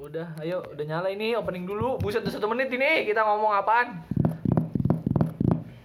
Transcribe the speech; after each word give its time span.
udah, 0.00 0.32
ayo, 0.40 0.64
udah 0.72 0.84
nyala 0.88 1.12
ini 1.12 1.36
opening 1.36 1.68
dulu. 1.68 2.00
Buset, 2.00 2.24
udah 2.24 2.32
satu 2.32 2.48
menit 2.48 2.72
ini 2.72 3.04
kita 3.04 3.20
ngomong 3.20 3.52
apaan? 3.52 4.00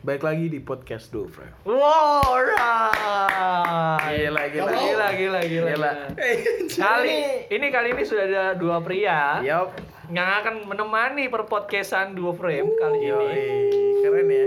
Baik 0.05 0.21
lagi 0.21 0.53
di 0.53 0.61
podcast 0.61 1.09
dulu, 1.09 1.33
Bro. 1.33 1.49
Wow, 1.65 2.21
alright. 2.21 4.05
Gila, 4.05 4.43
gila. 4.53 4.69
gila, 4.69 5.07
gila, 5.17 5.39
gila. 5.49 5.69
Gila. 5.73 5.91
Kali 6.69 7.49
ini 7.49 7.67
kali 7.73 7.89
ini 7.91 8.05
sudah 8.05 8.25
ada 8.29 8.43
dua 8.53 8.85
pria 8.85 9.41
Yup. 9.41 9.73
yang 10.13 10.29
akan 10.45 10.69
menemani 10.69 11.25
perpodcastan 11.25 12.13
dua 12.13 12.37
frame 12.37 12.69
kali 12.77 13.01
ini. 13.01 13.09
Yoi, 13.09 13.49
keren 14.05 14.29
ya. 14.29 14.45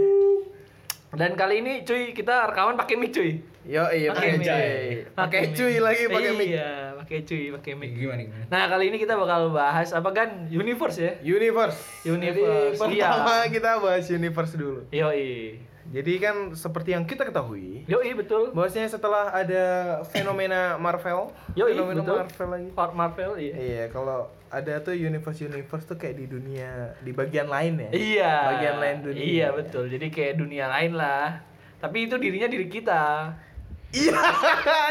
Dan 1.19 1.35
kali 1.35 1.59
ini 1.59 1.83
cuy 1.83 2.15
kita 2.15 2.55
rekaman 2.55 2.79
pakai 2.79 2.95
mic 2.95 3.11
cuy. 3.11 3.43
Yo, 3.67 3.83
iya 3.91 4.15
Pakai 4.15 4.39
cuy. 4.39 5.11
Pakai 5.11 5.43
cuy 5.59 5.75
lagi 5.83 6.07
pakai 6.07 6.33
mic. 6.39 6.49
Iya, 6.55 6.71
pakai 7.09 7.25
cuy, 7.25 7.49
pakai 7.57 7.73
mic. 7.73 7.97
Gimana 7.97 8.21
gimana? 8.21 8.45
Nah, 8.53 8.63
kali 8.69 8.93
ini 8.93 9.01
kita 9.01 9.17
bakal 9.17 9.49
bahas 9.49 9.97
apa 9.97 10.13
kan? 10.13 10.45
Universe 10.53 11.01
ya. 11.01 11.17
Universe. 11.25 11.81
Universe, 12.05 12.77
Jadi, 12.77 13.01
iya. 13.01 13.09
pertama 13.17 13.35
kita 13.49 13.71
bahas 13.81 14.05
universe 14.13 14.53
dulu. 14.61 14.85
Yoi. 14.93 15.57
Jadi 15.89 16.13
kan 16.21 16.53
seperti 16.53 16.93
yang 16.93 17.09
kita 17.09 17.25
ketahui, 17.25 17.89
Yoi 17.89 18.13
betul. 18.13 18.53
bahwasanya 18.53 18.93
setelah 18.93 19.33
ada 19.33 19.65
fenomena 20.13 20.77
Marvel, 20.77 21.33
Yoi, 21.57 21.73
fenomena 21.73 22.05
betul. 22.05 22.17
Marvel 22.21 22.49
lagi. 22.53 22.69
Part 22.77 22.93
Marvel 22.93 23.33
iya. 23.41 23.55
Iya, 23.57 23.85
kalau 23.89 24.29
ada 24.53 24.85
tuh 24.85 24.93
universe-universe 24.93 25.89
tuh 25.89 25.97
kayak 25.97 26.21
di 26.21 26.29
dunia 26.29 26.93
di 27.01 27.17
bagian 27.17 27.49
lain 27.49 27.89
ya. 27.89 27.91
Iya. 27.97 28.35
Bagian 28.53 28.77
lain 28.85 28.97
dunia. 29.01 29.25
Iya, 29.25 29.47
betul. 29.57 29.89
Jadi 29.89 30.13
kayak 30.13 30.37
dunia 30.37 30.69
lain 30.69 30.93
lah. 30.93 31.41
Tapi 31.81 32.05
itu 32.05 32.21
dirinya 32.21 32.53
diri 32.53 32.69
kita. 32.69 33.33
Iya. 33.97 34.13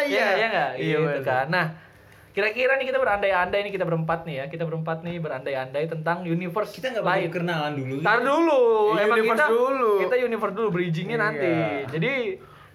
Iya, 0.08 0.28
iya 0.40 0.45
enggak? 0.50 0.72
Iya, 0.80 0.98
gitu 0.98 1.06
bener. 1.06 1.22
kan. 1.22 1.45
Nah, 1.52 1.66
kira-kira 2.38 2.77
nih 2.77 2.86
kita 2.86 3.02
berandai-andai 3.02 3.66
nih 3.66 3.73
kita 3.73 3.82
berempat 3.82 4.20
nih 4.23 4.36
ya. 4.36 4.45
Kita 4.45 4.62
berempat 4.62 5.02
nih 5.02 5.18
berandai-andai 5.18 5.90
tentang 5.90 6.22
universe 6.22 6.70
Kita 6.70 6.94
nggak 6.94 7.02
lain. 7.02 7.22
perlu 7.23 7.34
kenalan 7.34 7.73
dulu. 7.73 7.95
Ntar 7.98 8.20
dulu, 8.22 8.62
Iya, 8.94 9.02
emang 9.02 9.17
universe 9.17 9.34
kita 9.34 9.45
dulu. 9.50 9.92
kita 9.98 10.16
universe 10.22 10.53
dulu 10.53 10.67
bridgingnya 10.70 11.17
Iya. 11.17 11.25
nanti. 11.25 11.52
Jadi 11.89 12.12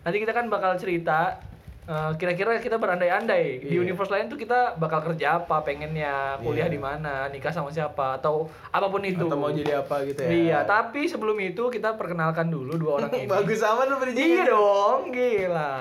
nanti 0.03 0.17
kita 0.19 0.33
kan 0.35 0.51
bakal 0.51 0.75
cerita 0.75 1.39
eh, 1.85 2.13
kira-kira 2.15 2.55
kita 2.57 2.77
berandai-andai 2.77 3.59
di 3.61 3.71
Iya. 3.71 3.83
universe 3.83 4.07
lain 4.09 4.27
tuh 4.27 4.37
kita 4.37 4.77
bakal 4.77 5.03
kerja 5.03 5.37
apa, 5.37 5.61
pengennya 5.61 6.39
kuliah 6.39 6.65
Iya. 6.65 6.67
di 6.69 6.79
mana, 6.79 7.27
nikah 7.27 7.51
sama 7.51 7.69
siapa 7.69 8.17
atau 8.17 8.35
apa 8.69 8.87
pun 8.87 9.03
itu. 9.03 9.19
Atau 9.21 9.35
mau 9.37 9.51
jadi 9.51 9.79
apa 9.79 10.03
gitu 10.05 10.21
ya. 10.21 10.31
Iya, 10.31 10.59
tapi 10.63 11.05
sebelum 11.05 11.35
itu 11.39 11.67
kita 11.69 11.95
perkenalkan 11.95 12.47
dulu 12.47 12.77
dua 12.77 12.93
orang 12.97 13.11
ini. 13.13 13.27
Bagus 13.35 13.61
amat 13.61 13.87
lu 13.87 13.97
bridging. 13.99 14.23
Iya 14.33 14.43
dong, 14.49 15.11
gila. 15.11 15.75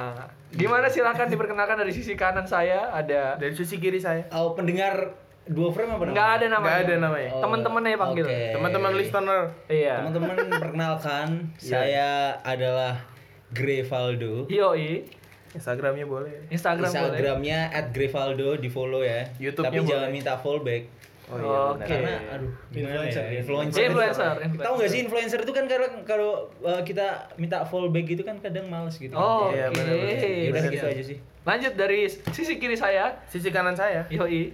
Gimana 0.51 0.85
silakan 0.85 1.27
diperkenalkan 1.27 1.77
dari 1.77 1.91
sisi 1.91 2.11
kanan 2.11 2.43
saya 2.43 2.91
ada 2.91 3.35
Dari 3.35 3.53
sisi 3.53 3.77
kiri 3.77 3.97
saya. 3.97 4.27
Oh, 4.31 4.51
pendengar 4.51 5.15
dua 5.43 5.69
frame 5.69 5.91
apa 5.91 6.03
namanya? 6.03 6.11
nggak 6.11 6.29
ada 6.29 6.45
namanya. 6.47 6.65
Nggak 6.67 6.81
ada 6.81 6.95
namanya. 6.99 7.29
Oh, 7.29 7.41
Teman-teman 7.41 7.81
aja 7.83 7.97
panggil. 7.97 8.25
oke. 8.25 8.39
Teman-teman 8.51 8.91
listener. 8.93 9.41
Iya. 9.67 9.95
Teman-teman 10.01 10.35
perkenalkan, 10.51 11.27
Iya. 11.55 11.69
saya 11.69 12.09
adalah 12.41 12.93
Grevaldo. 13.51 14.47
Yoi. 14.47 15.20
Instagramnya 15.51 16.05
boleh. 16.05 16.47
Instagram. 16.47 16.87
Instagramnya 16.87 17.59
@grevaldo 17.89 18.55
di 18.55 18.67
follow 18.67 19.01
ya. 19.01 19.27
YouTube-nya 19.35 19.67
Tapi 19.73 19.85
jangan 19.85 20.07
boleh. 20.07 20.15
minta 20.15 20.33
fallback. 20.35 20.83
Oh 21.27 21.37
iya. 21.37 21.39
benar. 21.39 21.63
Oke. 21.71 21.87
Karena 21.87 22.13
aduh, 22.29 22.51
Influencer. 22.73 23.23
ya? 23.23 23.39
Influencer. 23.39 23.77
Dia 23.77 23.85
influencer. 23.87 24.31
Tahu 24.57 24.73
nggak 24.75 24.89
sih 24.89 24.99
influencer 25.01 25.39
itu 25.39 25.51
kan 25.51 25.63
kalau 25.65 25.87
kalau 26.03 26.31
uh, 26.61 26.81
kita 26.81 27.07
minta 27.35 27.63
fallback 27.63 28.07
itu 28.09 28.19
kan 28.21 28.35
kadang 28.37 28.67
males 28.67 28.95
gitu. 28.95 29.11
Oh, 29.11 29.47
Iya, 29.47 29.67
oke. 29.67 29.75
benar-benar. 29.77 30.11
Ya 30.11 30.27
udah 30.45 30.51
Benar, 30.53 30.71
gitu 30.71 30.85
aja 30.87 31.03
sih. 31.05 31.17
Lanjut 31.41 31.73
dari 31.73 31.99
sisi 32.07 32.53
kiri 32.55 32.75
saya. 32.75 33.15
Sisi 33.25 33.47
kanan 33.47 33.73
saya. 33.73 34.03
Yoi. 34.07 34.51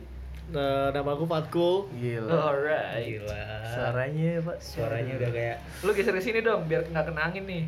Nah, 0.47 0.89
nama 0.89 1.11
aku 1.11 1.25
Fatkul. 1.25 1.89
Gila. 1.93 2.31
Alright. 2.31 3.03
Gila. 3.03 3.41
Suaranya, 3.67 4.31
Pak. 4.39 4.57
Suaranya 4.57 5.13
udah 5.17 5.29
kayak 5.29 5.57
Lu 5.81 5.91
geser 5.91 6.13
ke 6.13 6.21
sini 6.21 6.39
dong 6.39 6.63
biar 6.63 6.85
nggak 6.85 7.05
kena 7.05 7.21
angin 7.23 7.43
nih. 7.43 7.63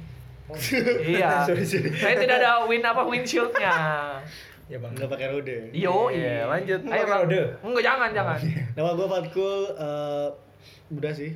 Iya. 1.06 1.30
Sorry, 1.48 1.64
sorry. 1.64 1.90
Saya 1.94 2.16
tidak 2.18 2.36
ada 2.42 2.66
wind 2.66 2.82
apa 2.82 3.02
windshieldnya. 3.06 3.74
ya 4.70 4.78
bang. 4.78 4.92
Nggak 4.94 5.10
pakai 5.10 5.28
rode. 5.34 5.58
Yo, 5.74 6.14
Iya, 6.14 6.46
lanjut. 6.46 6.80
Ayo, 6.86 7.04
Pakai 7.06 7.18
rode? 7.26 7.42
Enggak 7.66 7.84
jangan, 7.86 8.10
jangan. 8.14 8.38
Nama 8.78 8.90
gue 8.94 9.08
Fatkul. 9.10 9.60
eh 9.74 10.28
udah 10.90 11.14
sih. 11.14 11.32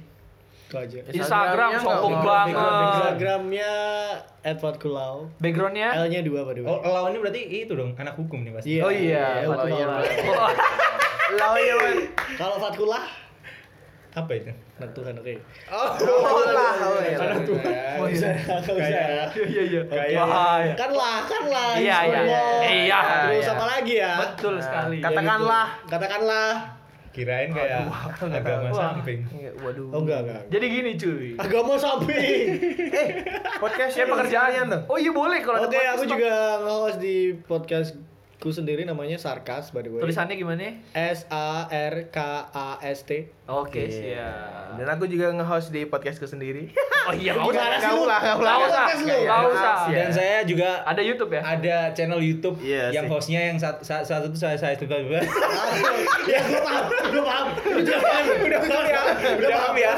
Itu 0.69 0.75
aja. 0.77 0.99
Instagram 1.05 1.13
Instagramnya 1.13 1.79
sombong 1.81 2.17
banget. 2.25 2.55
Instagramnya 2.89 3.71
@fatkulau. 4.57 5.15
Backgroundnya? 5.37 5.89
L-nya 6.01 6.21
dua 6.25 6.41
the 6.49 6.61
way. 6.61 6.69
Oh, 6.69 6.81
lawannya 6.81 7.19
berarti 7.21 7.41
itu 7.45 7.73
dong, 7.73 7.93
anak 7.93 8.17
hukum 8.17 8.41
nih 8.41 8.53
pasti. 8.53 8.69
Iya. 8.77 8.81
Oh 8.81 8.91
iya, 8.93 9.25
iya, 9.41 9.47
Fatkul 9.49 9.69
iya, 9.69 9.85
Lau. 9.85 10.01
iya. 10.05 10.33
Oh, 10.33 10.51
Launya, 11.33 11.75
Man. 11.81 11.97
Kalau 12.37 12.55
Fatkulah, 12.61 13.03
Apa 14.13 14.31
itu? 14.31 14.53
anak 14.77 14.91
Tuhan 14.93 15.13
oke. 15.15 15.33
Oh, 15.73 16.45
lah. 16.47 16.73
Oh, 16.79 17.01
iya. 17.01 17.17
Anak 17.17 17.41
Tuhan. 17.43 17.65
Nggak 17.97 18.09
usah, 18.09 18.31
nggak 18.61 18.75
usah. 18.75 18.87
Iya, 18.87 19.25
iya, 19.43 19.63
iya. 19.63 19.81
Kayak- 19.83 20.21
Bahaya. 20.21 20.73
Kan 20.75 20.91
lah, 20.93 21.17
kan 21.25 21.43
lah. 21.47 21.71
Iya, 21.73 21.81
iya, 21.81 22.19
Insyaallah. 22.21 22.61
iya. 22.61 22.99
Terus 23.25 23.41
Iya. 23.41 23.53
apa 23.53 23.65
lagi 23.65 23.93
ya? 23.95 24.13
Betul 24.21 24.53
sekali. 24.59 24.97
Katakanlah. 24.99 25.67
Katakanlah. 25.89 26.49
Kirain 27.09 27.45
kayak 27.47 27.85
agama 28.19 28.69
Wah. 28.69 28.89
samping. 28.89 29.21
Waduh. 29.55 29.85
Oh 29.89 30.01
enggak, 30.01 30.25
enggak. 30.25 30.41
Jadi 30.49 30.65
gini 30.67 30.91
cuy. 30.93 31.29
Agama 31.37 31.77
samping. 31.77 32.45
Podcastnya 33.61 34.03
Siapa 34.03 34.13
pekerjaan 34.17 34.65
dong. 34.67 34.83
Oh 34.87 34.97
iya 34.97 35.09
boleh 35.09 35.37
kalau 35.39 35.57
ada 35.59 35.67
Oke, 35.67 35.77
podcast, 35.77 35.93
aku 35.93 36.03
juga 36.09 36.31
nge-host 36.59 36.97
di 36.97 37.17
podcastku 37.39 38.49
sendiri 38.49 38.81
namanya 38.83 39.15
Sarkas 39.15 39.69
by 39.69 39.85
the 39.85 39.93
way. 39.93 40.01
Tulisannya 40.01 40.35
gimana? 40.35 40.73
S 40.91 41.29
A 41.29 41.69
R 41.69 42.09
K 42.09 42.17
A 42.49 42.81
S 42.81 43.05
T. 43.05 43.29
Oke, 43.43 43.83
Iya. 43.83 43.91
siap. 43.91 44.63
Dan 44.73 44.87
aku 44.89 45.05
juga 45.05 45.29
nge-host 45.29 45.69
di 45.69 45.85
podcastku 45.85 46.25
sendiri. 46.25 46.65
Oh 47.03 47.11
iya, 47.11 47.35
nggak 47.35 47.45
Gimana 47.45 47.75
usah. 47.75 47.77
sih 47.77 47.91
lu? 47.91 48.03
Nggak 48.07 48.23
usah, 48.23 48.33
Nggak 48.33 48.57
usah. 48.57 48.71
Podcast 48.79 49.01
lu. 49.03 49.17
Nggak 49.19 49.41
usah. 49.45 49.73
Iya. 49.83 49.93
Dan 49.93 50.09
saya 50.09 50.37
juga 50.41 50.69
Ada 50.81 51.01
YouTube 51.03 51.29
ya? 51.29 51.41
ada 51.43 51.75
channel 51.91 52.17
YouTube 52.17 52.55
Iya 52.57 52.83
yang 52.89 53.05
hostnya 53.05 53.41
yang 53.43 53.57
satu 53.59 53.83
satu, 53.83 54.31
itu 54.31 54.39
saya 54.39 54.55
saya 54.55 54.73
juga 54.73 54.95
ya, 56.23 56.39
gue 56.41 56.61
paham, 56.63 56.85
gue 56.87 57.21
paham. 57.21 57.45
Udah 57.59 57.97
paham, 57.99 58.25
udah 58.39 58.59
paham 58.63 58.85
ya. 58.87 58.99
Udah 59.35 59.49
paham 59.51 59.73
ya. 59.75 59.89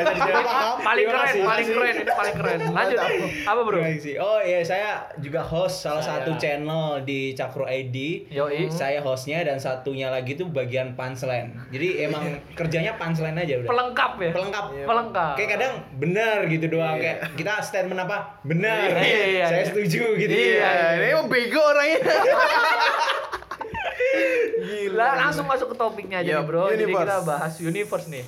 Gue 0.00 0.42
paham. 0.42 0.76
Paling 0.80 1.06
keren, 1.06 1.34
paling 1.44 1.66
keren, 1.68 1.94
ini 1.94 2.10
paling 2.10 2.34
keren. 2.34 2.58
Lanjut. 2.72 2.98
Apa, 3.44 3.60
Bro? 3.60 3.78
Oh 4.18 4.40
iya, 4.40 4.58
saya 4.64 4.88
juga 5.20 5.44
host 5.44 5.84
salah 5.84 6.00
Saya. 6.00 6.24
satu 6.24 6.32
channel 6.34 7.04
di 7.04 7.36
Cakro 7.36 7.68
ID. 7.68 8.24
Yoi. 8.32 8.72
Saya 8.72 8.98
hostnya 8.98 9.44
dan 9.44 9.60
satunya 9.60 10.08
lagi 10.08 10.32
tuh 10.32 10.48
bagian 10.48 10.96
punchline. 10.96 11.52
Jadi 11.68 12.02
emang 12.02 12.24
kerjanya 12.78 12.94
punchline 12.94 13.34
aja 13.34 13.54
udah. 13.58 13.68
Pelengkap 13.68 14.12
ya? 14.22 14.30
Pelengkap. 14.30 14.64
Pelengkap. 14.86 15.34
Kayak 15.34 15.50
kadang 15.58 15.72
benar 15.98 16.36
gitu 16.46 16.66
doang 16.70 16.94
Iya. 16.94 17.02
kayak 17.02 17.18
kita 17.34 17.52
statement 17.60 18.00
apa? 18.06 18.18
Benar. 18.46 18.86
Iya, 19.02 19.24
iya, 19.26 19.44
saya 19.50 19.58
iya. 19.58 19.66
setuju 19.66 20.02
gitu. 20.14 20.30
Iya, 20.30 20.62
Iya, 20.62 20.86
ini 20.94 21.06
emang 21.10 21.26
bego 21.26 21.58
orangnya. 21.58 21.98
Gila, 24.58 25.08
langsung 25.18 25.46
masuk 25.46 25.74
ke 25.74 25.76
topiknya 25.76 26.22
aja 26.22 26.30
nih, 26.30 26.38
Yup, 26.38 26.46
Bro. 26.46 26.62
Jadi 26.70 26.84
universe. 26.86 27.02
kita 27.02 27.16
bahas 27.26 27.52
universe 27.58 28.06
nih. 28.06 28.24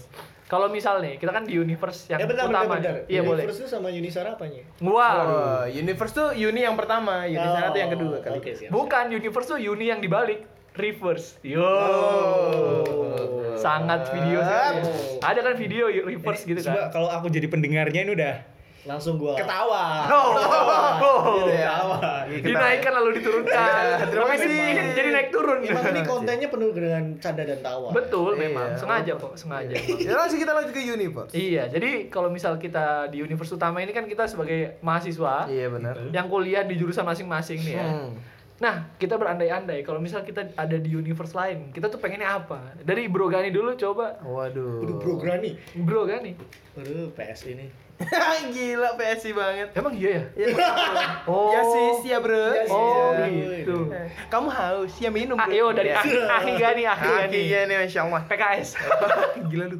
Kalau 0.50 0.66
misal 0.66 0.98
nih, 0.98 1.14
kita 1.14 1.30
kan 1.30 1.46
di 1.46 1.54
universe 1.54 2.10
yang 2.10 2.18
Ya 2.18 2.26
bentar, 2.26 2.50
utama. 2.50 2.74
bentar, 2.74 2.74
bentar. 2.74 2.94
Iya, 3.06 3.22
boleh. 3.22 3.46
Universe 3.46 3.60
itu 3.62 3.68
sama 3.70 3.86
Unisara 3.86 4.34
apanya? 4.34 4.66
Wow. 4.82 4.90
Oh, 4.90 5.62
universe 5.70 6.10
tuh 6.10 6.34
uni 6.34 6.66
yang 6.66 6.74
pertama, 6.74 7.22
uni 7.22 7.38
sana 7.38 7.70
tuh 7.70 7.78
yang 7.78 7.92
kedua 7.94 8.18
kali. 8.18 8.42
Siap. 8.42 8.70
Bukan 8.74 9.14
universe 9.14 9.46
tuh 9.46 9.62
uni 9.62 9.86
yang 9.86 10.02
dibalik. 10.02 10.42
Reverse. 10.74 11.38
Yo. 11.42 11.62
Oh. 11.62 13.39
Sangat 13.60 14.00
video. 14.10 14.38
Oh. 14.40 15.20
Ada 15.20 15.40
kan 15.42 15.54
video 15.54 15.84
reverse 15.86 16.42
gitu 16.42 16.60
Coba 16.62 16.74
kan. 16.82 16.88
kalau 16.90 17.08
aku 17.08 17.26
jadi 17.28 17.46
pendengarnya 17.46 18.02
ini 18.02 18.14
udah 18.14 18.36
Langsung 18.80 19.20
gua 19.20 19.36
ketawa. 19.36 20.08
Oh, 20.08 20.32
oh. 20.96 21.20
Gitu 21.44 21.52
ya. 21.52 21.68
Ketawa. 21.68 21.98
Iya, 22.24 22.36
kita- 22.38 22.48
Dinaikkan 22.48 22.92
lalu 22.94 23.10
diturunkan. 23.14 23.52
Iya, 23.52 24.04
terima 24.10 24.26
kasih. 24.26 24.46
ini 24.48 24.58
jadi 24.96 25.08
naik 25.12 25.28
turun. 25.28 25.58
Emang 25.60 25.84
ini 25.86 26.00
kontennya 26.02 26.48
penuh 26.48 26.72
dengan 26.72 27.02
canda 27.18 27.44
dan 27.44 27.60
tawa. 27.60 27.92
Betul 27.92 28.30
Iya. 28.32 28.40
memang. 28.40 28.68
Sengaja 28.74 29.12
kok, 29.14 29.36
sengaja. 29.36 29.76
emang. 29.76 30.00
Ya 30.08 30.16
langsung 30.16 30.40
kita 30.40 30.52
lanjut 30.54 30.72
ke 30.72 30.80
universe. 30.82 31.28
Iya, 31.30 31.68
jadi 31.68 32.08
kalau 32.08 32.28
misal 32.28 32.56
kita 32.56 32.84
di 33.06 33.20
universe 33.20 33.52
utama 33.52 33.78
ini 33.78 33.92
kan 33.92 34.08
kita 34.08 34.24
sebagai 34.24 34.80
mahasiswa 34.80 35.44
Iya 35.44 35.68
benar. 35.68 35.94
yang 36.08 36.26
kuliah 36.26 36.64
di 36.64 36.74
jurusan 36.74 37.04
masing-masing 37.04 37.60
nih 37.60 37.74
ya. 37.74 37.84
Hmm. 37.84 38.16
Nah, 38.60 38.92
kita 38.94 39.16
berandai-andai 39.16 39.80
kalau 39.80 39.98
misal 39.98 40.20
kita 40.20 40.52
ada 40.52 40.76
di 40.76 40.92
universe 40.92 41.32
lain, 41.32 41.72
kita 41.72 41.88
tuh 41.88 41.96
pengennya 41.96 42.36
apa? 42.36 42.76
Dari 42.76 43.08
Bro 43.08 43.32
Gani 43.32 43.48
dulu 43.48 43.72
coba. 43.72 44.20
Waduh. 44.20 44.84
Udah 44.84 44.96
bro 45.00 45.16
Grani. 45.16 45.56
Bro 45.74 46.04
Gani. 46.04 46.36
Aduh, 46.76 47.08
PS 47.10 47.48
ini. 47.48 47.72
Gila 48.52 48.96
PSI 48.96 49.32
banget. 49.32 49.68
Emang 49.76 49.92
iya 49.92 50.24
ya? 50.36 50.48
Ya, 50.48 50.48
Oh. 51.28 51.52
ya 51.52 51.60
sih, 51.62 51.88
ya 52.06 52.16
bro. 52.16 52.32
Ya 52.48 52.64
sih, 52.64 52.72
Oh, 52.72 53.12
ya. 53.12 53.26
gitu. 53.28 53.92
Eh, 53.92 54.08
Kamu 54.28 54.48
haus, 54.48 54.92
ya 54.96 55.12
minum. 55.12 55.36
bro. 55.36 55.48
Ayo 55.48 55.68
dari 55.72 55.92
Ya. 55.92 56.00
Aki, 56.00 56.16
Aki 56.16 56.52
Gani, 56.56 56.82
Aki 56.84 57.04
Gani. 57.04 57.28
Akhirnya 57.28 57.60
nih, 57.64 57.76
masya 57.84 58.00
Allah. 58.04 58.22
PKS. 58.24 58.68
Gila 59.52 59.64
lu. 59.68 59.78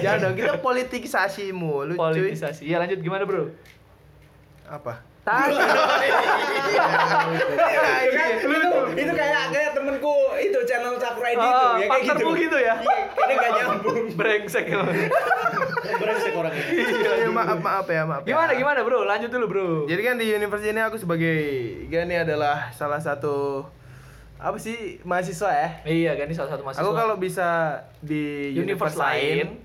Jangan 0.00 0.18
dong, 0.22 0.36
kita 0.36 0.60
politisasi 0.60 1.52
mulu, 1.52 1.92
cuy. 1.92 2.00
Politisasi. 2.20 2.68
Iya, 2.68 2.80
lanjut 2.80 3.00
gimana, 3.00 3.24
Bro? 3.24 3.48
Apa? 4.66 5.00
Tai. 5.26 5.50
Itu 5.50 5.64
kan, 8.14 8.28
itu, 8.38 8.70
itu 8.94 9.12
kayak 9.12 9.42
kayak 9.50 9.70
temenku 9.74 10.14
itu 10.38 10.58
channel 10.62 10.94
Sakurai 10.96 11.34
itu 11.34 11.42
Oh, 11.42 11.74
ya 11.76 11.86
kayak 11.88 12.02
gitu. 12.06 12.26
gitu 12.38 12.56
ya? 12.56 12.74
Iya, 12.78 12.96
kayaknya 13.10 13.34
nggak 13.34 13.50
nyambung. 13.58 14.02
Brengsek. 14.14 14.64
Brengsek 15.98 16.30
orangnya. 16.30 16.64
Ya, 17.16 17.28
maaf 17.28 17.58
maaf 17.58 17.86
ya 17.86 18.02
maaf. 18.06 18.22
ya. 18.22 18.28
Gimana 18.30 18.52
gimana, 18.54 18.78
Bro? 18.86 19.02
Lanjut 19.02 19.30
dulu, 19.30 19.46
Bro. 19.50 19.68
Jadi 19.90 20.00
kan 20.00 20.14
di 20.14 20.26
universitas 20.30 20.70
ini 20.70 20.80
aku 20.80 20.96
sebagai 20.96 21.38
Gani 21.90 22.14
adalah 22.16 22.70
salah 22.70 23.02
satu 23.02 23.66
apa 24.36 24.62
sih 24.62 25.02
mahasiswa 25.02 25.50
ya. 25.50 25.68
Iya, 25.82 26.10
kan 26.14 26.30
ini 26.30 26.36
salah 26.36 26.54
satu 26.54 26.62
mahasiswa. 26.62 26.86
Aku 26.86 26.94
kalau 26.94 27.18
bisa 27.18 27.48
di 27.98 28.54
universe 28.54 28.94
lain, 28.94 29.58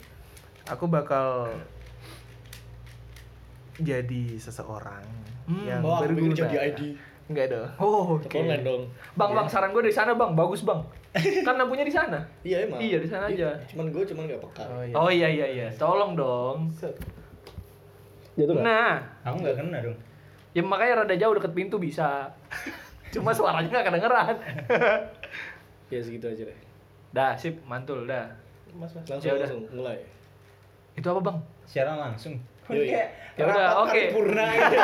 aku 0.65 0.89
bakal 0.89 1.53
jadi 3.77 4.37
seseorang 4.37 5.05
Hmm. 5.51 5.67
yang 5.67 5.81
Oh, 5.81 5.99
pikir 5.99 6.07
berguna. 6.15 6.35
jadi 6.37 6.57
ID. 6.69 6.81
Enggak 7.27 7.47
dong. 7.47 7.67
Oh, 7.77 8.15
Ke 8.17 8.27
oke. 8.27 8.37
online 8.37 8.59
dong. 8.61 8.81
Bang, 9.13 9.31
bang, 9.31 9.47
saran 9.47 9.71
gue 9.71 9.81
dari 9.81 9.91
sana, 9.93 10.11
Bang. 10.13 10.31
Bagus, 10.33 10.61
Bang. 10.61 10.83
Kan 11.43 11.55
lampunya 11.55 11.83
di 11.83 11.91
sana. 11.91 12.19
Iya 12.41 12.63
emang. 12.65 12.79
Iya, 12.79 12.97
di 12.97 13.07
sana 13.07 13.25
aja. 13.25 13.51
Cuman 13.65 13.87
gue 13.87 14.03
cuman 14.05 14.23
gak 14.25 14.39
peka. 14.41 14.63
Oh 14.65 14.81
iya. 14.81 14.93
Oh 14.93 15.09
iya 15.09 15.27
iya 15.29 15.47
iya. 15.49 15.67
Tolong 15.73 16.13
dong. 16.13 16.71
Jatuh 18.33 18.53
nggak? 18.53 18.63
Nah, 18.63 18.95
Aku 19.23 19.35
nggak 19.37 19.55
kena 19.57 19.77
dong. 19.81 19.97
ya 20.51 20.59
makanya 20.61 20.93
rada 21.01 21.15
jauh 21.17 21.31
deket 21.33 21.51
pintu 21.53 21.75
bisa. 21.77 22.31
Cuma 23.13 23.31
suaranya 23.31 23.67
nggak 23.69 23.87
kedengeran. 23.87 24.35
Ya 25.87 25.99
segitu 25.99 26.25
aja 26.25 26.43
deh. 26.45 26.59
dah, 27.11 27.35
sip, 27.35 27.59
mantul 27.61 28.03
dah. 28.05 28.23
Mas, 28.71 28.91
mas. 28.93 29.03
Langsung 29.05 29.27
Ya 29.27 29.35
langsung 29.37 29.61
mulai. 29.69 29.99
Itu 30.95 31.07
apa, 31.07 31.19
Bang? 31.21 31.37
Secara 31.63 31.95
langsung. 31.97 32.39
Kayak 32.71 33.07
Ya 33.39 33.47
udah, 33.47 33.87
oke. 33.87 33.95
paripurna 33.95 34.43
gitu. 34.59 34.77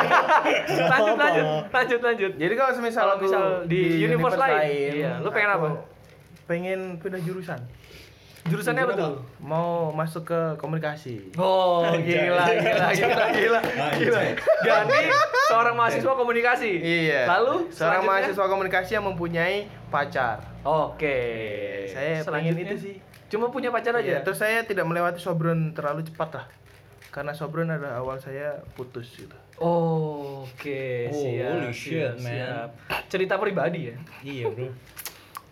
lanjut, 0.88 1.16
lanjut, 1.20 1.46
lanjut, 1.68 2.00
lanjut. 2.00 2.32
Jadi 2.40 2.54
kalau 2.56 2.72
semisal 2.72 3.04
Kalau 3.04 3.16
misal 3.20 3.44
di 3.68 3.80
universe 4.00 4.40
lain, 4.40 4.58
iya, 5.04 5.12
lu 5.20 5.28
pengen 5.28 5.50
apa? 5.52 5.68
Pengen 6.48 6.80
pindah 6.96 7.20
jurusan. 7.20 7.60
Jurusannya 8.48 8.82
apa 8.88 8.94
tuh? 8.96 9.14
Mau 9.44 9.92
masuk 9.92 10.32
ke 10.32 10.40
komunikasi. 10.56 11.36
Oh, 11.36 11.84
gila, 12.00 12.48
gila, 12.48 12.88
gila, 12.96 13.26
gila, 13.36 13.60
gila. 14.00 14.20
Gani 14.64 15.00
seorang 15.52 15.74
mahasiswa 15.76 16.12
komunikasi. 16.16 16.72
Iya. 16.80 17.22
Lalu 17.28 17.68
seorang 17.68 18.02
mahasiswa 18.08 18.44
komunikasi 18.48 18.90
yang 18.96 19.04
mempunyai 19.04 19.68
pacar. 19.92 20.40
Oke. 20.64 21.20
Saya 21.92 22.24
pengen 22.24 22.56
itu 22.56 22.76
sih. 22.80 22.94
Cuma 23.28 23.52
punya 23.52 23.68
pacar 23.68 23.92
aja. 23.92 24.08
Iya, 24.08 24.18
terus 24.24 24.40
saya 24.40 24.64
tidak 24.64 24.88
melewati 24.88 25.20
sobron 25.20 25.76
terlalu 25.76 26.00
cepat 26.08 26.40
lah. 26.40 26.46
Karena 27.08 27.32
sobron 27.32 27.66
adalah 27.66 27.96
awal 27.96 28.16
saya 28.16 28.60
putus 28.72 29.08
gitu. 29.14 29.34
Oh, 29.58 30.44
Oke, 30.44 31.08
Oh, 31.08 31.18
siap. 31.18 31.50
holy 31.56 31.72
shit, 31.72 31.98
siap, 31.98 32.14
man. 32.20 32.30
siap. 32.30 32.68
Cerita 33.08 33.34
pribadi 33.36 33.90
ya. 33.90 33.96
Iya, 34.22 34.44
Bro. 34.46 34.70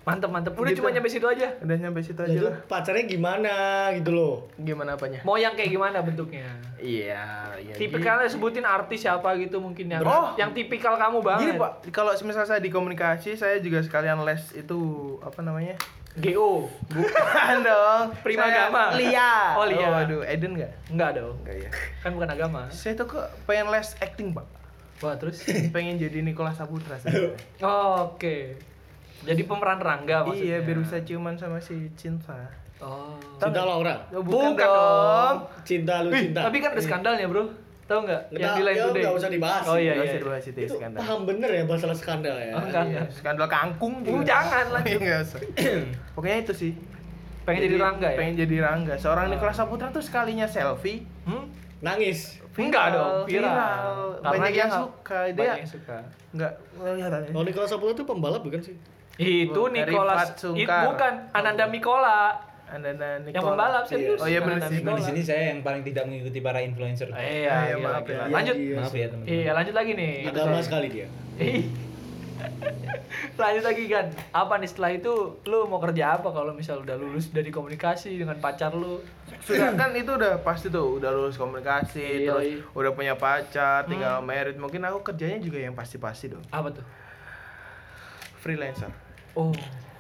Mantep, 0.07 0.31
mantep. 0.31 0.55
Udah 0.55 0.71
Gitu. 0.71 0.79
cuma 0.79 0.95
nyampe 0.95 1.11
situ 1.11 1.27
aja. 1.27 1.51
Udah 1.59 1.75
nyampe 1.77 1.99
situ 1.99 2.15
aja 2.17 2.39
lah. 2.41 2.55
pacarnya 2.65 3.03
gimana 3.05 3.51
gitu 3.93 4.15
loh. 4.15 4.47
Gimana 4.57 4.95
apanya? 4.95 5.19
Mau 5.21 5.35
yang 5.35 5.51
kayak 5.53 5.67
gimana 5.69 5.99
bentuknya? 5.99 6.47
Iya, 6.79 7.27
iya. 7.59 7.75
Tipikalnya 7.75 8.31
sebutin 8.31 8.63
artis 8.63 9.03
siapa 9.03 9.35
gitu 9.35 9.59
mungkin 9.59 9.91
yang 9.91 10.07
Oh. 10.07 10.31
yang 10.37 10.55
tipikal 10.55 10.95
kamu 10.95 11.19
Gini 11.19 11.27
banget. 11.27 11.59
pak, 11.59 11.73
kalau 11.91 12.15
semisal 12.15 12.47
saya 12.47 12.63
di 12.63 12.71
komunikasi, 12.71 13.35
saya 13.35 13.59
juga 13.59 13.83
sekalian 13.83 14.23
les 14.23 14.55
itu 14.55 14.79
apa 15.19 15.43
namanya? 15.43 15.75
GO. 16.17 16.73
Bukan 16.89 17.57
dong. 17.61 18.05
Prima 18.25 18.45
Saya 18.45 18.69
agama. 18.69 18.83
Lia. 18.97 19.33
Oh, 19.55 19.65
Lia. 19.65 19.89
aduh, 20.01 20.21
Eden 20.23 20.57
nggak? 20.57 20.73
Enggak 20.89 21.11
dong. 21.15 21.37
Enggak 21.45 21.57
ya. 21.61 21.71
Kan 22.01 22.11
bukan 22.17 22.31
agama. 22.31 22.61
Saya 22.73 22.97
tuh 22.97 23.07
kok 23.07 23.27
pengen 23.45 23.69
les 23.69 23.93
acting 24.01 24.33
pak. 24.33 24.47
Wah, 24.99 25.13
terus 25.15 25.45
pengen 25.71 26.01
jadi 26.01 26.25
Nikola 26.25 26.57
Saputra. 26.57 26.97
Oh, 27.61 28.09
Oke. 28.17 28.57
Jadi 29.23 29.43
pemeran 29.45 29.77
Rangga 29.77 30.25
maksudnya. 30.25 30.57
iya, 30.57 30.65
biar 30.65 30.79
bisa 30.81 30.97
ciuman 31.01 31.37
sama 31.37 31.61
si 31.61 31.93
Cinta. 31.95 32.49
Oh. 32.79 33.17
Cinta 33.37 33.61
Laura. 33.61 34.09
Oh, 34.13 34.21
Bukan 34.21 34.53
bukan, 34.53 34.65
dong. 34.65 35.37
Cinta 35.65 36.01
lu 36.01 36.13
Wih, 36.13 36.29
cinta. 36.29 36.45
tapi 36.45 36.61
kan 36.61 36.73
ada 36.73 36.81
skandalnya, 36.81 37.29
Bro. 37.29 37.66
Tahu 37.87 38.01
nggak? 38.03 38.23
Yang 38.33 38.53
di 38.53 38.63
Line 38.63 38.75
ya, 38.75 38.85
Today. 38.85 39.01
nggak 39.01 39.15
usah 39.15 39.31
dibahas. 39.31 39.65
Oh 39.65 39.77
iya 39.77 39.93
iya. 39.95 40.03
usah 40.05 40.19
dibahas 40.19 40.45
itu 40.45 40.59
itu 40.61 40.75
skandal. 40.75 40.99
paham 40.99 41.21
bener 41.23 41.51
ya 41.51 41.63
masalah 41.65 41.95
skandal 41.95 42.37
ya. 42.37 42.51
Oh, 42.51 42.61
enggak, 42.61 42.83
Iya, 42.83 42.91
enggak. 42.99 43.07
skandal 43.13 43.47
kangkung 43.47 43.95
Uh, 44.03 44.23
jangan, 44.23 44.65
lanjut. 44.69 44.91
Iya, 44.91 44.99
nggak 45.01 45.21
usah. 45.27 45.41
Pokoknya 46.13 46.37
itu 46.41 46.53
sih. 46.53 46.73
Pengen 47.43 47.61
jadi 47.63 47.77
Rangga 47.79 48.09
ya? 48.11 48.19
Pengen 48.19 48.35
jadi 48.37 48.57
Rangga. 48.61 48.95
Seorang. 48.97 49.25
Nikola 49.29 49.53
Saputra 49.53 49.89
tuh 49.89 50.03
sekalinya 50.03 50.45
selfie. 50.45 51.07
Hmm? 51.23 51.47
Nangis. 51.79 52.43
Enggak 52.57 52.91
dong, 52.91 53.23
viral. 53.23 53.53
viral. 53.53 53.95
Karena 54.17 54.31
Banyak 54.33 54.51
yang 54.53 54.73
suka. 54.73 55.19
Dia 55.25 55.37
Banyak 55.37 55.59
yang 55.61 55.71
suka. 55.71 55.97
nggak 56.33 56.53
kelihatan 56.75 57.21
ya. 57.23 57.31
Oh 57.33 57.43
Nicola 57.43 57.67
Saputra 57.67 57.93
itu 57.93 58.05
pembalap 58.05 58.43
bukan 58.43 58.61
sih? 58.61 58.75
Itu 59.17 59.57
Oh, 59.59 59.69
Nicholas 59.69 60.19
Rifat 60.19 60.29
it, 60.29 60.37
Sungkar. 60.37 60.83
bukan 60.91 61.13
Ananda 61.31 61.65
Mikola. 61.67 62.35
Anda 62.67 62.91
dan 62.93 63.23
Yang 63.25 63.45
pembalap 63.45 63.85
serius. 63.87 64.19
Oh 64.19 64.27
iya 64.27 64.43
benar 64.43 64.67
sih. 64.67 64.83
Di 64.83 65.03
sini 65.05 65.21
saya 65.23 65.43
yang 65.51 65.63
paling 65.63 65.83
tidak 65.83 66.03
mengikuti 66.05 66.39
para 66.41 66.59
influencer. 66.59 67.09
Iya, 67.09 67.19
Iya, 67.63 67.75
gila, 67.75 67.87
maaf 67.89 68.03
gila. 68.03 68.17
ya. 68.17 68.27
Lanjut. 68.29 68.57
Iya, 68.57 68.77
Maaf 68.77 68.93
ya, 68.93 69.07
teman-teman. 69.09 69.39
Iya, 69.39 69.51
lanjut 69.55 69.75
lagi 69.75 69.93
nih. 69.95 70.13
Agama 70.27 70.59
sekali 70.61 70.87
dia. 70.89 71.07
Lanjut 73.37 73.65
lagi 73.65 73.85
kan. 73.87 74.07
Apa 74.31 74.57
nih 74.57 74.67
setelah 74.67 74.91
itu 74.93 75.13
lu 75.43 75.65
mau 75.65 75.79
kerja 75.79 76.17
apa 76.17 76.29
kalau 76.29 76.53
misal 76.53 76.81
udah 76.81 76.95
lulus 76.95 77.29
dari 77.31 77.49
komunikasi 77.49 78.13
dengan 78.13 78.37
pacar 78.37 78.73
lu? 78.73 79.01
Sudah 79.41 79.73
kan 79.73 79.93
itu 79.93 80.09
udah 80.11 80.41
pasti 80.41 80.69
tuh 80.69 80.97
udah 80.97 81.11
lulus 81.11 81.37
komunikasi 81.37 82.03
Iya, 82.23 82.29
terus 82.31 82.45
iya. 82.47 82.59
udah 82.73 82.93
punya 82.93 83.15
pacar, 83.15 83.85
tinggal 83.85 84.21
Hmm. 84.21 84.27
merit. 84.27 84.57
Mungkin 84.57 84.83
aku 84.83 85.01
kerjanya 85.03 85.39
juga 85.39 85.59
yang 85.59 85.73
pasti-pasti 85.73 86.29
dong. 86.29 86.45
Apa 86.51 86.73
tuh? 86.73 86.85
Freelancer. 88.37 88.93
Oh, 89.33 89.53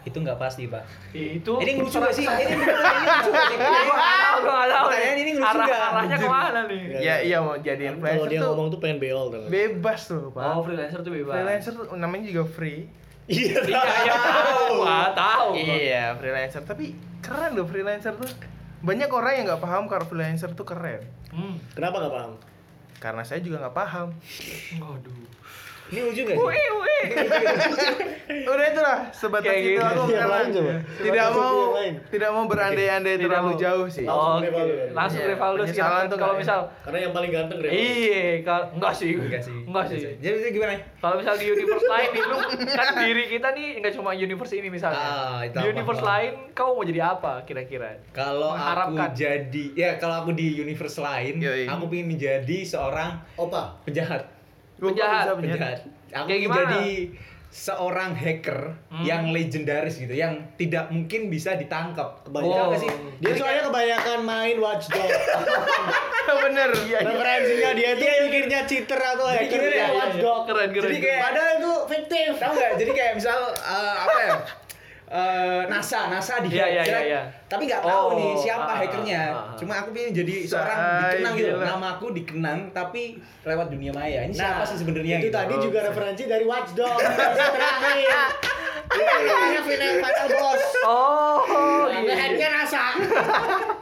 Itu 0.06 0.22
nggak 0.22 0.38
pasti, 0.38 0.70
Pak. 0.70 0.86
itu 1.10 1.52
Ini 1.58 1.70
ngelucu 1.74 1.98
gak 1.98 2.14
sih? 2.14 2.22
Ini 2.22 2.54
ngelucu 2.54 3.30
gak 3.34 3.46
sih? 3.50 3.56
Gua 3.58 3.96
nggak 3.98 4.14
tahu, 4.14 4.38
nggak 4.46 4.68
tahu. 4.70 4.86
Pertanyaan 4.86 5.18
ini 5.18 5.30
ngelucu 5.34 5.50
Arah, 5.50 5.66
nggak? 5.66 5.82
arahnya 5.90 6.16
ke 6.16 6.28
mana 6.30 6.60
nih? 6.70 6.78
Iya. 6.78 6.98
Ya 7.02 7.14
iya 7.26 7.38
mau 7.42 7.56
jadi 7.58 7.82
Kalau 7.82 7.94
influencer 7.98 8.28
dia 8.30 8.38
tuh 8.38 8.48
ngomong 8.54 8.68
tuh 8.70 8.78
pengen 8.78 8.98
beol 9.02 9.24
tuh. 9.34 9.40
bebas 9.50 10.00
tuh, 10.06 10.22
Pak. 10.30 10.42
Oh, 10.46 10.60
freelancer 10.62 11.00
tuh 11.02 11.12
bebas. 11.12 11.34
freelancer 11.34 11.72
tuh 11.74 11.84
namanya 11.98 12.24
juga 12.30 12.42
free. 12.46 12.80
Iya. 13.26 13.58
Iya, 13.66 13.82
iya 14.06 14.14
tahu, 14.22 14.86
Pak, 14.86 15.08
tahu. 15.18 15.48
Pak. 15.58 15.66
Iya, 15.82 16.04
freelancer. 16.14 16.62
Tapi 16.62 16.86
keren 17.18 17.50
loh 17.58 17.66
freelancer 17.66 18.14
tuh. 18.14 18.30
Banyak 18.86 19.10
orang 19.10 19.32
yang 19.34 19.44
nggak 19.50 19.62
paham 19.66 19.90
kalau 19.90 20.06
freelancer 20.06 20.54
tuh 20.54 20.62
keren. 20.62 21.02
Hmm. 21.34 21.58
Kenapa 21.74 21.98
nggak 21.98 22.14
paham? 22.14 22.32
Karena 23.02 23.22
saya 23.26 23.42
juga 23.42 23.66
nggak 23.66 23.74
paham. 23.74 24.14
Waduh. 24.78 25.26
Ini 25.86 26.02
lucu 26.02 26.22
gak 26.26 26.34
sih? 26.34 26.42
Wih, 26.42 26.68
wih. 26.82 27.04
Sebatas 29.10 29.46
Kayak 29.46 29.60
itu 29.60 29.70
gitu. 29.72 29.82
aku 29.82 30.02
lain 30.08 30.48
coba. 30.50 30.72
tidak 30.96 31.26
mau 31.30 31.56
tidak 32.06 32.30
mau 32.30 32.44
berandai-andai 32.46 33.14
Tidak 33.14 33.26
terlalu 33.26 33.48
mau. 33.48 33.58
jauh 33.58 33.86
sih. 33.86 34.06
Revaldo 34.06 34.72
ya? 34.72 34.86
Langsung 34.90 35.18
Iya, 35.18 35.28
Revaldo 35.28 35.62
sih. 35.62 35.74
tuh 36.06 36.16
Kalau 36.16 36.34
misal 36.34 36.58
Karena 36.80 36.98
yang 37.00 37.12
paling 37.12 37.30
ganteng 37.30 37.58
Revaldo. 37.58 37.76
Iya, 37.76 38.24
kalau 38.42 38.64
enggak 38.72 38.92
sih. 38.92 39.12
Enggak 39.12 39.42
sih. 39.42 39.56
Enggak 39.62 39.84
sih. 39.86 39.98
Jadi 40.16 40.36
gimana? 40.48 40.72
Kalau 40.96 41.14
misal 41.16 41.34
di 41.34 41.46
universe 41.46 41.86
lain 41.86 42.08
nih, 42.08 42.22
lu 42.22 42.36
kan 42.68 42.86
diri 42.98 43.24
kita 43.28 43.48
nih 43.52 43.68
enggak 43.76 43.92
cuma 43.92 44.10
universe 44.12 44.52
ini 44.52 44.68
misalnya. 44.68 44.98
Ah, 44.98 45.38
itu 45.42 45.54
di 45.54 45.66
universe 45.68 46.02
lain, 46.02 46.32
kau 46.52 46.72
mau 46.72 46.82
jadi 46.82 47.00
apa 47.02 47.32
kira-kira? 47.42 47.98
Kalau 48.10 48.50
aku 48.50 48.94
jadi 49.12 49.64
ya 49.72 49.90
kalau 49.96 50.20
aku 50.20 50.30
di 50.32 50.56
universe 50.56 50.98
lain, 50.98 51.38
Yoi. 51.38 51.64
aku 51.64 51.84
pengen 51.86 52.06
menjadi 52.08 52.58
seorang 52.62 53.20
Opa. 53.34 53.76
penjahat. 53.82 54.22
Penjahat, 54.76 55.32
Penjahat. 55.34 55.78
Aku 56.12 56.26
Kayak 56.26 56.38
ingin 56.38 56.46
gimana? 56.46 56.68
jadi 56.68 56.86
seorang 57.48 58.12
hacker 58.12 58.74
Hmm. 58.86 59.02
yang 59.02 59.28
legendaris 59.28 59.96
gitu, 59.96 60.10
yang 60.10 60.36
tidak 60.54 60.88
mungkin 60.88 61.26
bisa 61.26 61.54
ditangkap. 61.54 62.20
Kebanyakan 62.22 62.68
Oh. 62.68 62.76
sih? 62.76 62.90
Dia 63.18 63.32
soalnya 63.32 63.62
kebanyakan 63.64 64.18
main 64.22 64.56
Watch 64.56 64.86
Dogs. 64.86 65.16
Bener. 66.44 66.70
Iya, 66.76 66.98
Referensinya 67.02 67.70
dia 67.72 67.90
tuh 67.94 68.08
mikirnya 68.22 68.60
cheater 68.64 68.98
atau 68.98 69.26
Jadi 69.26 69.38
hacker 69.46 69.62
ya? 69.64 69.86
Watch 69.90 70.16
Dogs. 70.18 70.44
Keren, 70.46 70.68
keren. 70.70 70.84
Jadi 70.86 70.98
kayak 71.00 71.20
Padahal 71.22 71.52
itu 71.56 71.72
fiktif. 71.88 72.30
tahu 72.36 72.52
nggak? 72.52 72.72
Jadi 72.76 72.90
kayak 72.92 73.12
misal 73.14 73.38
eh, 73.52 73.94
apa 73.98 74.18
ya? 74.20 74.36
Eh, 75.06 75.62
NASA, 75.70 76.10
NASA 76.10 76.42
di 76.42 76.50
Iya, 76.50 76.66
iya, 76.66 76.82
hack, 76.82 76.90
iya, 76.90 77.00
iya. 77.00 77.20
Tapi 77.46 77.62
nggak 77.64 77.78
tahu 77.78 78.04
Oh, 78.04 78.18
nih 78.18 78.34
siapa 78.34 78.66
ah, 78.66 78.74
hackernya. 78.76 79.22
ah, 79.24 79.38
ah. 79.38 79.54
Cuma 79.54 79.78
aku 79.78 79.94
pengen 79.94 80.10
jadi 80.12 80.34
seorang 80.42 80.78
dikenang 80.98 81.34
gitu. 81.36 81.50
Nama 81.56 81.86
aku 81.94 82.06
dikenang 82.10 82.58
tapi 82.70 83.02
lewat 83.40 83.70
dunia 83.70 83.94
maya. 83.94 84.26
Ini 84.26 84.34
Nah, 84.34 84.58
siapa 84.58 84.64
sih 84.66 84.82
sebenarnya? 84.82 85.22
Itu 85.22 85.30
gitu? 85.30 85.38
tadi 85.38 85.54
Oh, 85.54 85.62
juga 85.62 85.78
referensi 85.86 86.22
dari 86.26 86.42
Watch 86.42 86.74
Dogs. 86.74 87.06
Terakhir. 87.54 88.10
Itu 88.86 89.02
namanya 89.02 89.60
final 89.62 89.92
final 89.94 90.28
boss. 90.32 90.64
Oh, 90.82 91.86
iya. 91.86 92.10
Headnya 92.12 92.48
NASA. 92.50 92.84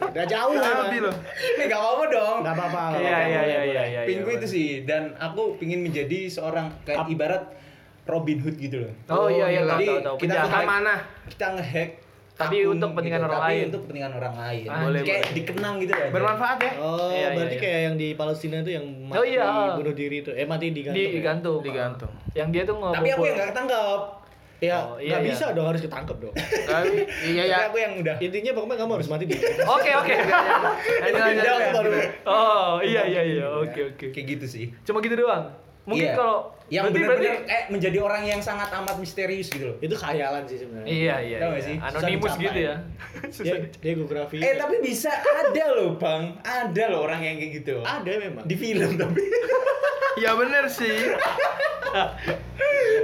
Udah 0.05 0.25
jauh 0.27 0.53
loh. 0.53 1.15
Eh, 1.57 1.65
nggak 1.65 1.81
apa-apa 1.81 2.05
dong. 2.07 2.37
Nggak 2.45 2.55
apa-apa. 2.55 2.83
Iya, 3.01 3.19
iya, 3.25 3.41
iya, 3.43 3.61
iya, 3.65 3.83
iya. 3.87 4.01
Pinggu 4.05 4.29
itu 4.31 4.47
sih 4.47 4.69
dan 4.85 5.17
aku 5.17 5.57
pingin 5.57 5.81
menjadi 5.81 6.29
seorang 6.29 6.69
kayak 6.85 7.09
ibarat 7.09 7.43
Robin 8.05 8.39
Hood 8.39 8.57
gitu 8.57 8.77
loh. 8.79 8.93
Oh 9.09 9.27
iya 9.27 9.47
iya 9.51 9.61
Oh, 9.61 9.69
tahu 9.71 9.81
jadi 9.81 10.03
tahu 10.03 10.17
kita 10.19 10.35
bukan- 10.43 10.67
mana? 10.67 10.95
Kita 11.25 11.47
ngehack 11.53 11.91
Tapi 12.35 12.57
akun 12.61 12.75
untuk 12.75 12.89
kepentingan 12.91 13.15
gitu, 13.17 13.27
orang 13.27 13.39
tapi 13.39 13.47
lain. 13.49 13.65
untuk 13.65 13.81
kepentingan 13.81 14.13
orang 14.13 14.35
lain. 14.37 14.65
Ah, 14.67 14.81
Boleh, 14.83 15.01
kayak 15.01 15.23
boleh. 15.23 15.35
dikenang 15.35 15.75
gitu 15.79 15.93
aja. 15.95 16.11
Bermanfaat 16.11 16.59
ya? 16.59 16.73
Oh, 16.77 17.09
Iya, 17.09 17.29
berarti 17.33 17.55
iya, 17.55 17.63
kayak 17.63 17.81
yang 17.81 17.95
di 17.95 18.09
Palestina 18.13 18.57
itu 18.59 18.71
yang 18.73 18.87
mati 19.05 19.15
Oh, 19.15 19.25
iya. 19.25 19.47
bunuh 19.73 19.95
diri 19.95 20.17
itu. 20.19 20.31
Eh 20.33 20.43
mati 20.45 20.67
digantung. 20.69 20.99
Di, 20.99 21.05
ya? 21.05 21.13
digantung. 21.15 21.61
Digantung. 21.63 22.13
Yang 22.33 22.49
dia 22.51 22.63
tuh 22.65 22.75
Tapi 22.91 23.09
aku 23.09 23.23
yang 23.23 23.37
nggak 23.37 23.49
ketangkap. 23.49 24.01
Ya, 24.57 24.79
Oh, 24.81 24.97
iya, 24.97 25.11
nggak 25.11 25.21
iya. 25.21 25.31
bisa 25.31 25.45
dong 25.53 25.67
harus 25.69 25.79
ketangkep 25.79 26.17
dong. 26.19 26.35
Tapi 26.67 26.91
iya 27.25 27.43
Tapi 27.45 27.53
ya. 27.53 27.59
aku 27.69 27.77
yang 27.79 27.93
udah. 27.97 28.17
Intinya 28.19 28.51
pokoknya 28.53 28.77
kamu 28.77 28.93
harus 28.93 29.09
mati 29.09 29.25
di. 29.25 29.35
Oke 29.63 29.91
oke. 29.95 30.15
Lanjut, 31.05 31.23
lanjut. 31.23 32.11
Oh 32.25 32.75
iya 32.81 33.03
iya 33.05 33.23
iya 33.23 33.47
oke 33.47 33.81
oke. 33.93 34.05
Kayak 34.11 34.27
gitu 34.33 34.47
sih. 34.49 34.65
Cuma 34.83 34.99
gitu 34.99 35.15
doang. 35.17 35.55
Mungkin 35.85 36.01
Iya. 36.03 36.17
kalau 36.17 36.39
yang 36.67 36.85
berarti- 36.87 36.97
benar-benar 36.97 37.21
berarti- 37.21 37.45
kayak 37.47 37.65
menjadi 37.69 37.99
orang 38.01 38.23
yang 38.25 38.41
sangat 38.41 38.69
amat 38.73 38.97
misterius 38.97 39.49
gitu 39.49 39.65
loh. 39.67 39.77
Itu 39.79 39.95
khayalan 39.95 40.43
sih 40.45 40.57
sebenarnya. 40.57 40.89
Iya 40.89 41.15
iya. 41.21 41.39
Iya. 41.39 41.61
sih? 41.61 41.77
Anonimus 41.79 42.33
gitu 42.39 42.59
ya. 42.63 42.75
Dia, 43.45 43.55
dia 43.75 43.93
geografi. 43.95 44.37
Eh 44.39 44.55
tapi 44.55 44.81
bisa 44.81 45.13
ada 45.13 45.65
loh 45.71 45.95
bang, 45.95 46.41
ada 46.41 46.85
loh 46.89 47.05
orang 47.05 47.21
yang 47.21 47.37
kayak 47.37 47.53
gitu. 47.59 47.77
ada 47.81 48.11
memang. 48.15 48.45
Di 48.45 48.55
film 48.55 48.91
tapi. 48.95 49.23
Ya 50.15 50.31
bener 50.33 50.71
sih. 50.71 51.11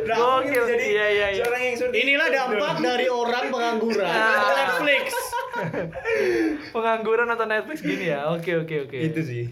Nah, 0.06 0.14
Gokil. 0.16 0.62
jadi 0.64 0.84
Iya, 0.88 1.06
iya, 1.10 1.26
iya. 1.28 1.42
seorang 1.42 1.62
yang 1.64 1.76
sudah 1.76 1.90
Inilah 1.92 2.28
dampak 2.30 2.74
dari 2.78 3.06
orang 3.06 3.44
pengangguran. 3.50 4.06
Ah. 4.06 4.46
Netflix. 4.56 5.04
Pengangguran 6.70 7.26
nonton 7.26 7.48
Netflix 7.48 7.82
gini 7.82 8.06
ya. 8.08 8.30
Oke 8.30 8.54
oke 8.56 8.86
oke. 8.86 8.94
itu 8.94 9.20
sih. 9.20 9.44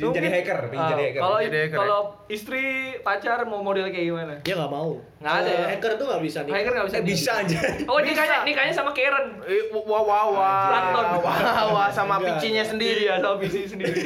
Mungkin- 0.00 0.20
jadi 0.20 0.28
hacker, 0.30 0.58
Ah, 0.68 0.88
jadi 0.88 1.02
hacker. 1.04 1.20
Kalau 1.20 1.38
Jadi 1.40 1.58
hacker, 1.58 1.78
kalau 1.78 2.00
istri 2.28 2.64
pacar 3.00 3.38
mau 3.42 3.58
model 3.58 3.88
kayak 3.88 4.06
gimana? 4.06 4.34
Dia 4.40 4.54
nggak 4.54 4.70
mau. 4.70 4.90
Nggak 5.18 5.34
ada 5.34 5.50
ya? 5.50 5.66
Hacker 5.72 5.92
tuh 5.94 6.06
nggak 6.06 6.22
bisa 6.22 6.38
nih. 6.42 6.52
Hacker 6.52 6.72
nggak 6.72 6.86
bisa. 6.86 6.96
Eh, 6.96 7.04
bisa 7.04 7.30
aja. 7.36 7.58
Oh 7.90 7.98
nikahnya 7.98 8.36
nikahnya 8.44 8.70
sama 8.70 8.90
Karen. 8.92 9.26
Wah 9.72 10.02
wah 10.02 10.24
wah. 10.28 10.66
Plankton. 10.68 11.06
Wah 11.24 11.64
wah 11.68 11.88
sama 11.88 12.16
picinya 12.18 12.62
sendiri. 12.62 13.02
Iya 13.02 13.18
sama 13.18 13.36
visi 13.36 13.64
sendiri. 13.64 13.98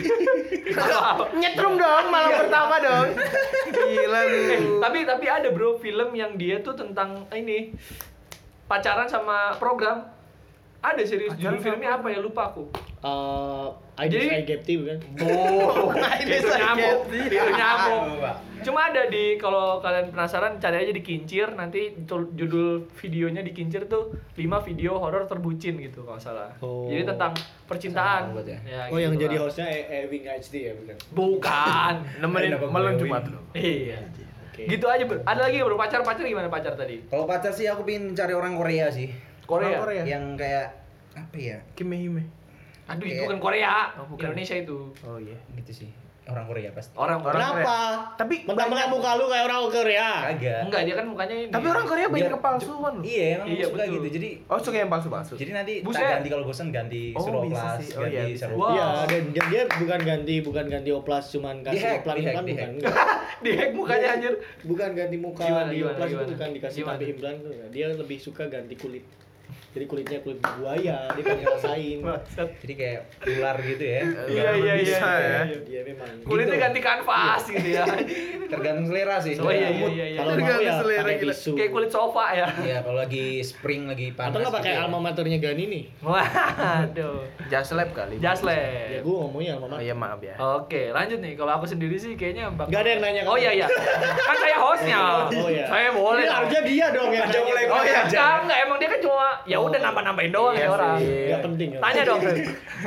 Nyetrum 1.35 1.75
dong 1.77 2.07
malam 2.09 2.33
pertama 2.39 2.75
dong. 2.79 3.09
Gila 3.69 4.21
lu. 4.25 4.39
Eh, 4.49 4.61
tapi 4.79 4.99
tapi 5.03 5.27
ada 5.27 5.49
bro 5.49 5.77
film 5.77 6.13
yang 6.13 6.37
dia 6.37 6.61
tuh 6.61 6.73
tentang 6.73 7.27
ini 7.31 7.75
pacaran 8.65 9.05
sama 9.05 9.57
program. 9.57 10.09
Ada 10.79 11.03
serius 11.05 11.37
judul 11.37 11.59
filmnya 11.59 11.95
apa 11.95 12.09
ya 12.09 12.19
lupa 12.19 12.51
aku. 12.51 12.67
Eh, 13.03 13.67
I 13.99 14.07
Jadi- 14.07 14.31
I 14.31 14.43
Get 14.47 14.63
You 14.65 14.87
kan. 14.87 14.99
Oh, 15.21 15.91
Ini 16.23 16.39
itu 16.39 16.47
sakit. 16.47 16.55
nyambung, 16.57 16.99
itu 17.11 17.51
nyambung. 17.51 18.05
Pak. 18.23 18.37
Cuma 18.63 18.81
ada 18.87 19.11
di 19.11 19.35
kalau 19.37 19.83
kalian 19.83 20.15
penasaran 20.15 20.55
cari 20.57 20.87
aja 20.87 20.95
di 20.95 21.03
Kincir 21.03 21.51
nanti 21.51 21.99
judul 22.07 22.87
videonya 22.95 23.43
di 23.43 23.51
Kincir 23.51 23.91
tuh 23.91 24.15
5 24.33 24.63
video 24.63 25.03
horor 25.03 25.27
terbucin 25.27 25.83
gitu 25.83 26.07
kalau 26.07 26.15
salah. 26.17 26.55
Oh. 26.63 26.87
Jadi 26.87 27.03
tentang 27.05 27.35
percintaan. 27.67 28.31
Buat 28.31 28.47
ya. 28.47 28.59
Oh 28.87 28.95
gitu 28.95 29.03
yang 29.03 29.13
lah. 29.13 29.21
jadi 29.21 29.35
hostnya 29.37 29.67
E- 29.67 30.07
Ewing 30.07 30.25
HD 30.31 30.55
ya 30.63 30.73
bukan? 30.79 30.97
Bukan. 31.11 31.95
Nemenin 32.23 32.55
gue 32.55 32.95
Jumat 32.97 33.23
lu. 33.27 33.43
iya. 33.53 33.99
Oke. 34.47 34.63
Gitu 34.69 34.87
aja 34.87 35.03
bro. 35.03 35.19
Ada 35.27 35.41
lagi 35.43 35.59
bro 35.59 35.75
pacar 35.75 36.07
pacar 36.07 36.23
gimana 36.23 36.47
pacar 36.47 36.79
tadi? 36.79 37.03
Kalau 37.11 37.27
pacar 37.27 37.51
sih 37.51 37.67
aku 37.67 37.83
pengen 37.83 38.15
cari 38.15 38.31
orang 38.31 38.55
Korea 38.55 38.95
sih. 38.95 39.11
Korea. 39.43 39.75
Orang 39.75 39.83
Korea. 39.91 40.03
Yang 40.07 40.25
kayak 40.39 40.67
apa 41.19 41.35
ya? 41.35 41.59
Kime 41.75 41.99
hime. 41.99 42.23
Aduh 42.93 43.03
itu 43.03 43.13
Kayak- 43.15 43.25
bukan 43.27 43.39
Korea. 43.41 43.73
Oh, 43.95 44.05
bukan. 44.07 44.25
Indonesia 44.29 44.57
itu. 44.57 44.79
Oh 45.03 45.17
iya. 45.17 45.39
Gitu 45.57 45.73
sih. 45.75 45.91
Orang 46.23 46.47
Korea 46.47 46.71
pasti. 46.71 46.95
Orang 46.95 47.19
Orang 47.19 47.35
Korea. 47.35 47.51
Kenapa? 47.59 47.79
Tapi 48.15 48.35
mentang-mentang 48.47 48.89
muka 48.89 49.11
lu 49.19 49.27
kayak 49.27 49.45
orang 49.45 49.59
Korea. 49.67 50.09
Kagak. 50.23 50.61
Enggak, 50.63 50.83
dia 50.87 50.95
kan 50.95 51.07
mukanya 51.09 51.35
ini. 51.35 51.51
Tapi 51.51 51.67
orang 51.67 51.83
Korea 51.85 52.07
banyak 52.07 52.31
kepalsuan 52.33 52.93
loh. 52.95 53.03
Iya, 53.03 53.27
emang 53.35 53.47
Iya, 53.51 53.65
suka 53.67 53.75
betul. 53.75 53.93
gitu. 53.93 54.09
Jadi 54.13 54.29
Oh 54.47 54.59
suka 54.63 54.77
yang 54.79 54.87
palsu-palsu. 54.87 55.35
jadi 55.35 55.51
nanti 55.53 55.73
Buset. 55.83 55.99
tak 55.99 56.11
ganti 56.15 56.29
kalau 56.31 56.45
bosan 56.47 56.69
ganti 56.71 57.03
Oh, 57.11 57.27
sih. 57.27 57.27
Oh, 57.27 57.43
ganti 57.43 58.15
iya. 58.31 58.47
Wah. 58.55 58.71
Iya, 58.71 58.87
dan, 59.11 59.23
dan 59.35 59.45
dia 59.51 59.63
bukan 59.67 60.01
ganti 60.01 60.35
bukan 60.41 60.65
ganti 60.71 60.91
oplas 60.95 61.25
cuman 61.29 61.55
kasih 61.61 61.75
di-hack, 61.75 61.99
iklan 61.99 62.15
bukan. 62.15 62.45
di-hack. 63.43 63.71
mukanya 63.83 64.09
anjir. 64.15 64.35
Bukan 64.63 64.91
ganti 64.95 65.17
muka 65.19 65.43
Gimana, 65.43 65.69
di 65.69 65.81
oplas 65.83 66.11
bukan 66.15 66.49
dikasih 66.55 66.83
tapi 66.87 67.05
implan 67.11 67.35
tuh. 67.37 67.51
enggak. 67.51 67.69
Dia 67.75 67.87
lebih 67.91 68.19
suka 68.21 68.47
ganti 68.47 68.79
kulit. 68.79 69.03
Jadi 69.73 69.85
kulitnya 69.89 70.19
kulit 70.21 70.37
buaya, 70.39 71.09
dia 71.11 71.23
kan 71.25 71.37
ngerasain. 71.41 71.99
Jadi 72.63 72.75
kayak 72.77 73.01
ular 73.25 73.57
gitu 73.59 73.81
ya. 73.81 74.01
Iya 74.29 74.49
iya 74.53 74.53
iya. 74.55 74.75
Bisa 74.77 75.01
iya, 75.01 75.17
ya. 75.17 75.41
iya. 75.49 75.59
Dia 75.65 75.81
memang 75.83 76.09
Kulitnya 76.23 76.51
Gitu. 76.53 76.65
ganti 76.69 76.81
kanvas 76.81 77.43
gitu 77.49 77.69
ya. 77.73 77.85
Tergantung 78.53 78.87
selera 78.87 79.17
sih. 79.17 79.33
Oh 79.37 79.49
iya 79.49 79.69
iya 79.69 79.89
iya. 79.89 80.07
iya. 80.13 80.19
Kalau 80.21 80.33
mau 80.37 80.61
ya 80.61 80.73
selera, 80.77 81.01
pakai 81.03 81.17
tisu. 81.19 81.53
Kayak 81.57 81.71
kulit 81.73 81.91
sofa 81.91 82.25
ya. 82.31 82.47
Iya, 82.53 82.79
kalau 82.85 82.99
lagi 83.01 83.41
spring 83.41 83.89
lagi 83.89 84.13
panas. 84.13 84.31
Atau 84.31 84.39
nggak 84.45 84.55
pakai 84.55 84.71
gitu 84.71 84.77
ya. 84.77 84.85
alma 84.85 84.99
maternya 85.01 85.39
Gani 85.41 85.65
nih? 85.65 85.85
Waduh. 86.05 87.25
Just 87.49 87.73
lab 87.73 87.91
kali. 87.93 88.21
Just 88.21 88.45
Ya 88.45 88.53
lab. 88.53 89.03
gua 89.03 89.17
ngomongnya 89.25 89.53
alma 89.57 89.65
Oh 89.65 89.71
mater. 89.73 89.83
iya 89.83 89.95
maaf 89.97 90.21
ya. 90.21 90.35
Oke, 90.37 90.83
lanjut 90.93 91.19
nih. 91.19 91.33
Kalau 91.33 91.53
aku 91.57 91.65
sendiri 91.65 91.97
sih 91.97 92.13
kayaknya 92.13 92.53
bakal... 92.53 92.69
Nggak 92.69 92.81
ada 92.85 92.91
yang 92.93 93.01
nanya 93.01 93.23
Oh 93.25 93.37
iya 93.41 93.51
iya. 93.57 93.67
Kan 94.21 94.37
saya 94.37 94.57
hostnya. 94.61 94.99
Oh 95.33 95.49
iya. 95.49 95.65
Saya 95.65 95.89
boleh. 95.91 96.23
Ini 96.23 96.29
harusnya 96.29 96.61
dia 96.61 96.87
dong 96.93 97.09
yang 97.09 97.25
mulai 97.25 97.65
Oh 97.67 97.81
iya, 97.81 98.01
enggak. 98.05 98.59
Emang 98.63 98.77
dia 98.77 98.89
kan 98.91 99.01
cuma 99.01 99.27
ya 99.49 99.62
udah 99.65 99.81
nambah-nambahin 99.81 100.31
doang 100.31 100.55
Iya 100.55 100.63
ya 100.63 100.69
orang. 100.69 100.97
Nggak 100.99 101.43
penting. 101.45 101.69
ya. 101.71 101.79
Tanya 101.81 102.03
dong. 102.05 102.21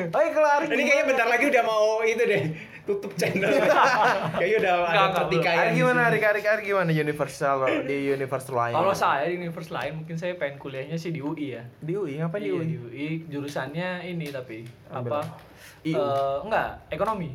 Oh 0.07 0.19
iya 0.19 0.31
kelar. 0.31 0.59
Ini 0.63 0.83
kayaknya 0.83 1.05
bentar 1.05 1.27
lagi 1.27 1.45
udah 1.47 1.63
mau 1.63 1.85
itu 2.01 2.23
deh 2.23 2.43
tutup 2.85 3.11
channel. 3.15 3.49
kayaknya 4.37 4.57
udah 4.59 4.73
ada 4.85 5.03
pertikaian. 5.11 5.73
Gimana 5.73 6.01
sini. 6.05 6.13
Ari 6.13 6.19
Ari 6.21 6.41
Ari 6.45 6.61
gimana 6.63 6.89
Universal 6.91 7.57
di 7.83 7.97
Universal 8.07 8.53
lain? 8.55 8.73
Kalau 8.73 8.93
saya 8.93 9.25
di 9.25 9.35
universe 9.37 9.69
lain 9.69 9.91
mungkin 9.97 10.15
saya 10.15 10.37
pengen 10.37 10.55
kuliahnya 10.57 10.93
sih 10.95 11.09
di 11.09 11.17
UI 11.17 11.57
ya. 11.57 11.65
di 11.81 11.93
UI 11.93 12.21
ngapain 12.21 12.39
di 12.39 12.47
Iya, 12.47 12.55
UI? 12.55 12.65
di 12.65 12.77
UI 12.77 13.07
jurusannya 13.25 14.05
ini 14.05 14.29
tapi 14.29 14.69
Ambil 14.87 15.11
apa? 15.11 15.19
apa? 15.19 15.33
IU. 15.81 15.97
Eh, 15.97 16.37
enggak, 16.45 16.69
ekonomi. 16.89 17.29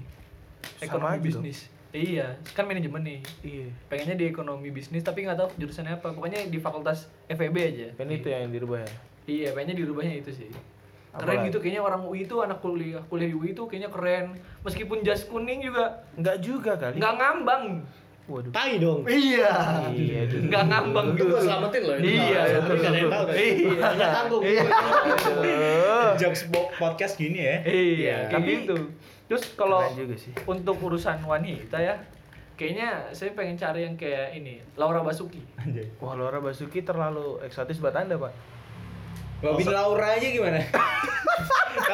Ekonomi 0.79 1.19
bisnis. 1.19 1.67
Iya, 1.91 2.39
kan 2.55 2.71
manajemen 2.71 3.03
nih. 3.03 3.19
Iya. 3.43 3.67
Pengennya 3.91 4.15
di 4.15 4.27
ekonomi 4.27 4.71
bisnis 4.71 5.03
tapi 5.03 5.27
nggak 5.27 5.35
tahu 5.35 5.49
jurusannya 5.59 5.99
apa. 5.99 6.15
Pokoknya 6.15 6.47
di 6.47 6.63
fakultas 6.63 7.11
FEB 7.27 7.57
aja. 7.59 7.89
Kan 7.99 8.07
itu 8.07 8.31
yang 8.31 8.47
dirubah 8.47 8.87
ya. 8.87 8.93
Iya, 9.31 9.49
pengennya 9.53 9.77
dirubahnya 9.79 10.15
itu 10.19 10.33
sih. 10.35 10.51
Keren 11.11 11.43
gitu 11.45 11.59
kayaknya 11.59 11.83
orang 11.83 12.03
UI 12.05 12.23
itu 12.23 12.39
anak 12.39 12.59
kuliah 12.59 13.03
kuliah 13.05 13.27
di 13.27 13.35
UI 13.35 13.51
itu 13.51 13.63
kayaknya 13.65 13.89
keren. 13.89 14.35
Meskipun 14.61 15.03
jas 15.03 15.23
kuning 15.25 15.59
juga 15.61 16.07
Enggak 16.15 16.37
juga 16.39 16.73
kali. 16.77 16.99
nggak 16.99 17.15
ngambang. 17.17 17.65
Waduh. 18.27 18.53
Tai 18.53 18.79
dong. 18.79 19.03
Iya. 19.07 19.51
Iya, 19.91 20.21
Dul. 20.25 20.47
Nggak 20.47 20.65
ngambang 20.67 21.07
Itu 21.09 21.19
tuh. 21.19 21.27
gua 21.29 21.41
selamatin 21.41 21.81
loh. 21.83 21.95
itu. 21.97 22.07
Iya, 22.07 22.41
Tapi 22.47 22.71
nggak 22.73 22.87
ada 22.87 22.95
yang 22.97 23.11
tahu. 23.11 23.25
tadi. 23.27 23.43
Iya. 23.43 23.83
Hanya 23.83 24.07
tanggung. 24.13 24.43
Aduh. 24.47 26.11
Jokes 26.17 26.43
podcast 26.77 27.15
gini 27.17 27.39
ya. 27.41 27.57
Iya, 27.65 28.17
tapi 28.29 28.51
itu. 28.65 28.77
Terus 29.27 29.43
kalau 29.55 29.83
untuk 30.45 30.77
urusan 30.81 31.23
wanita 31.23 31.79
ya, 31.79 31.95
kayaknya 32.55 33.11
saya 33.11 33.31
pengen 33.33 33.55
cari 33.55 33.83
yang 33.83 33.95
kayak 33.95 34.31
ini, 34.33 34.59
Laura 34.75 35.03
Basuki. 35.03 35.43
Anjay. 35.57 35.87
Wah, 35.99 36.15
Laura 36.15 36.39
Basuki 36.39 36.83
terlalu 36.83 37.39
eksotis 37.41 37.79
buat 37.79 37.95
Anda, 37.95 38.15
Pak. 38.15 38.33
Babin 39.41 39.73
Laura 39.73 40.07
aja 40.21 40.29
gimana? 40.29 40.61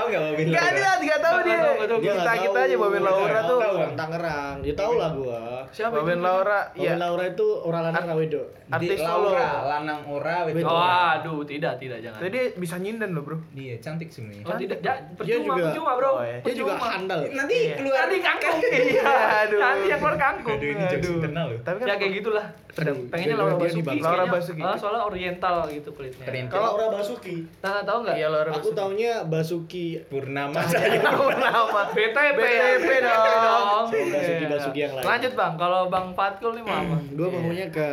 Tahu 0.07 0.15
nggak 0.15 0.23
Babin 0.29 0.47
Enggak 0.47 0.63
Laura? 0.63 0.71
ada, 0.77 0.91
enggak 0.97 1.19
tahu 1.19 1.35
Nggak 1.35 1.43
dia. 1.43 1.57
tahu, 1.59 1.75
nggak 1.75 1.89
tahu. 1.89 1.99
Dia 1.99 2.13
Kita 2.17 2.33
kita 2.39 2.59
aja 2.61 2.77
Babin 2.77 2.95
Dia 2.97 3.09
Laura 3.09 3.41
tuh. 3.43 3.59
tahu. 3.59 3.75
Orang 3.77 3.95
Tangerang. 3.97 4.55
Dia 4.63 4.75
tahu 4.77 4.93
lah 4.95 5.11
gua. 5.13 5.41
Siapa 5.69 5.95
Babin 5.97 6.07
itu? 6.13 6.23
Laura, 6.23 6.61
Babin 6.69 6.79
iya. 6.79 6.93
Laura 6.97 7.25
itu 7.27 7.47
orang 7.59 7.83
lanang 7.85 8.05
rawedo. 8.07 8.43
Artis 8.67 8.99
solo. 8.99 9.29
Laura, 9.29 9.51
lanang 9.69 10.01
ora, 10.07 10.37
Betul. 10.43 10.59
betul. 10.59 10.75
Oh, 10.75 11.07
aduh, 11.13 11.39
tidak, 11.43 11.75
tidak, 11.77 11.99
jangan. 12.01 12.19
Tadi 12.21 12.39
bisa 12.55 12.75
nyinden 12.77 13.11
loh, 13.13 13.23
Bro. 13.23 13.39
Iya, 13.53 13.75
cantik 13.79 14.11
sebenarnya. 14.11 14.43
Oh, 14.45 14.55
tidak, 14.57 14.79
percuma, 15.15 15.43
juga- 15.55 15.67
percuma, 15.67 15.91
Bro. 15.95 16.11
Oh, 16.13 16.15
iya. 16.21 16.39
Dia 16.41 16.55
juga 16.57 16.73
handal. 16.77 17.19
Nanti 17.29 17.57
Iya. 17.57 17.75
keluar 17.75 17.99
Nanti 18.01 18.17
kangkung. 18.21 18.59
Iya, 18.63 19.05
Aduh. 19.45 19.59
Nanti 19.61 19.87
yang 19.87 20.01
keluar 20.01 20.17
kangkung. 20.17 20.57
Aduh, 20.57 20.69
ini 20.69 20.85
jokes 20.89 21.09
internal 21.13 21.47
loh. 21.49 21.59
Tapi 21.63 21.77
kan 21.77 21.87
Ya 21.87 21.95
kayak 21.97 22.13
gitulah. 22.17 22.47
Pengennya 22.77 23.37
Laura 23.37 23.57
Basuki. 23.57 23.97
Laura 23.97 24.05
kayaknya, 24.19 24.35
Basuki. 24.35 24.61
ah, 24.61 24.77
soalnya 24.77 25.03
oriental 25.03 25.57
gitu 25.67 25.89
kulitnya. 25.91 26.27
Oriental. 26.27 26.53
Kalau 26.53 26.71
Laura 26.77 26.89
Basuki. 26.93 27.37
Nah, 27.57 27.81
tahu 27.81 27.99
nggak? 28.05 28.17
Iya, 28.17 28.27
Laura 28.29 28.51
Aku 28.51 28.59
Basuki. 28.61 28.77
taunya 28.77 29.13
Basuki 29.25 29.87
Purnama 30.03 30.59
Iya. 30.61 30.69
saya. 30.69 30.99
nama. 31.01 31.83
BTP, 31.89 32.37
BTP 32.37 32.89
dong. 33.01 33.87
Basuki-Basuki 33.89 34.81
yang 34.81 34.93
lain. 34.93 35.05
Lanjut 35.05 35.33
bang, 35.33 35.53
kalau 35.55 35.81
bang 35.87 36.07
Fatkul 36.13 36.53
nih 36.53 36.63
mau 36.63 36.75
apa? 36.75 36.97
Gue 37.09 37.29
maunya 37.29 37.67
ke 37.69 37.89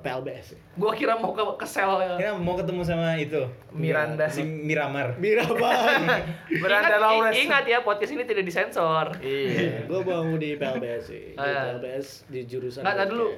PLBS. 0.00 0.58
Gua 0.74 0.90
kira 0.90 1.14
mau 1.14 1.30
ke, 1.30 1.42
ke 1.54 1.64
sel 1.64 1.86
ya. 1.98 2.14
Kita 2.16 2.30
mau 2.34 2.54
ketemu 2.54 2.82
sama 2.82 3.14
itu 3.14 3.42
Miranda. 3.70 4.26
si 4.26 4.42
Miramar. 4.42 5.14
Miraban. 5.16 6.02
Miranda 6.62 6.88
ingat, 6.88 7.00
Lawrence. 7.00 7.38
Ingat 7.38 7.64
ya, 7.64 7.78
podcast 7.80 8.10
ini 8.10 8.22
tidak 8.22 8.44
disensor. 8.44 9.06
Iya. 9.18 9.84
gue 9.84 10.00
mau 10.00 10.34
di 10.34 10.54
PLBS 10.54 11.02
sih. 11.04 11.24
Di 11.30 11.38
Oh, 11.38 11.44
iya. 11.44 11.60
PLBS 11.72 12.06
di 12.26 12.40
jurusan. 12.44 12.82
Nggak, 12.82 12.94
nggak 12.94 13.08
dulu. 13.08 13.28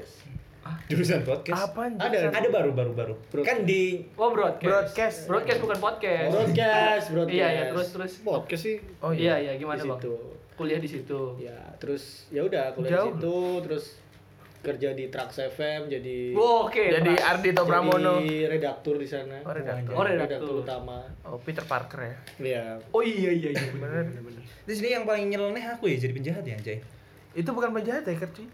Broadcast. 0.68 0.90
Jurusan 0.90 1.20
podcast. 1.22 1.60
Apaan? 1.62 1.92
Ada, 1.96 2.18
Ada 2.30 2.48
baru 2.48 2.70
baru 2.72 2.92
baru. 2.92 3.14
Broadcast. 3.28 3.46
Kan 3.48 3.58
di 3.62 3.82
Oh 4.14 4.30
broadcast. 4.30 4.64
Broadcast. 4.64 5.18
Broadcast 5.26 5.58
bukan 5.60 5.78
podcast. 5.78 6.30
Broadcast, 6.30 7.06
broadcast. 7.08 7.36
Iya, 7.38 7.46
iya, 7.48 7.62
terus, 7.70 7.88
terus. 7.90 8.12
Podcast 8.20 8.62
sih. 8.62 8.76
Oh 9.00 9.10
iya, 9.10 9.38
iya. 9.38 9.52
iya, 9.52 9.52
gimana 9.56 9.78
di 9.78 9.86
bang? 9.86 9.98
situ. 9.98 10.14
Kuliah 10.54 10.80
di 10.80 10.88
situ. 10.88 11.20
Ya, 11.38 11.58
terus 11.76 12.26
ya 12.28 12.42
udah 12.42 12.72
kuliah 12.72 12.88
di 12.88 12.94
Jauh. 12.96 13.08
situ, 13.12 13.36
terus 13.62 13.84
kerja 14.58 14.90
di 14.90 15.06
Trax 15.06 15.30
FM 15.46 15.86
jadi 15.86 16.34
Oh, 16.34 16.66
Oke. 16.66 16.90
Jadi 16.90 17.12
Pras. 17.12 17.28
Ardito 17.28 17.62
Pramono. 17.62 18.18
jadi 18.18 18.50
redaktur 18.50 18.98
di 18.98 19.06
sana 19.06 19.38
Oh, 19.40 19.54
redaktur. 19.54 19.94
Oh, 19.94 20.02
redaktur. 20.02 20.54
utama 20.58 21.06
Oh, 21.22 21.38
Peter 21.38 21.62
Parker 21.62 22.00
ya. 22.02 22.14
Iya. 22.36 22.64
Oh 22.90 22.98
iya 22.98 23.30
iya 23.30 23.54
iya 23.54 23.68
benar 23.74 24.02
benar. 24.10 24.42
Terus 24.66 24.78
ini 24.82 24.90
yang 24.92 25.06
paling 25.06 25.30
nyeleneh 25.30 25.62
aku 25.62 25.86
ya 25.86 25.96
jadi 26.00 26.10
penjahat 26.10 26.42
ya, 26.42 26.56
Cai. 26.58 26.82
Itu 27.30 27.52
bukan 27.52 27.70
penjahat 27.70 28.02
hacker, 28.02 28.26
cuy. 28.32 28.48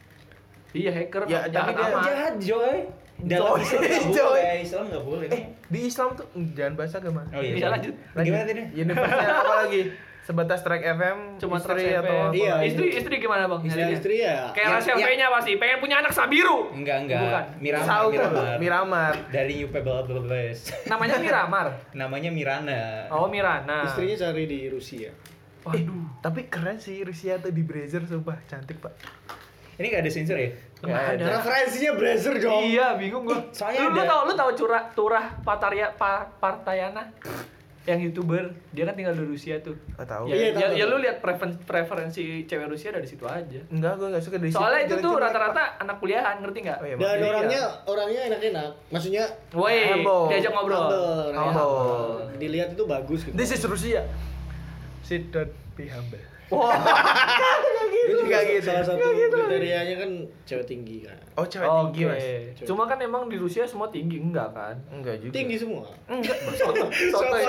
Iya 0.72 0.90
hacker. 0.90 1.22
Ya, 1.26 1.40
jahat 1.46 1.68
tapi 1.68 1.72
dia- 1.74 1.86
amat. 1.86 1.96
Penjahat, 1.98 2.34
Joy. 2.38 2.76
Dalam 3.22 3.54
Joy, 3.54 3.62
Islam 3.62 3.78
nggak 3.78 4.10
Joy. 4.10 4.24
boleh, 4.34 4.56
Islam 4.58 4.84
nggak 4.88 5.04
boleh. 5.04 5.28
Eh, 5.30 5.42
di 5.68 5.80
Islam 5.84 6.08
tuh 6.12 6.26
jangan 6.50 6.72
bahas 6.74 6.92
agama. 6.92 7.22
Oh 7.28 7.38
iya. 7.38 7.54
Iya, 7.54 7.66
lanjut. 7.70 7.94
Gimana 8.16 8.44
tadi? 8.44 8.62
Universe-nya 8.74 9.28
apa 9.42 9.54
lagi? 9.62 9.82
Sebatas 10.22 10.62
track 10.62 10.82
FM, 10.88 11.18
Cuma 11.36 11.58
istri 11.58 11.82
Trax 11.82 11.98
atau 11.98 12.06
FM. 12.06 12.22
apa? 12.22 12.30
Iya, 12.32 12.54
Istri 12.62 12.86
istri 12.94 13.14
gimana 13.18 13.42
bang? 13.44 13.60
Istri 13.60 13.74
Nyarinya? 13.76 13.98
istri 13.98 14.14
ya. 14.16 14.36
Kayak 14.48 14.62
Yang- 14.62 14.74
Rachel 14.78 14.94
yang- 14.94 15.08
V-nya 15.08 15.26
pasti 15.28 15.52
pengen 15.56 15.78
punya 15.78 15.96
anak 15.98 16.12
Sabiru. 16.12 16.58
Enggak, 16.72 16.96
enggak. 17.00 17.20
Bukan. 17.20 17.44
Miramar, 17.58 17.86
Saul, 17.88 18.10
Miramar. 18.12 18.54
Miramar. 18.56 19.12
Dari 19.28 19.54
UP 19.60 19.74
Babes. 19.76 20.60
Namanya 20.86 21.16
Miramar. 21.18 21.66
Namanya 22.00 22.30
Mirana. 22.30 22.80
Oh 23.08 23.26
Mirana. 23.26 23.82
Istrinya 23.84 24.14
cari 24.16 24.46
di 24.46 24.60
Rusia. 24.66 25.10
Waduh. 25.62 26.06
Tapi 26.18 26.46
keren 26.46 26.78
sih 26.78 27.02
Rusia 27.02 27.38
tuh 27.38 27.50
di 27.50 27.62
Brazer 27.62 28.02
sumpah 28.02 28.38
cantik, 28.46 28.78
Pak. 28.78 28.94
Ini 29.72 29.86
nggak 29.88 30.02
ada 30.02 30.10
sensor 30.10 30.36
ya? 30.36 30.50
Nggak 30.80 31.04
ada. 31.14 31.24
Referensinya 31.34 31.92
Brazer 31.94 32.34
dong. 32.36 32.62
Iya, 32.64 32.86
bingung 32.94 33.24
gua. 33.24 33.40
Soalnya 33.50 33.80
lu, 33.84 33.92
lu 33.92 34.02
tahu 34.02 34.20
lu 34.24 34.34
tahu 34.34 34.50
curah 34.54 34.82
Turah 34.92 35.26
Pataria 35.40 35.88
pa, 35.90 36.28
Partayana 36.36 37.08
yang 37.82 37.98
youtuber 37.98 38.46
dia 38.70 38.86
kan 38.86 38.94
tinggal 38.94 39.10
di 39.10 39.26
Rusia 39.26 39.58
tuh. 39.58 39.74
Enggak 39.90 40.06
tahu. 40.08 40.24
Ya, 40.24 40.34
Iya, 40.36 40.38
ya, 40.38 40.50
tahu, 40.54 40.70
ya 40.72 40.78
tahu. 40.78 40.92
lu 40.92 40.96
lihat 41.00 41.16
preferen- 41.18 41.58
preferensi 41.60 42.22
cewek 42.44 42.68
Rusia 42.68 42.94
dari 42.94 43.02
situ 43.04 43.26
aja. 43.26 43.58
Enggak, 43.66 43.98
gue 43.98 44.06
enggak 44.06 44.22
suka 44.22 44.38
dari 44.38 44.50
Soalnya 44.50 44.86
situ. 44.86 44.94
itu 44.94 45.02
tuh 45.02 45.14
rata-rata 45.18 45.62
anak 45.78 45.96
kuliahan, 45.98 46.38
ngerti 46.38 46.58
nggak? 46.62 46.78
Oh, 46.78 46.86
iya, 46.86 46.94
Dan 46.94 47.02
Jadi 47.10 47.26
orangnya 47.26 47.62
orangnya 47.82 48.20
enak-enak. 48.28 48.70
Maksudnya 48.86 49.24
Woi, 49.50 49.98
diajak 50.30 50.52
ngobrol. 50.52 50.78
humble, 50.78 51.10
Humble. 51.32 51.42
humble. 51.42 52.38
Dilihat 52.38 52.68
itu 52.70 52.84
bagus 52.86 53.20
gitu. 53.24 53.34
This 53.34 53.50
is 53.50 53.62
Rusia. 53.64 54.06
Sit 55.02 55.34
down, 55.34 55.50
be 55.74 55.90
humble. 55.90 56.22
Wah. 56.50 56.70
Itu 58.02 58.12
juga 58.18 58.26
Nggak 58.28 58.42
gitu. 58.48 58.66
salah 58.66 58.84
satu 58.84 59.06
gitu. 59.12 59.36
kriterianya 59.38 59.94
kan 59.96 60.10
cewek 60.42 60.64
tinggi 60.64 60.96
kan. 61.00 61.18
Oh, 61.32 61.44
cewek 61.44 61.64
Oke. 61.64 61.78
tinggi, 61.88 62.02
Mas. 62.04 62.26
Cuma 62.62 62.82
kan 62.84 62.98
emang 62.98 63.22
di 63.26 63.36
Rusia 63.36 63.62
semua 63.62 63.86
tinggi 63.88 64.18
enggak 64.18 64.50
kan? 64.50 64.74
Enggak 64.88 65.16
juga. 65.18 65.32
Tinggi 65.32 65.56
semua. 65.56 65.86
Enggak. 66.06 66.36
Sotoy. 66.52 66.90
Sotoy. 67.08 67.42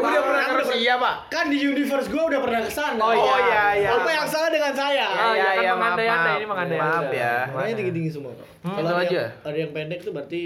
Udah 0.00 0.22
pernah 0.22 0.44
ke 0.44 0.54
Rusia, 0.58 0.92
Pak? 0.96 1.16
Kan 1.28 1.44
di 1.46 1.58
universe 1.58 2.08
gua 2.08 2.24
udah 2.26 2.40
pernah 2.40 2.60
ke 2.60 2.70
sana. 2.70 2.98
Oh, 2.98 3.12
iya, 3.12 3.36
iya, 3.38 3.64
iya. 3.76 3.88
Apa 3.92 4.08
yang 4.10 4.26
salah 4.26 4.48
dengan 4.48 4.72
saya? 4.72 5.04
Ah, 5.04 5.32
iya, 5.32 5.48
kan 5.62 5.76
maaf, 5.76 5.98
ini 6.34 6.46
mengandai-andai. 6.46 6.80
Maaf 6.80 7.08
ya. 7.10 7.34
Makanya 7.50 7.74
tinggi-tinggi 7.76 8.10
semua. 8.10 8.32
Pak. 8.32 8.46
Hmm, 8.62 8.74
Kalau 8.74 8.90
ada, 8.90 9.02
aja. 9.02 9.12
yang- 9.12 9.32
ada 9.44 9.56
yang 9.58 9.70
pendek 9.70 10.00
tuh 10.00 10.12
berarti 10.12 10.42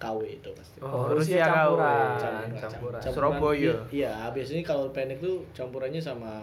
KW 0.00 0.20
itu 0.32 0.48
pasti. 0.56 0.76
Oh, 0.80 1.12
Rusia 1.12 1.44
Rusia 1.44 1.44
campuran. 1.44 2.08
KW. 2.16 2.56
Campuran. 2.56 3.00
Surabaya. 3.04 3.74
Iya, 3.92 4.12
biasanya 4.32 4.62
kalau 4.64 4.88
pendek 4.88 5.20
tuh 5.20 5.44
campurannya 5.52 6.00
sama 6.00 6.40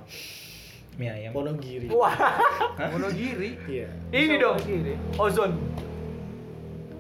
Mie 0.98 1.10
ayam. 1.10 1.32
Wonogiri. 1.32 1.88
Wah, 1.88 2.10
Monogiri. 2.94 3.54
Iya. 3.64 3.88
ini 4.10 4.36
dong. 4.36 4.58
Wonogiri. 4.58 4.94
Ozon. 5.16 5.52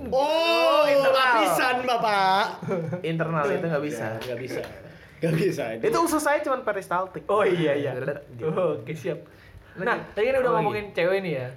Oh, 0.08 0.86
itu 0.86 1.02
internal. 1.04 1.36
lapisan, 1.36 1.76
Bapak. 1.84 2.46
Internal 3.02 3.46
itu 3.50 3.66
nggak 3.66 3.84
bisa. 3.84 4.06
Enggak 4.18 4.40
bisa. 4.40 4.62
Enggak 5.18 5.34
bisa 5.36 5.64
itu. 5.74 5.84
Itu 5.84 5.98
usus 6.00 6.22
saya 6.22 6.40
cuma 6.40 6.62
peristaltik. 6.62 7.26
Oh 7.28 7.42
iya 7.42 7.74
iya. 7.74 7.92
Oh, 8.46 8.78
Oke 8.78 8.94
siap. 8.94 9.20
Nah, 9.76 9.98
tadi 10.14 10.32
kan 10.32 10.40
udah 10.40 10.48
Oh, 10.48 10.56
ngomongin 10.62 10.90
cewek 10.92 11.20
nih 11.20 11.34
ya. 11.36 11.48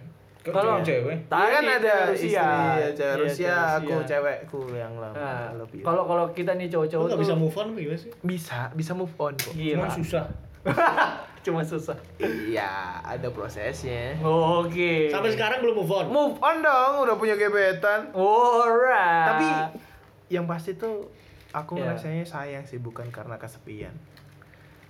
Kalau 0.40 0.80
cewek? 0.80 1.28
Tadi 1.28 1.46
kan 1.46 1.62
Tadi 1.62 1.76
ada 1.78 1.94
istri 2.10 2.32
ya, 2.32 2.48
cewek 2.90 2.96
Iya, 2.96 3.08
Rusia, 3.14 3.54
aku 3.76 3.92
Rusia. 3.94 4.08
cewekku 4.08 4.60
yang 4.72 4.92
lama. 4.96 5.14
Nah, 5.14 5.52
kalau 5.84 6.02
kalau 6.04 6.24
kita 6.32 6.56
nih 6.56 6.66
cowok-cowok 6.66 7.04
enggak 7.06 7.14
tuh 7.14 7.22
bisa 7.22 7.34
move 7.36 7.54
on 7.54 7.66
gimana 7.70 7.98
sih? 8.00 8.10
bisa, 8.20 8.58
bisa 8.72 8.92
move 8.92 9.12
on 9.14 9.36
kok. 9.36 9.52
Gila. 9.52 9.76
Cuma 9.78 9.88
susah. 9.92 10.24
Cuma 11.46 11.60
susah. 11.62 11.96
Iya, 12.18 12.68
ada 13.00 13.28
prosesnya. 13.28 14.16
Oke. 14.20 15.08
Sampai 15.08 15.32
sekarang 15.32 15.60
belum 15.60 15.80
move 15.80 15.88
on. 15.90 16.04
Move 16.06 16.36
on 16.36 16.56
dong, 16.60 16.92
udah 17.00 17.16
punya 17.16 17.34
gebetan. 17.34 18.12
Alright. 18.12 19.26
Tapi 19.26 19.46
yang 20.28 20.44
pasti 20.44 20.74
tuh 20.74 21.08
aku 21.50 21.76
Iya. 21.76 21.92
rasanya 21.92 22.22
sayang 22.22 22.62
sih 22.62 22.76
bukan 22.76 23.08
karena 23.08 23.34
kesepian. 23.34 23.92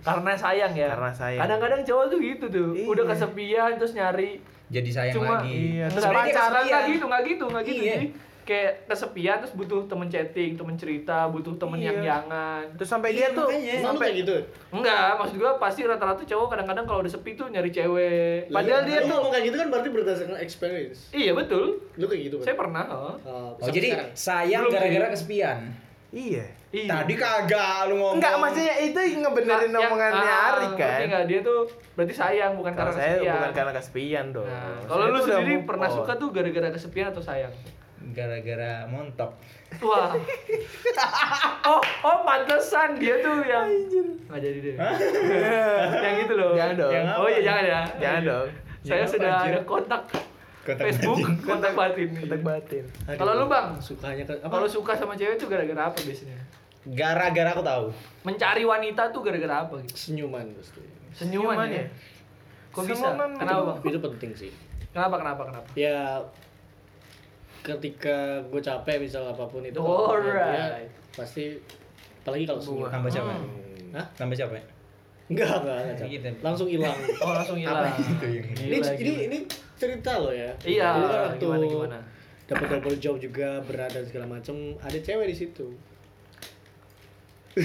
karena 0.00 0.32
sayang 0.32 0.72
ya. 0.72 0.88
Karena 0.90 1.12
sayang. 1.12 1.40
Kadang-kadang 1.44 1.80
cowok 1.84 2.06
tuh 2.08 2.18
gitu 2.18 2.44
tuh. 2.48 2.68
Iya. 2.72 2.86
Udah 2.88 3.04
kesepian 3.06 3.70
terus 3.76 3.92
nyari 3.92 4.40
Jadi 4.70 4.88
sayang 4.88 5.14
cuma 5.14 5.34
lagi. 5.36 5.76
Iya, 5.76 5.86
Nggak, 5.86 6.00
sebenarnya 6.00 6.24
pacaran 6.32 6.62
nggak 6.62 6.82
gitu, 6.88 7.04
nggak 7.04 7.22
gitu, 7.26 7.44
nggak 7.46 7.64
gitu. 7.66 7.82
Iya. 7.82 7.92
Jadi 7.92 8.06
kayak 8.50 8.72
kesepian 8.84 9.38
terus 9.38 9.54
butuh 9.54 9.86
temen 9.86 10.06
chatting, 10.06 10.52
temen 10.52 10.74
cerita, 10.74 11.24
butuh 11.26 11.54
temen 11.54 11.78
Iya. 11.78 11.86
yang 11.86 11.98
jangan. 12.02 12.62
Terus 12.74 12.88
sampai 12.88 13.08
Iya, 13.08 13.16
dia 13.24 13.28
tuh 13.32 13.46
makanya. 13.46 13.74
Sampai 13.80 14.04
kayak 14.04 14.16
gitu? 14.18 14.36
Enggak, 14.72 15.08
maksud 15.14 15.36
gua 15.36 15.52
pasti 15.56 15.80
rata-rata 15.82 16.22
cowok 16.24 16.46
kadang-kadang 16.48 16.84
kalau 16.84 16.98
udah 16.98 17.12
sepi 17.12 17.30
tuh 17.32 17.46
nyari 17.46 17.70
cewek. 17.70 18.50
Padahal 18.50 18.82
dia 18.82 18.98
Lu 18.98 19.02
tuh- 19.02 19.10
ngomong 19.14 19.30
kayak 19.30 19.44
gitu 19.46 19.56
kan 19.56 19.68
berarti 19.68 19.88
berdasarkan 19.88 20.36
experience. 20.36 20.98
Iya 21.10 21.32
betul. 21.32 21.78
Lu 21.94 22.04
kayak 22.04 22.22
gitu. 22.26 22.36
Saya 22.40 22.56
pernah. 22.56 22.84
oh. 22.84 23.14
Oh, 23.22 23.50
Oh, 23.56 23.68
jadi 23.68 23.88
sekarang. 23.94 24.10
sayang 24.12 24.62
gara-gara 24.66 25.06
kesepian. 25.08 25.58
iya. 26.10 26.42
Iya. 26.70 26.86
Tadi 26.88 27.14
kagak 27.14 27.86
lu 27.86 27.98
ngomong. 27.98 28.18
Enggak, 28.18 28.34
maksudnya 28.36 28.74
itu 28.80 28.98
ngebenerin 29.16 29.68
Yang- 29.68 29.82
omongannya 29.84 30.22
ah, 30.24 30.50
Ari 30.52 30.66
kan. 30.72 30.98
nggak? 31.02 31.22
Dia 31.26 31.40
tuh 31.40 31.66
berarti 31.92 32.14
sayang 32.14 32.54
bukan 32.54 32.72
Kalau 32.72 32.82
karena 32.86 32.94
saya 32.96 33.10
kesepian. 33.12 33.34
bukan 33.34 33.50
karena 33.52 33.72
kesepian 33.72 34.24
dong. 34.30 34.46
Nah, 34.46 34.78
kalau 34.84 35.04
lu 35.08 35.18
sendiri 35.20 35.54
pernah 35.62 35.88
suka 35.88 36.12
tuh 36.14 36.28
gara-gara 36.30 36.68
kesepian 36.68 37.06
atau 37.10 37.18
sayang? 37.20 37.50
Gara-gara 38.10 38.84
montok. 38.90 39.30
Wah. 39.78 40.10
oh, 41.70 41.80
oh 42.02 42.18
pantesan 42.26 42.98
dia 42.98 43.22
tuh 43.22 43.38
yang 43.46 43.66
nggak 44.26 44.40
jadi 44.42 44.58
deh. 44.58 44.76
yang 46.04 46.14
gitu 46.26 46.34
loh. 46.34 46.52
Jangan 46.58 46.74
dong. 46.74 46.92
Yang 46.92 47.04
Oh 47.14 47.28
iya 47.30 47.40
jangan 47.40 47.64
ya. 47.64 47.80
Jangan 48.02 48.22
dong. 48.26 48.46
Saya 48.80 49.04
apa, 49.04 49.12
sudah 49.12 49.30
anjir? 49.36 49.52
ada 49.52 49.60
kontak, 49.68 50.02
Kontak 50.64 50.84
Facebook, 50.88 51.18
batin. 51.20 51.36
kontak 51.44 51.72
batin. 51.76 52.08
Kontak 52.16 52.40
batin. 52.40 52.84
Kalau 53.20 53.32
lu, 53.36 53.44
Bang? 53.44 53.66
sukanya 53.76 54.24
ke 54.24 54.34
apa? 54.40 54.48
Kalau 54.48 54.68
suka 54.68 54.92
sama 54.96 55.12
cewek 55.16 55.36
tuh 55.36 55.48
gara-gara 55.52 55.92
apa 55.92 55.98
biasanya? 56.00 56.38
Gara-gara 56.88 57.48
aku 57.52 57.60
tahu. 57.60 57.84
Mencari 58.24 58.64
wanita 58.64 59.12
tuh 59.12 59.20
gara-gara 59.20 59.68
apa 59.68 59.84
gitu? 59.84 59.96
senyuman 59.96 60.48
pasti. 60.56 60.80
Senyuman, 61.12 61.54
Senyuman 61.60 61.68
ya? 61.68 61.84
ya? 61.84 61.86
Kok 62.72 62.82
bisa? 62.88 63.04
Senyuman 63.04 63.28
Kenapa, 63.36 63.60
Bang? 63.68 63.78
Itu 63.84 63.98
penting 64.00 64.30
sih. 64.32 64.50
Kenapa, 64.90 65.14
kenapa, 65.20 65.42
kenapa? 65.46 65.68
Ya 65.76 66.24
ketika 67.60 68.16
gue 68.42 68.58
capek 68.58 68.96
misal 68.98 69.24
apa 69.24 69.44
pun 69.44 69.60
itu 69.60 69.76
Alright. 69.76 70.80
dia 70.80 70.88
pasti 71.12 71.56
apalagi 72.20 72.44
kalau 72.44 72.58
senyum. 72.58 72.76
Bunga. 72.80 72.90
Tambah 72.90 73.10
capek. 73.10 73.34
Hmm. 73.34 73.90
Hah? 73.92 74.06
Tambah 74.14 74.36
capek. 74.36 74.62
Enggak, 75.26 75.52
enggak, 75.56 75.76
enggak 75.78 75.96
capek. 75.96 76.10
Gitu. 76.10 76.28
Langsung 76.40 76.66
hilang. 76.66 76.96
Oh, 77.22 77.32
langsung 77.32 77.56
hilang. 77.56 77.86
gitu 77.94 78.26
yang 78.26 78.46
Gila, 78.46 78.64
ini, 78.64 78.76
ini 78.76 78.90
gila. 78.98 79.20
ini 79.24 79.38
cerita 79.74 80.12
loh 80.16 80.32
ya. 80.32 80.50
Iya, 80.60 80.88
Dulu 80.92 81.06
kan 81.06 81.20
waktu 81.26 81.38
gimana, 81.40 81.64
gimana? 81.66 81.98
dapat 82.44 82.66
double 82.68 82.98
job 82.98 83.16
juga 83.16 83.48
berat 83.62 83.90
dan 83.90 84.02
segala 84.02 84.26
macem 84.28 84.54
ada 84.76 84.98
cewek 84.98 85.26
di 85.26 85.36
situ. 85.36 85.66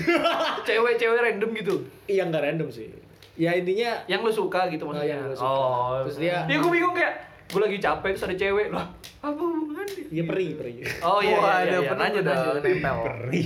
Cewek-cewek 0.62 1.20
random 1.20 1.50
gitu. 1.54 1.76
Iya 2.06 2.26
nggak 2.26 2.44
random 2.44 2.70
sih. 2.70 2.90
Ya 3.36 3.52
intinya 3.52 4.00
Yang 4.06 4.22
lu 4.24 4.32
suka 4.40 4.66
gitu 4.68 4.84
Oh, 4.84 4.90
maksudnya. 4.90 5.12
yang 5.12 5.28
gua 5.28 5.36
suka. 5.36 5.50
Oh. 5.52 5.94
Terus 6.04 6.18
dia- 6.20 6.46
Ya 6.46 6.56
gue 6.56 6.72
bingung 6.72 6.94
kayak 6.94 7.14
gue 7.46 7.62
lagi 7.62 7.78
capek 7.78 8.10
terus 8.12 8.26
ada 8.26 8.36
cewek 8.36 8.68
lah. 8.70 8.88
Apa 9.22 9.38
hubungannya? 9.38 10.04
ya 10.10 10.24
peri 10.24 10.48
peri. 10.54 10.74
Oh 11.02 11.22
iya, 11.22 11.36
Wah, 11.36 11.62
iya, 11.62 11.66
ada 11.66 11.78
iya. 11.78 11.90
penuh 11.90 12.04
Lanjut, 12.04 12.22
udah 12.22 12.36
lanjut. 12.36 12.62
nempel. 12.62 12.98
Peri. 13.06 13.44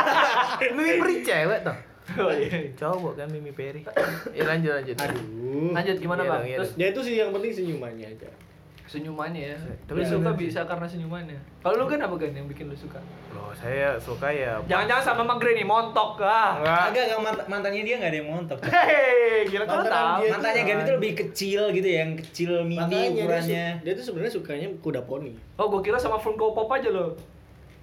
Mimi 0.76 0.92
Peri 0.98 1.14
cewek 1.20 1.58
toh. 1.60 1.76
Oh, 2.20 2.30
iya. 2.30 2.58
Cowok 2.76 3.12
kan 3.16 3.28
Mimi 3.32 3.52
Peri. 3.52 3.80
Ya 4.32 4.44
lanjut 4.44 4.72
lanjut. 4.76 4.96
Aduh. 4.96 5.72
Lanjut 5.72 5.96
gimana 5.98 6.20
Iya 6.20 6.28
bang? 6.28 6.40
dong, 6.40 6.46
iya 6.46 6.56
Terus 6.60 6.70
Ya 6.76 6.86
itu 6.92 7.00
sih 7.00 7.14
yang 7.16 7.30
penting 7.32 7.52
senyumannya 7.52 8.06
aja. 8.12 8.28
Senyumannya 8.84 9.42
ya. 9.46 9.56
Tapi 9.86 9.96
Tapi 9.96 10.00
suka 10.06 10.28
bener 10.28 10.36
bisa 10.38 10.60
karena 10.62 10.84
senyumannya. 10.84 11.38
Kalau 11.58 11.74
lu 11.74 11.86
kan 11.86 11.98
apa 11.98 12.14
kan 12.14 12.30
yang 12.30 12.44
bikin 12.44 12.66
lu 12.66 12.74
suka? 12.74 13.00
Loh, 13.30 13.48
saya 13.50 13.96
suka 13.96 14.28
ya. 14.28 14.60
Jangan-jangan 14.62 15.00
sama 15.02 15.22
Magre 15.26 15.52
nih 15.52 15.64
montok 15.64 16.20
ah. 16.20 16.60
Enggak. 16.60 16.82
Agak 16.86 17.02
enggak 17.06 17.20
mant- 17.22 17.46
mantannya 17.48 17.82
dia 17.82 17.94
enggak 17.96 18.10
ada 18.10 18.18
yang 18.18 18.28
montok. 18.30 18.58
Hei, 18.62 19.48
gila 19.48 19.64
kau 19.64 19.76
Mantan 19.78 19.88
tahu. 19.90 20.16
dia- 20.20 20.30
Mantannya 20.30 20.62
Gani 20.62 20.80
itu 20.80 20.92
lebih 20.94 21.12
kecil 21.16 21.62
gitu 21.70 21.86
ya, 21.86 21.98
yang 21.98 22.12
kecil 22.14 22.50
mini 22.62 22.78
Makanya 22.78 23.00
dia, 23.06 23.08
ukurannya. 23.18 23.64
su- 23.70 23.80
dia 23.82 23.92
tuh 23.94 24.04
sebenarnya 24.04 24.32
sukanya 24.34 24.68
kuda 24.78 25.00
poni. 25.02 25.32
Oh, 25.56 25.66
gua 25.66 25.80
kira 25.80 25.96
sama 25.96 26.16
Funko 26.16 26.52
Pop 26.52 26.68
aja 26.68 26.88
loh. 26.88 27.16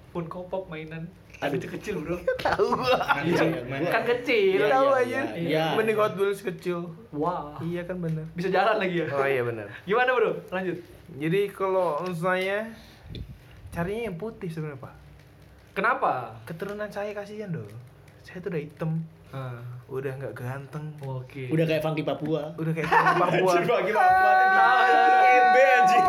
Funko 0.08 0.46
Pop 0.46 0.68
mainan. 0.68 1.10
Aduh. 1.42 1.58
Aduh, 1.58 1.70
kecil 1.70 1.94
bro. 1.98 2.16
Tahu 2.46 2.66
gua. 2.72 2.96
Anjing, 3.18 3.50
Iya, 3.50 3.62
mana? 3.66 3.88
Kan 3.88 4.02
kecil. 4.08 4.56
Iya, 4.56 4.68
Tahu 4.68 4.86
iya, 4.86 4.96
aja. 4.96 5.06
iya, 5.06 5.22
iya. 5.36 5.64
Mending 5.74 5.98
Hot 5.98 6.14
Wheels 6.14 6.40
kecil. 6.40 6.78
Wah. 7.10 7.58
Iya 7.58 7.82
kan 7.82 7.98
bener. 7.98 8.24
Bisa 8.32 8.48
jalan 8.48 8.78
lagi 8.78 8.96
ya? 8.98 9.06
Oh 9.10 9.24
iya 9.24 9.42
bener. 9.42 9.66
Gimana 9.88 10.10
bro? 10.12 10.32
Lanjut. 10.48 10.78
Jadi 11.12 11.40
kalau 11.48 11.88
saya 12.12 12.70
carinya 13.68 14.02
yang 14.06 14.16
putih 14.16 14.46
sebenarnya 14.46 14.80
pak. 14.80 14.94
Kenapa? 15.72 16.36
Keturunan 16.44 16.86
saya 16.86 17.10
kasihan 17.10 17.48
dong. 17.48 17.68
Saya 18.22 18.38
tuh 18.38 18.48
udah 18.48 18.60
hitam, 18.60 18.92
Ah, 19.32 19.56
udah 19.88 20.12
nggak 20.12 20.36
ganteng, 20.36 20.92
Oke. 21.00 21.48
Udah 21.48 21.64
kayak 21.64 21.80
Funky 21.80 22.04
Papua. 22.04 22.52
udah 22.54 22.68
kayak 22.70 22.84
orang 22.84 23.16
Papua. 23.24 23.52
Bagi 23.56 23.90
Papua 23.90 24.30
tadi. 24.30 24.56
Embe 25.26 25.62
anjing. 25.74 26.06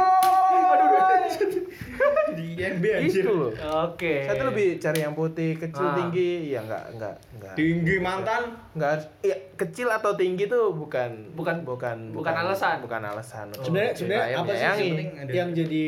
Di 2.33 2.47
NB 2.55 2.83
anjir. 2.95 3.21
Itu 3.21 3.31
loh. 3.31 3.51
Oke. 3.85 4.23
Saya 4.23 4.35
tuh 4.35 4.47
lebih 4.49 4.77
cari 4.77 4.99
yang 4.99 5.13
putih, 5.13 5.51
kecil, 5.55 5.83
Ah. 5.83 5.95
tinggi, 5.95 6.49
ya 6.49 6.59
enggak 6.59 6.83
enggak 6.91 7.15
enggak. 7.31 7.53
Tinggi 7.53 7.95
mantan. 7.97 8.43
Enggak 8.73 8.89
harus 8.91 9.05
iya, 9.19 9.35
kecil 9.53 9.87
atau 9.87 10.11
tinggi 10.13 10.45
tuh 10.45 10.71
bukan 10.71 11.29
Bukan- 11.31 11.61
bukan 11.61 11.97
bukan 12.11 12.33
alasan. 12.35 12.79
Bukan 12.79 13.01
alasan. 13.01 13.45
untuk 13.51 13.65
sebenarnya 13.67 13.93
sebenarnya 13.93 14.27
yang 14.27 14.41
apa 14.41 14.53
sih 14.53 14.89
ada. 15.13 15.31
yang 15.31 15.49
jadi 15.51 15.85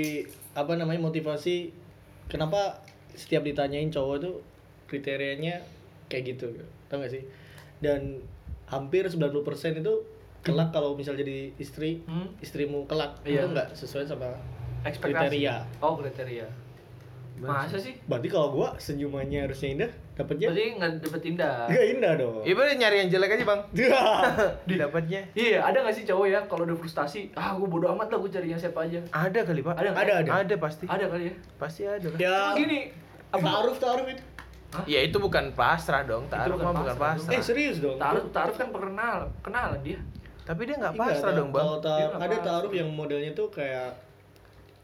apa 0.53 0.71
namanya 0.73 1.01
motivasi 1.01 1.55
kenapa 2.25 2.79
setiap 3.11 3.41
ditanyain 3.41 3.89
cowok 3.89 4.17
tuh 4.19 4.35
kriterianya 4.85 5.59
kayak 6.05 6.31
gitu 6.31 6.53
tau 6.85 6.99
gak 6.99 7.09
sih 7.09 7.23
dan 7.77 8.21
hampir 8.65 9.03
90% 9.03 9.41
itu 9.75 9.93
kelak 10.41 10.69
kalau 10.69 10.93
misal 10.93 11.13
jadi 11.13 11.49
istri 11.55 12.01
Hmm. 12.03 12.29
istrimu 12.37 12.85
kelak 12.85 13.17
Iya. 13.21 13.41
itu 13.41 13.47
nggak 13.51 13.73
sesuai 13.73 14.05
sama 14.05 14.29
Ekspektasi. 14.85 15.25
kriteria 15.27 15.55
Oh, 15.81 15.93
kriteria. 15.97 16.47
Masa 17.35 17.75
sih? 17.75 17.99
berarti 18.07 18.31
kalau 18.31 18.47
gua 18.49 18.79
senyumannya 18.79 19.43
harusnya 19.43 19.69
indah 19.75 19.91
dapetnya 20.15 20.47
Berarti 20.47 20.65
nggak 20.79 20.91
dapet 21.03 21.21
indah. 21.27 21.67
nggak 21.67 21.85
indah 21.91 22.11
dong 22.15 22.35
Iya 22.47 22.73
nyari 22.79 22.95
yang 23.03 23.09
jelek 23.11 23.35
aja 23.35 23.43
bang. 23.43 23.61
Dapatnya. 24.79 25.21
Iya, 25.35 25.57
ada 25.59 25.77
nggak 25.83 25.95
sih 25.99 26.07
cowok 26.07 26.25
ya 26.31 26.39
kalau 26.47 26.63
udah 26.63 26.77
frustasi, 26.79 27.35
ah 27.35 27.59
gue 27.59 27.67
bodo 27.67 27.91
amat 27.91 28.07
lah 28.07 28.23
gue 28.23 28.31
cari 28.31 28.47
yang 28.47 28.61
siapa 28.61 28.87
aja. 28.87 29.03
Ada 29.11 29.43
kali 29.43 29.59
pak. 29.59 29.75
Ada 29.75 29.89
ada 29.91 30.13
ada 30.15 30.31
Ada 30.41 30.55
pasti. 30.55 30.85
Ada 30.87 31.05
kali 31.11 31.23
ya. 31.27 31.33
Pasti 31.59 31.81
ada. 31.83 32.07
lah. 32.07 32.17
ya 32.17 32.35
Cuma 32.47 32.55
gini, 32.55 32.79
apa 33.27 33.43
taaruf 33.43 33.77
taaruf 33.77 34.07
itu 34.07 34.23
Ya 34.87 34.99
itu 35.03 35.17
bukan 35.19 35.51
pasrah 35.51 36.03
dong. 36.03 36.27
Taruh 36.27 36.55
bukan 36.55 36.65
mah 36.65 36.73
bukan 36.77 36.95
pasrah 36.95 37.15
pasrah. 37.19 37.31
eh 37.31 37.41
serius 37.43 37.79
dong 37.79 37.95
taruh 37.95 38.23
taruh 38.31 38.55
kan 38.55 38.71
perkenal, 38.71 39.31
kenalan 39.39 39.79
dia. 39.83 39.99
Tapi 40.43 40.61
dia 40.63 40.75
nggak 40.77 40.93
Enggak, 40.93 41.09
pasrah 41.11 41.31
dong 41.35 41.49
bang. 41.51 41.63
Kalau 41.63 41.79
ada 42.15 42.37
taruh 42.39 42.71
yang 42.71 42.89
modelnya 42.91 43.31
tuh 43.31 43.47
kayak 43.51 43.91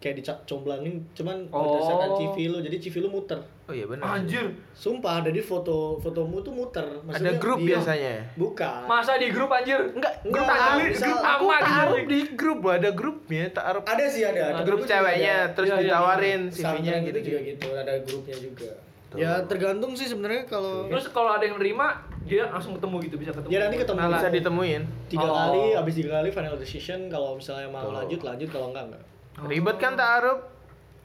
kayak 0.01 0.17
dicomblangin 0.17 1.05
cuman 1.13 1.45
Oh. 1.47 1.77
berdasarkan 1.77 2.09
CV 2.17 2.49
lu. 2.49 2.57
Jadi 2.59 2.75
CV 2.81 2.95
lu 2.99 3.09
muter. 3.09 3.37
Oh 3.63 3.71
iya 3.71 3.85
benar. 3.85 4.17
Anjir, 4.17 4.49
Sumpah 4.73 5.21
jadi 5.21 5.37
foto 5.39 5.95
fotomu 5.95 6.41
tuh 6.41 6.49
muter. 6.49 6.83
Ada 7.05 7.37
grup 7.37 7.61
dia- 7.61 7.77
biasanya. 7.77 8.25
Bukan. 8.33 8.81
masa 8.83 9.15
di 9.15 9.29
grup 9.29 9.47
anjir? 9.47 9.77
Enggak, 9.93 10.13
Enggak, 10.21 10.43
grup 10.43 10.89
misal- 10.89 11.07
grup 11.07 11.21
Aku 11.23 11.45
apa 11.47 11.61
taruh 11.63 12.01
di 12.03 12.19
grup, 12.33 12.59
ada 12.65 12.89
grupnya, 12.91 13.43
taruh 13.47 13.83
Ada 13.83 14.05
sih 14.05 14.23
ada. 14.23 14.41
Ada 14.51 14.61
grup 14.63 14.81
ceweknya 14.83 15.35
ada. 15.39 15.53
terus 15.53 15.69
iya, 15.69 15.79
ditawarin 15.79 16.41
Pesantren 16.47 16.75
CV-nya 16.75 16.95
gitu 16.99 17.07
gitu 17.13 17.29
juga 17.29 17.39
gitu. 17.45 17.67
Ada 17.71 17.93
grupnya 18.01 18.35
juga. 18.35 18.71
Tuh. 19.07 19.17
Ya 19.17 19.31
tergantung 19.43 19.91
sih 19.93 20.07
sebenarnya 20.07 20.47
kalau 20.47 20.87
Terus 20.87 21.05
kalau 21.09 21.29
ada 21.29 21.43
yang 21.43 21.55
nerima, 21.55 21.99
dia 22.23 22.47
langsung 22.47 22.73
ketemu 22.73 22.95
gitu, 23.03 23.15
bisa 23.17 23.31
ketemu. 23.31 23.49
Ya, 23.49 23.59
nanti 23.61 23.77
ketemu. 23.77 23.97
Kenalan. 23.99 24.17
Bisa 24.17 24.29
ditemuin. 24.33 24.81
tiga 25.05 25.27
Oh. 25.27 25.35
kali, 25.37 25.63
habis 25.75 25.93
tiga 25.93 26.11
kali 26.17 26.29
final 26.29 26.55
decision. 26.55 26.99
Kalau 27.05 27.35
misalnya 27.35 27.67
mau 27.67 27.83
Tuh. 27.83 27.93
lanjut 27.93 28.19
lanjut, 28.21 28.49
kalau 28.49 28.71
enggak 28.71 28.87
enggak. 28.87 29.03
Ribet 29.37 29.77
kan 29.77 29.93
taruh? 29.95 30.37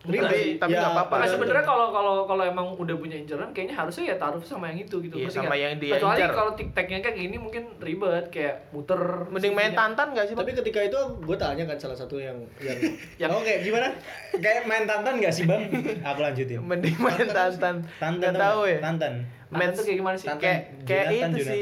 Ribet 0.06 0.62
Tapi 0.62 0.70
Ya, 0.70 0.86
nggak 0.86 0.92
apa-apa. 0.94 1.14
Nah, 1.18 1.26
sebenarnya 1.26 1.64
kalau 1.66 1.90
kalau 1.90 2.14
kalau 2.24 2.44
emang 2.46 2.78
udah 2.78 2.94
punya 2.94 3.18
inceran 3.18 3.50
kayaknya 3.50 3.74
harusnya 3.74 4.14
ya 4.14 4.16
taruh 4.16 4.38
sama 4.38 4.70
yang 4.70 4.78
itu 4.80 5.02
gitu. 5.02 5.18
Iya, 5.18 5.26
sama 5.26 5.50
nggak? 5.50 5.58
yang 5.58 5.72
dia 5.82 5.92
Kecuali 5.98 6.22
kalau 6.30 6.52
tikteknya 6.54 6.98
kayak 7.02 7.16
gini 7.18 7.36
mungkin 7.36 7.62
ribet 7.82 8.30
kayak 8.30 8.70
muter. 8.70 9.26
Mending 9.26 9.50
main 9.50 9.74
tantan 9.74 10.14
gak 10.14 10.30
sih? 10.30 10.34
Bang? 10.38 10.46
Tapi 10.46 10.52
ketika 10.54 10.80
itu 10.80 11.00
gue 11.18 11.36
tanya 11.36 11.64
kan 11.66 11.74
salah 11.74 11.98
satu 11.98 12.22
yang 12.22 12.38
yang 12.62 12.78
Yang- 13.26 13.34
Oke, 13.34 13.52
gimana? 13.66 13.90
Kayak 14.30 14.62
main 14.64 14.86
tantan 14.86 15.18
gak 15.18 15.34
sih 15.34 15.42
bang? 15.42 15.62
Aku 16.14 16.20
lanjutin. 16.22 16.62
Mending 16.62 16.96
main 17.02 17.26
tantan. 17.26 17.82
Tantan 17.98 18.18
Nggak 18.22 18.32
tau 18.32 18.42
tahu 18.46 18.60
nggak? 18.62 18.70
ya. 18.70 18.80
Tantan. 18.80 19.12
Tantan 19.48 19.70
tuh 19.72 19.84
kayak 19.84 19.98
gimana 19.98 20.16
sih? 20.16 20.26
Tantan. 20.26 20.42
kayak 20.42 20.60
kayak 20.82 21.04
Jonathan, 21.06 21.30
itu 21.30 21.38
sih. 21.40 21.60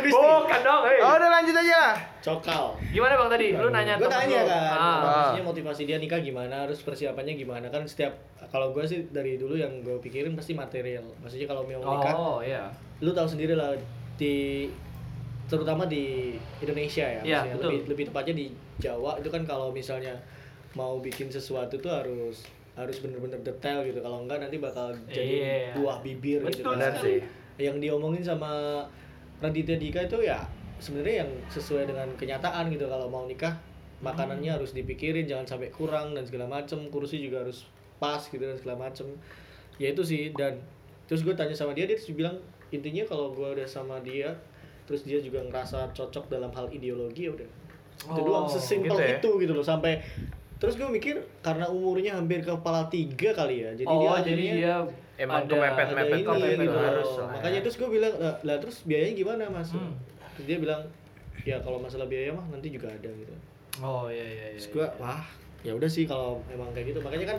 Kristi. 0.00 0.12
Bukan 0.14 0.60
dong, 0.60 0.82
hei. 0.84 0.98
Oh, 1.00 1.12
udah 1.14 1.30
lanjut 1.30 1.54
aja 1.56 1.74
lah. 1.74 1.94
Cokal. 2.20 2.64
Gimana 2.90 3.12
bang 3.16 3.30
tadi? 3.30 3.46
Lu 3.54 3.68
nanya 3.70 3.94
gue 3.96 4.04
lu. 4.04 4.12
kan 4.12 4.20
Ah. 4.70 5.00
maksudnya 5.00 5.44
motivasi 5.46 5.82
dia 5.84 5.96
nikah 5.96 6.20
gimana 6.20 6.64
harus 6.64 6.78
persiapannya 6.80 7.34
gimana 7.34 7.66
kan 7.66 7.82
setiap 7.82 8.12
kalau 8.46 8.70
gue 8.70 8.84
sih 8.84 9.08
dari 9.08 9.36
dulu 9.36 9.56
yang 9.56 9.80
gue 9.80 9.96
pikirin 9.98 10.34
pasti 10.34 10.52
material 10.52 11.04
maksudnya 11.18 11.46
kalau 11.46 11.64
mau 11.64 11.80
nikah 11.96 12.12
Oh 12.12 12.38
iya. 12.40 12.68
lu 12.98 13.10
tahu 13.10 13.24
sendiri 13.26 13.54
lah 13.54 13.72
di 14.14 14.68
terutama 15.46 15.82
di 15.84 16.36
Indonesia 16.60 17.02
ya, 17.02 17.20
Iya, 17.20 17.38
maksudnya 17.42 17.56
betul. 17.56 17.70
lebih 17.70 17.80
lebih 17.88 18.04
tepatnya 18.06 18.34
di 18.36 18.46
Jawa 18.78 19.16
itu 19.16 19.28
kan 19.28 19.42
kalau 19.42 19.72
misalnya 19.72 20.14
mau 20.72 21.00
bikin 21.00 21.26
sesuatu 21.26 21.74
tuh 21.74 21.90
harus 21.90 22.44
harus 22.80 22.96
bener-bener 22.98 23.36
detail 23.40 23.82
gitu 23.82 23.98
kalau 23.98 24.24
enggak 24.24 24.38
nanti 24.38 24.56
bakal 24.56 24.88
jadi 25.06 25.20
Iya. 25.20 25.76
buah 25.76 25.98
bibir 26.00 26.40
gitu 26.46 26.64
Betul 26.64 26.74
Benar 26.74 26.92
sekali. 26.94 27.06
sih. 27.06 27.20
yang 27.60 27.76
diomongin 27.76 28.22
sama 28.22 28.80
Raditya 29.38 29.76
Dika 29.76 30.00
itu 30.02 30.18
ya 30.20 30.40
sebenarnya 30.76 31.16
yang 31.20 31.30
sesuai 31.46 31.84
dengan 31.86 32.08
kenyataan 32.14 32.68
gitu 32.68 32.84
kalau 32.84 33.06
mau 33.06 33.24
nikah 33.24 33.52
makanannya 34.00 34.48
harus 34.50 34.72
dipikirin 34.72 35.24
jangan 35.24 35.44
sampai 35.46 35.68
kurang 35.68 36.12
dan 36.12 36.24
segala 36.24 36.48
macem 36.50 36.88
kursi 36.88 37.20
juga 37.20 37.40
harus 37.40 37.68
pas 37.96 38.16
gitu 38.18 38.40
dan 38.40 38.56
segala 38.56 38.76
macem 38.82 39.04
ya 39.76 39.88
itu 39.88 40.00
sih 40.00 40.32
dan 40.32 40.56
terus 41.04 41.20
gue 41.20 41.32
tanya 41.32 41.52
sama 41.52 41.72
dia 41.72 41.84
dia 41.84 41.94
terus 41.94 42.08
bilang 42.10 42.40
intinya 42.70 43.04
kalau 43.04 43.28
gue 43.30 43.44
udah 43.50 43.66
sama 43.66 44.00
dia 44.00 44.32
terus 44.84 45.04
dia 45.04 45.20
juga 45.20 45.40
ngerasa 45.42 45.92
cocok 45.92 46.28
dalam 46.28 46.48
hal 46.50 46.64
ideologi 46.68 47.28
ya 47.28 47.32
udah 47.34 47.44
itu 47.44 47.60
Oh, 48.00 48.24
doang 48.24 48.48
sesimpel 48.48 48.88
gitu 48.88 49.04
ya. 49.04 49.12
itu 49.14 49.30
gitu 49.38 49.52
loh 49.52 49.60
sampai 49.62 50.00
terus 50.60 50.76
gue 50.76 50.84
mikir 50.86 51.14
karena 51.40 51.66
umurnya 51.66 52.14
hampir 52.14 52.40
kepala 52.40 52.84
tiga 52.86 53.32
kali 53.32 53.64
ya 53.64 53.70
jadi 53.72 53.88
dia 53.88 53.96
oh, 54.06 54.14
jadi 54.14 54.20
akhirnya 54.20 54.54
dia 54.54 54.74
Emang 55.16 55.36
ada- 55.38 55.48
kemepet- 55.50 55.84
ada 55.86 55.94
mepet 55.94 56.12
ini 56.14 56.22
kepepet 56.22 56.48
gitu 56.50 56.62
itu 56.62 56.78
harus 56.78 57.10
ya. 57.10 57.24
makanya 57.30 57.58
terus 57.60 57.76
gue 57.76 57.88
bilang 57.90 58.14
lah, 58.14 58.34
lah 58.40 58.56
terus 58.56 58.76
biayanya 58.82 59.14
gimana 59.14 59.42
mas 59.48 59.68
Hmm. 59.70 59.92
terus 60.34 60.46
dia 60.46 60.58
bilang 60.58 60.80
ya 61.40 61.56
kalau 61.58 61.78
masalah 61.78 62.04
biaya 62.04 62.30
mah 62.30 62.44
nanti 62.46 62.68
juga 62.68 62.88
ada 62.88 63.08
gitu 63.10 63.34
Oh 63.80 64.06
iya 64.06 64.20
iya 64.22 64.44
iya. 64.46 64.46
terus 64.54 64.68
gue 64.70 64.86
wah 64.96 65.24
ya 65.60 65.72
udah 65.72 65.88
sih 65.88 66.04
kalau 66.04 66.44
emang 66.46 66.68
kayak 66.70 66.86
gitu 66.88 67.00
makanya 67.00 67.26
kan 67.26 67.38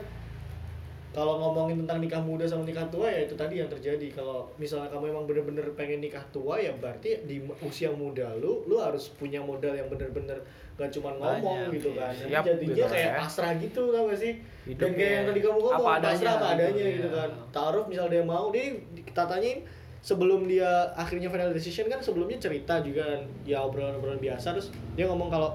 kalau 1.12 1.36
ngomongin 1.44 1.84
tentang 1.84 2.00
nikah 2.00 2.24
muda 2.24 2.48
sama 2.48 2.64
nikah 2.64 2.88
tua 2.88 3.12
ya 3.12 3.28
itu 3.28 3.36
tadi 3.36 3.60
yang 3.60 3.68
terjadi 3.68 4.08
kalau 4.16 4.48
misalnya 4.56 4.88
kamu 4.88 5.12
emang 5.12 5.28
bener-bener 5.28 5.68
pengen 5.76 6.00
nikah 6.00 6.24
tua 6.32 6.56
ya 6.56 6.72
berarti 6.80 7.28
di 7.28 7.44
usia 7.60 7.92
muda 7.92 8.32
lu 8.40 8.64
lu 8.64 8.80
harus 8.80 9.12
punya 9.20 9.44
modal 9.44 9.76
yang 9.76 9.92
bener-bener 9.92 10.40
gak 10.80 10.88
cuma 10.96 11.12
ngomong 11.20 11.68
Banyak, 11.68 11.76
gitu 11.78 11.90
iya. 11.94 12.00
kan 12.00 12.14
Nanti 12.16 12.32
Siap, 12.32 12.44
jadinya 12.48 12.76
gitu 12.80 12.94
kayak 12.96 13.12
ya. 13.12 13.20
pasrah 13.20 13.52
gitu 13.60 13.82
tau 13.92 14.04
gak 14.08 14.20
sih 14.24 14.34
dan 14.40 14.72
Hidupnya 14.72 14.96
kayak 14.96 15.12
yang 15.12 15.26
tadi 15.28 15.40
kamu 15.44 15.58
ngomong 15.60 15.84
apa 15.84 15.92
adanya 16.00 16.16
pasrah 16.16 16.32
apa 16.32 16.40
gitu, 16.40 16.56
adanya 16.56 16.84
iya. 16.84 16.96
gitu 16.96 17.10
kan 17.12 17.30
taruh 17.52 17.86
misal 17.92 18.06
dia 18.08 18.24
mau 18.24 18.46
dia 18.56 18.64
kita 19.04 19.24
tanyain 19.28 19.60
sebelum 20.02 20.40
dia 20.50 20.72
akhirnya 20.98 21.30
final 21.30 21.52
decision 21.54 21.86
kan 21.86 22.00
sebelumnya 22.02 22.40
cerita 22.42 22.82
juga 22.82 23.04
kan 23.06 23.22
ya 23.46 23.62
obrolan-obrolan 23.62 24.18
biasa 24.18 24.58
terus 24.58 24.74
dia 24.98 25.06
ngomong 25.06 25.30
kalau 25.30 25.54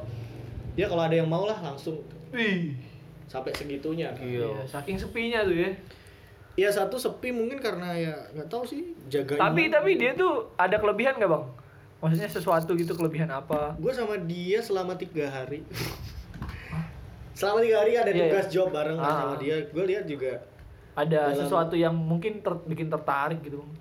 dia 0.78 0.86
kalau 0.86 1.02
ada 1.02 1.16
yang 1.16 1.26
mau 1.26 1.48
lah 1.48 1.58
langsung 1.58 1.98
Wih. 2.30 2.76
Sampai 3.26 3.50
segitunya 3.52 4.10
kan. 4.10 4.22
Iya, 4.22 4.62
saking 4.64 4.96
sepinya 4.96 5.42
tuh 5.42 5.56
ya. 5.56 5.70
ya 6.56 6.68
satu 6.68 6.96
sepi 6.96 7.30
mungkin 7.30 7.58
karena 7.58 7.92
ya 7.92 8.14
nggak 8.32 8.46
tahu 8.46 8.64
sih 8.64 8.96
jaga 9.06 9.36
Tapi 9.36 9.68
tapi 9.68 9.94
dia 9.94 10.12
tuh 10.12 10.50
ada 10.54 10.76
kelebihan 10.76 11.14
nggak 11.14 11.28
bang? 11.28 11.44
Maksudnya 11.96 12.28
sesuatu 12.28 12.72
gitu 12.72 12.92
kelebihan 12.92 13.28
apa? 13.28 13.74
gue 13.74 13.90
sama 13.90 14.16
dia 14.18 14.58
selama 14.58 14.94
tiga 14.94 15.26
hari 15.26 15.60
selama 17.34 17.60
tiga 17.60 17.76
hari 17.78 17.92
ada 17.94 18.08
Iya, 18.08 18.22
tugas 18.22 18.46
iya. 18.46 18.52
job 18.52 18.68
bareng 18.70 18.96
Ah. 18.96 19.04
sama 19.22 19.34
dia 19.36 19.56
gue 19.62 19.84
lihat 19.84 20.04
juga 20.04 20.32
Ada 20.94 21.28
Dalam- 21.28 21.36
sesuatu 21.38 21.74
yang 21.74 21.92
mungkin 21.92 22.40
ter- 22.40 22.64
bikin 22.64 22.88
tertarik 22.88 23.42
gitu 23.42 23.60
bang. 23.60 23.72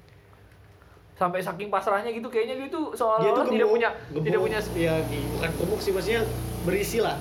Sampai 1.16 1.40
saking 1.40 1.72
pasrahnya 1.72 2.12
gitu 2.12 2.28
kayaknya 2.28 2.56
dia 2.58 2.68
tuh 2.68 2.92
dia 2.92 2.92
tuh 2.92 2.96
seolah-olah 3.00 3.48
tidak 3.48 3.68
punya 3.70 3.90
gemuk, 4.12 4.24
tidak 4.26 4.40
punya 4.42 4.60
ya 4.76 4.94
bukan 5.32 5.52
gemuk 5.56 5.80
sih 5.80 5.92
maksudnya 5.92 6.22
berisi 6.62 7.00
lah 7.00 7.16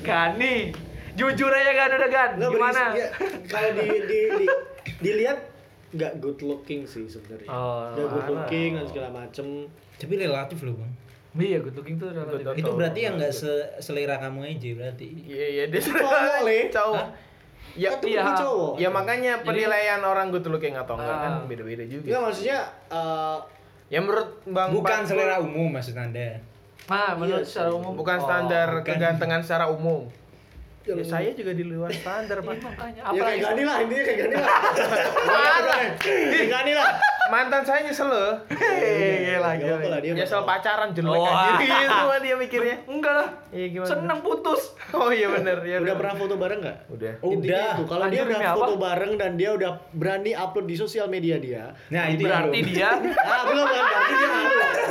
Gani. 0.00 0.72
Jujur 1.14 1.48
aja 1.48 1.72
kan 1.72 1.88
udah 1.90 2.10
kan. 2.10 2.28
Nggak 2.34 2.50
Gimana? 2.50 2.82
ya, 2.92 3.06
kalau 3.46 3.70
di, 3.72 3.86
di, 4.02 4.18
di 4.36 4.46
dilihat 5.00 5.38
nggak 5.90 6.12
good 6.18 6.40
looking 6.40 6.82
sih 6.82 7.06
sebenarnya 7.06 7.46
Oh, 7.46 7.86
nggak 7.88 8.06
good 8.08 8.28
looking 8.28 8.70
dan 8.74 8.84
segala 8.84 9.08
macem 9.12 9.46
Tapi 9.94 10.14
relatif 10.16 10.58
loh 10.60 10.74
bang. 10.74 10.92
Iya, 11.36 11.58
good 11.60 11.74
looking 11.74 11.96
tuh 11.96 12.10
relatif. 12.10 12.42
Good 12.44 12.58
Itu 12.58 12.70
berarti 12.72 13.00
yang 13.00 13.14
nggak 13.16 13.30
se- 13.32 13.70
selera 13.78 14.18
kamu 14.18 14.42
aja 14.44 14.70
berarti. 14.72 15.06
Iya 15.24 15.46
iya 15.48 15.64
dia 15.66 15.80
cowok 15.80 16.12
le 16.42 16.58
cowok. 16.68 17.06
Ya, 17.74 17.90
Kan 17.92 18.02
iya. 18.04 18.22
cowok 18.32 18.72
ya 18.76 18.88
makanya 18.88 19.32
Jadi- 19.36 19.46
penilaian 19.48 20.00
orang 20.00 20.28
good 20.28 20.46
looking 20.48 20.74
atau 20.74 20.94
enggak 20.94 21.10
kan 21.16 21.32
Ah. 21.32 21.42
beda-beda 21.44 21.82
juga. 21.84 22.06
Nggak 22.08 22.22
maksudnya 22.24 22.58
eh, 22.88 23.38
Ya 23.84 24.00
menurut 24.00 24.40
Bang 24.46 24.72
Bukan 24.72 24.82
Pak- 24.96 25.06
selera 25.06 25.36
umum 25.38 25.68
maksud 25.68 25.94
anda. 25.94 26.40
Ah, 26.84 27.14
menurut 27.14 27.40
Iya, 27.40 27.48
secara 27.48 27.70
umum 27.70 27.92
bukan 27.94 28.16
oh, 28.16 28.24
standar 28.24 28.68
bukan. 28.74 28.86
kegantengan 28.90 29.40
secara 29.40 29.66
umum. 29.66 30.10
Ya, 30.84 31.00
saya 31.00 31.32
juga 31.32 31.56
di 31.56 31.64
luar 31.64 31.88
standar, 31.90 32.38
Iya, 32.38 32.46
Pak. 32.46 32.56
makanya. 32.60 33.00
Ya 33.08 33.20
kayak 33.24 33.40
Gani 33.40 33.62
lah 33.64 33.76
intinya 33.80 34.04
kayak 34.04 34.18
Gani 34.20 34.34
lah. 34.36 34.50
Kayak 36.04 36.48
Gani 36.52 36.72
lah 36.76 36.88
mantan 37.26 37.62
saya 37.62 37.80
nyesel 37.82 38.06
loh. 38.06 38.32
Gak 38.44 38.60
gila. 39.32 39.50
apa-apa 39.50 39.88
lah, 39.88 40.00
dia 40.00 40.12
Nyesel 40.12 40.42
pacaran 40.42 40.88
jelek 40.90 41.12
Oh. 41.14 41.24
aja 41.24 41.52
gitu 41.56 41.96
dia 42.20 42.34
mikirnya. 42.36 42.76
Enggak 42.84 43.14
lah. 43.14 43.28
Iya 43.50 43.66
gimana? 43.70 43.88
Seneng 43.88 44.18
putus. 44.20 44.62
Oh 44.92 45.08
iya 45.08 45.28
bener 45.28 45.58
ya. 45.62 45.78
Udah 45.78 45.94
pernah 45.94 46.14
foto 46.14 46.34
bareng 46.36 46.60
nggak? 46.60 46.78
Udah. 46.88 47.12
Udah. 47.20 47.68
itu, 47.72 47.84
kalau 47.84 48.06
dia 48.08 48.22
udah 48.22 48.40
foto 48.52 48.74
bareng 48.76 49.12
dan 49.14 49.30
dia 49.34 49.50
udah 49.50 49.70
berani 49.90 50.32
upload 50.32 50.66
di 50.66 50.76
sosial 50.76 51.06
media 51.06 51.36
dia. 51.36 51.72
Nah, 51.88 52.04
itu 52.06 52.22
yang 52.22 52.46
Berarti 52.46 52.60
dia 52.62 52.88
Ah, 53.24 53.42
belum 53.44 53.66
kan? 53.66 53.84
Berarti 53.84 54.14
dia. 54.14 54.28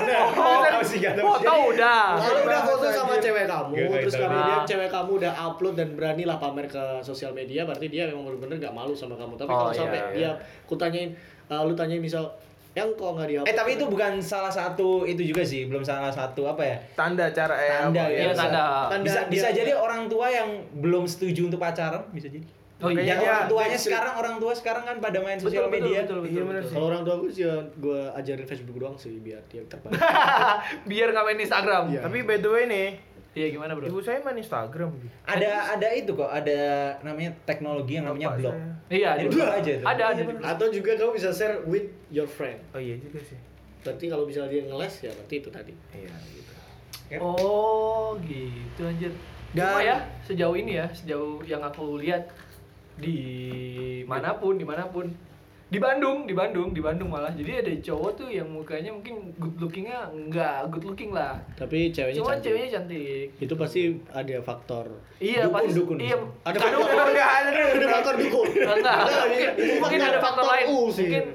Nah, 0.03 0.21
Oh, 0.33 0.59
gak 0.65 1.13
tahu. 1.15 1.25
foto 1.29 1.53
udah. 1.69 2.01
Kalau 2.17 2.39
udah 2.43 2.61
foto 2.61 2.85
sama 2.87 3.13
anjir. 3.13 3.23
cewek 3.25 3.45
kamu, 3.45 3.73
Gak 3.73 4.01
terus 4.01 4.15
kemudian 4.17 4.59
cewek 4.65 4.89
kamu 4.89 5.11
udah 5.15 5.31
upload 5.43 5.75
dan 5.75 5.89
berani 5.93 6.23
lah 6.23 6.37
pamer 6.37 6.65
ke 6.67 6.83
sosial 7.01 7.31
media, 7.31 7.63
berarti 7.63 7.87
dia 7.87 8.03
memang 8.05 8.27
bener-bener 8.27 8.57
gak 8.59 8.73
malu 8.73 8.91
sama 8.91 9.15
kamu. 9.15 9.33
Tapi 9.35 9.47
Oh, 9.47 9.57
kalau 9.61 9.71
iya, 9.71 9.79
sampai 9.79 9.99
iya. 9.99 10.11
dia, 10.11 10.31
ku 10.63 10.75
tanyain, 10.75 11.15
uh, 11.45 11.61
lu 11.61 11.73
tanyain 11.73 11.99
misal, 11.99 12.29
yang 12.71 12.89
kok 12.91 13.05
nggak 13.11 13.27
di 13.27 13.33
Eh 13.43 13.53
tapi 13.53 13.75
itu 13.75 13.85
bukan 13.85 14.17
salah 14.17 14.49
satu 14.49 15.03
itu 15.03 15.21
juga 15.23 15.41
sih, 15.41 15.65
belum 15.65 15.81
salah 15.81 16.09
satu 16.09 16.47
apa 16.47 16.63
ya? 16.63 16.77
Tanda 16.93 17.29
cara 17.29 17.53
eh 17.55 17.69
Tanda 17.81 18.01
apa 18.01 18.09
ya. 18.09 18.17
Iya, 18.19 18.29
bisa. 18.29 18.41
tanda. 18.41 18.63
Tanda 18.87 19.03
Bisa 19.03 19.19
dia- 19.19 19.29
bisa 19.29 19.47
jadi 19.53 19.71
orang 19.73 20.01
tua 20.07 20.27
yang 20.27 20.49
belum 20.75 21.03
setuju 21.03 21.47
untuk 21.47 21.57
pacaran, 21.57 22.01
bisa 22.09 22.27
jadi. 22.27 22.43
Oh 22.79 22.91
Yang 22.91 23.15
dia- 23.15 23.23
orang 23.23 23.47
tuanya 23.47 23.69
dia- 23.71 23.85
sekarang 23.85 24.13
orang 24.17 24.35
tua 24.37 24.51
sekarang 24.51 24.83
kan 24.83 24.97
pada 24.99 25.15
main 25.17 25.37
sosial 25.37 25.65
Betul, 25.65 25.75
media. 25.87 25.99
betul, 26.03 26.17
betul, 26.19 26.27
Iya, 26.27 26.41
betul, 26.41 26.51
betul. 26.51 26.63
sih. 26.65 26.73
Kalau 26.73 26.87
orang 26.89 27.03
tua 27.03 27.15
gue 27.15 27.31
sih 27.31 27.45
gue 27.77 27.99
ajarin 28.11 28.43
Facebook 28.45 28.77
doang 28.77 28.95
sih 28.97 29.13
biar 29.17 29.39
dia 29.47 29.61
terbaik. 29.63 29.93
Biar 30.89 31.07
nggak 31.09 31.25
main 31.25 31.39
Instagram. 31.39 31.83
Iya. 31.89 32.01
Tapi 32.01 32.17
by 32.21 32.37
the 32.37 32.49
way 32.49 32.63
nih, 32.65 32.87
Iya 33.33 33.49
gimana 33.49 33.73
bro? 33.73 33.89
ibu 33.89 33.97
saya 33.97 34.21
main 34.21 34.37
Instagram. 34.37 34.93
Ada 35.25 35.73
ada 35.73 35.87
itu 35.89 36.13
kok, 36.13 36.29
ada 36.29 36.93
namanya 37.01 37.33
teknologi 37.49 37.97
yang 37.97 38.05
namanya 38.05 38.37
blog. 38.37 38.53
Iya 38.93 39.17
ada. 39.17 39.25
blog 39.25 39.49
aja 39.49 39.71
tuh. 39.81 39.87
Ada 39.89 40.03
ada. 40.13 40.21
Atau 40.53 40.67
juga 40.69 40.93
kamu 40.93 41.17
bisa 41.17 41.33
share 41.33 41.65
with 41.65 41.89
your 42.13 42.29
friend. 42.29 42.61
Oh 42.77 42.81
iya 42.81 42.93
juga 43.01 43.17
sih. 43.25 43.37
Berarti 43.81 44.05
kalau 44.05 44.29
misalnya 44.29 44.53
dia 44.53 44.63
ngeles 44.69 44.93
ya 45.01 45.11
berarti 45.17 45.35
itu 45.41 45.49
tadi. 45.49 45.73
Iya 45.97 46.13
gitu. 46.29 46.53
Oh 47.17 48.13
gitu 48.21 48.81
anjir. 48.85 49.09
Cuma 49.53 49.81
Dan- 49.81 49.85
ya 49.85 49.97
sejauh 50.25 50.55
ini 50.57 50.77
ya 50.77 50.85
sejauh 50.93 51.41
yang 51.45 51.61
aku 51.65 51.97
lihat 52.01 52.29
di 52.97 53.17
mana 54.05 54.37
pun 54.37 54.61
di 54.61 54.65
mana 54.65 54.85
pun 54.85 55.09
di 55.73 55.79
Bandung 55.79 56.17
di 56.23 56.33
Bandung 56.33 56.69
di 56.69 56.77
Bandung 56.79 57.09
malah 57.09 57.33
jadi 57.33 57.59
ada 57.59 57.71
cowok 57.81 58.11
tuh 58.13 58.29
yang 58.29 58.45
mukanya 58.45 58.93
mungkin 58.93 59.33
good 59.33 59.57
lookingnya 59.57 60.05
nggak 60.29 60.69
good 60.69 60.85
looking 60.85 61.09
lah 61.09 61.41
Tapi 61.53 61.89
ceweknya 61.89 62.21
cuma 62.21 62.29
cantik. 62.31 62.45
ceweknya 62.45 62.69
cantik 62.71 63.27
Itu 63.39 63.53
pasti 63.55 63.81
ada 64.07 64.37
faktor. 64.39 64.85
iya 65.17 65.41
Dukun, 65.43 65.55
pasti 65.57 65.71
dukun. 65.73 65.97
iya 65.97 66.17
Ada 66.43 66.57
faktor 66.59 66.77
dukun. 66.79 66.97
Enggak 67.09 67.29
ada. 67.31 67.49
Ada 67.73 67.87
faktor 67.89 68.13
dukun. 68.15 68.47
enggak 68.53 68.97
mungkin, 69.81 69.99
ada 69.99 70.19
faktor 70.21 70.45
lain 70.45 70.65
U 70.67 70.77
sih. 70.87 71.01
mungkin 71.03 71.25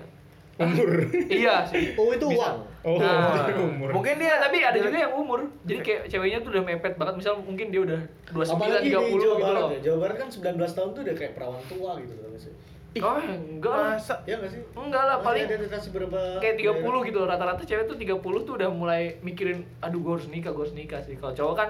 Umur. 0.59 0.91
iya 1.29 1.55
sih 1.65 1.85
Oh 1.95 2.11
itu 2.11 2.27
uang. 2.29 2.57
Oh, 2.83 2.99
Nah, 2.99 3.47
umur. 3.69 3.91
Mungkin 3.91 4.15
Iya, 4.17 4.35
dia 4.35 4.35
tapi 4.41 4.59
ada 4.61 4.75
juga 4.75 4.99
yang 5.01 5.13
umur. 5.13 5.51
Jadi 5.63 5.81
kayak 5.81 6.03
ceweknya 6.07 6.39
tuh 6.41 6.51
udah 6.55 6.63
mepet 6.65 6.95
banget. 6.95 7.15
Misal 7.17 7.35
mungkin 7.39 7.67
dia 7.71 7.81
udah 7.81 8.01
29 8.33 8.55
Apalagi 8.55 8.87
30 8.87 8.87
di 8.87 8.93
Jawa 8.95 9.07
gitu 9.11 9.29
Barat 9.37 9.55
loh. 9.57 9.69
ya. 9.69 9.81
Jawa 9.83 9.97
Barat 9.99 10.17
kan 10.17 10.29
19 10.31 10.39
tahun 10.73 10.89
tuh 10.89 11.03
udah 11.03 11.15
kayak 11.15 11.33
perawan 11.35 11.63
tua 11.67 11.91
gitu 11.99 12.15
kan 12.17 12.31
sih. 12.91 13.01
Oh, 13.01 13.21
enggak 13.21 13.73
lah. 13.73 13.91
masa 13.95 14.15
Iya 14.25 14.37
nggak 14.39 14.51
sih? 14.51 14.61
Enggak 14.73 15.03
lah, 15.05 15.17
paling 15.21 15.45
ada 15.45 15.67
kasih 15.69 15.91
berapa 15.93 16.19
kayak 16.39 16.57
30 16.57 17.09
gitu 17.09 17.19
rata-rata 17.23 17.63
cewek 17.63 17.85
tuh 17.85 17.97
30 17.97 18.19
tuh 18.43 18.55
udah 18.57 18.71
mulai 18.71 19.03
mikirin 19.21 19.61
aduh 19.79 19.99
gue 19.99 20.13
harus 20.17 20.29
nikah 20.29 20.51
gue 20.51 20.63
harus 20.65 20.75
nikah 20.75 21.01
sih 21.01 21.15
kalau 21.15 21.33
cowok 21.33 21.55
kan 21.55 21.69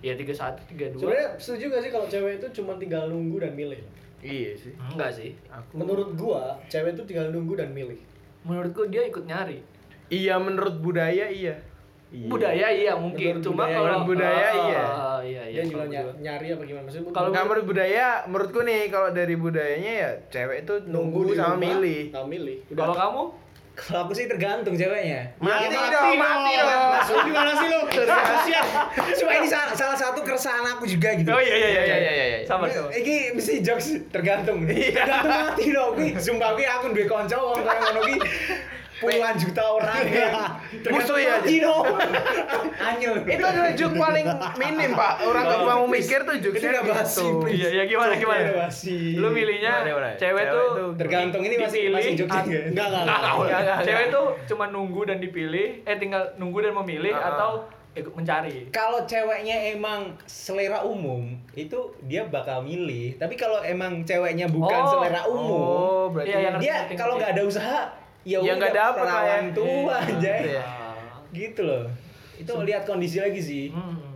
ya 0.00 0.16
31 0.16 0.96
32 0.96 0.96
Sebenarnya 0.96 1.28
setuju 1.36 1.64
gak 1.68 1.82
sih 1.82 1.90
kalau 1.90 2.06
cewek 2.06 2.32
itu 2.38 2.46
cuma 2.56 2.72
tinggal 2.76 3.04
nunggu 3.06 3.36
dan 3.38 3.52
milih? 3.52 3.80
Iya 4.20 4.52
sih. 4.54 4.72
enggak 4.76 5.10
sih 5.12 5.32
Aku 5.48 5.80
Menurut 5.80 6.12
gua, 6.12 6.56
cewek 6.68 6.92
itu 6.92 7.02
tinggal 7.04 7.28
nunggu 7.28 7.56
dan 7.56 7.72
milih. 7.72 7.96
menurutku 8.40 8.88
dia 8.88 9.04
ikut 9.04 9.24
nyari 9.24 9.60
Iya 10.08 10.40
menurut 10.40 10.80
budaya 10.80 11.28
iya. 11.28 11.60
Iya. 12.10 12.26
budaya 12.26 12.66
iya 12.68 12.92
mungkin 12.94 13.38
Menurut 13.38 13.46
cuma 13.46 13.64
budaya, 13.64 13.76
kalau 13.76 13.98
budaya, 14.02 14.34
Ah, 14.42 14.54
iya. 14.60 14.82
ah, 14.82 15.18
iya 15.22 15.42
iya 15.46 15.62
Dia 15.62 15.70
juga 15.70 15.86
nyari 16.18 16.46
apa 16.50 16.62
gimana 16.64 16.84
maksudnya? 16.84 17.10
Kalau 17.10 17.28
Nggak 17.30 17.44
menurut 17.44 17.64
budaya, 17.64 18.06
menurutku 18.26 18.60
nih 18.60 18.80
kalau 18.86 19.08
dari 19.10 19.34
budayanya 19.34 19.92
ya 19.96 20.10
cewek 20.28 20.56
itu 20.60 20.74
nunggu, 20.84 21.20
di 21.24 21.34
sama 21.34 21.54
rumah, 21.54 21.62
milih. 21.62 22.00
Sama 22.10 22.26
milih. 22.26 22.56
kalau 22.72 22.94
kamu 22.94 23.22
Kalau 23.72 24.00
aku 24.04 24.12
sih 24.12 24.26
tergantung 24.26 24.74
ceweknya. 24.74 25.32
Mati 25.38 25.70
Ya, 25.70 25.88
dong, 25.88 26.12
mati 26.12 26.52
dong. 26.52 26.90
Masuk 26.92 27.18
gimana 27.24 27.50
sih 27.54 27.66
lu? 27.66 27.80
Kasihan. 27.88 28.66
Cuma 29.16 29.30
ini 29.32 29.48
salah, 29.48 29.72
salah 29.72 29.96
satu 29.96 30.20
keresahan 30.20 30.66
aku 30.68 30.84
juga 30.84 31.14
gitu. 31.14 31.30
oh 31.30 31.38
iya 31.38 31.54
iya 31.54 31.68
iya 31.70 31.80
iya 31.80 31.96
iya, 31.96 32.12
iya, 32.12 32.24
iya. 32.26 32.38
sama 32.44 32.68
sama 32.68 32.90
Iki 32.90 33.32
mesti 33.32 33.62
jokes 33.62 33.86
tergantung. 34.10 34.66
Tergantung 34.66 35.30
mati 35.30 35.64
dong. 35.70 35.94
Kuwi 35.94 36.12
sumpah 36.14 36.52
kuwi 36.52 36.66
aku 36.66 36.92
duwe 36.92 37.06
kanca 37.06 37.38
wong 37.38 37.56
kaya 37.56 37.78
ngono 37.80 38.00
ki 38.04 38.16
puluhan 39.00 39.34
juta 39.40 39.62
orang 39.64 40.02
ya. 40.12 40.30
Musuh 40.92 41.16
ya, 41.16 41.40
dong. 41.40 41.84
Itu 43.32 43.44
adalah 43.44 43.72
joke 43.72 43.96
paling 43.96 44.26
minim, 44.60 44.90
Pak. 44.92 45.12
Orang 45.24 45.42
nggak 45.48 45.62
mau 45.64 45.84
mikir 45.88 46.20
tuh 46.22 46.34
udah 46.36 46.82
basi, 46.84 47.24
gitu. 47.24 47.40
please. 47.40 47.56
iya 47.56 47.68
iya 47.72 47.84
gimana 47.88 48.12
gimana 48.14 48.68
basi. 48.68 49.16
lu 49.16 49.28
milihnya 49.32 49.82
cewek 49.82 50.16
Cewek 50.20 50.44
tuh 50.52 50.66
Tergantung 50.96 51.42
ini 51.42 51.56
masih 51.56 51.80
Dipilih, 51.90 51.96
masih 51.96 52.12
ah, 52.28 52.42
ya. 52.44 52.60
Enggak, 52.68 52.86
enggak, 52.92 53.78
Cewek 53.82 54.06
tuh 54.12 54.26
cuma 54.52 54.64
nunggu 54.68 55.00
dan 55.08 55.18
dipilih, 55.18 55.82
eh 55.82 55.96
tinggal 55.96 56.22
nunggu 56.36 56.58
dan 56.62 56.72
memilih 56.76 57.14
Ah. 57.16 57.34
atau 57.34 57.50
ikut 57.90 58.14
mencari. 58.14 58.70
Kalau 58.70 59.02
ceweknya 59.02 59.74
emang 59.74 60.14
selera 60.22 60.86
umum, 60.86 61.34
itu 61.58 61.90
dia 62.06 62.22
bakal 62.22 62.62
milih. 62.62 63.18
Tapi 63.18 63.34
kalau 63.34 63.58
emang 63.66 64.06
ceweknya 64.06 64.46
bukan 64.46 64.78
Oh. 64.78 64.90
selera 64.94 65.22
umum, 65.26 65.58
Oh, 65.60 66.04
berarti 66.14 66.30
Iya, 66.30 66.38
yang 66.38 66.56
dia 66.62 66.74
ngerti, 66.86 66.94
kalau 66.94 67.18
nggak 67.18 67.34
ada 67.34 67.42
usaha, 67.42 67.78
ya 68.22 68.38
Ya 68.38 68.52
nggak 68.54 68.72
dapet 68.72 69.02
lah 69.02 69.22
ya. 69.22 69.36
tua 69.50 69.96
Iya. 69.96 70.10
aja. 70.10 70.32
Iya. 70.38 70.62
Ah. 70.62 71.20
Gitu 71.30 71.60
loh. 71.62 71.84
Itu 72.36 72.52
lihat 72.60 72.82
kondisi 72.84 73.18
lagi 73.18 73.38
sih. 73.38 73.64
Hmm. 73.68 74.08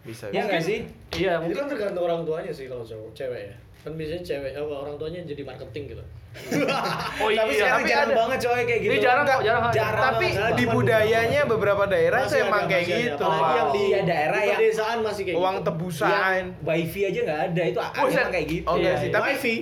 bisa. 0.00 0.24
Ya 0.28 0.40
nggak 0.42 0.60
sih? 0.60 0.88
Iya, 1.12 1.36
Itu 1.36 1.42
mungkin 1.42 1.56
kan 1.58 1.68
tergantung 1.68 2.02
orang 2.02 2.22
tuanya 2.22 2.48
sih 2.48 2.64
kalau 2.64 2.80
cowok, 2.80 3.12
cewek 3.12 3.40
ya. 3.44 3.56
Kan 3.78 3.92
biasanya 3.92 4.22
cewek 4.22 4.52
apa 4.54 4.74
orang 4.78 4.96
tuanya 4.96 5.20
jadi 5.22 5.42
marketing 5.42 5.84
gitu. 5.90 6.04
Oh 7.18 7.28
tapi 7.28 7.50
iya, 7.50 7.58
sekarang 7.58 7.76
tapi 7.78 7.88
jarang 7.88 8.08
ada. 8.08 8.16
banget 8.16 8.38
coy 8.40 8.60
kayak 8.62 8.80
gitu. 8.80 8.90
Ini 8.90 8.98
jarang 8.98 9.24
kok, 9.26 9.40
jarang. 9.42 9.62
jarang. 9.70 10.04
Tapi 10.06 10.26
banget. 10.30 10.54
di 10.54 10.64
budayanya 10.66 11.40
beberapa 11.44 11.84
daerah 11.84 12.20
Masih 12.22 12.36
ada, 12.36 12.46
emang 12.46 12.64
kayak 12.64 12.80
masih 12.80 12.94
ada. 12.94 13.04
gitu. 13.04 13.24
Apalagi 13.26 13.52
yang 13.54 13.68
di 13.68 13.82
Iya, 13.82 14.00
daerah 14.02 14.32
di 14.34 14.46
yang- 14.46 14.60
pedesaan 14.60 14.98
masih 15.02 15.22
kayak 15.24 15.36
Uang 15.36 15.56
gitu. 15.56 15.66
tebusan. 15.66 16.42
wifi 16.62 17.00
aja 17.02 17.20
nggak 17.22 17.40
ada 17.46 17.62
itu 17.66 17.78
Buset. 17.80 18.14
emang 18.14 18.30
kayak 18.30 18.46
gitu. 18.46 18.64
Oh 18.64 18.74
enggak 18.74 18.88
Iya, 18.88 18.96
sih, 18.96 19.04
iya. 19.04 19.14
tapi 19.14 19.30
Wifi 19.30 19.54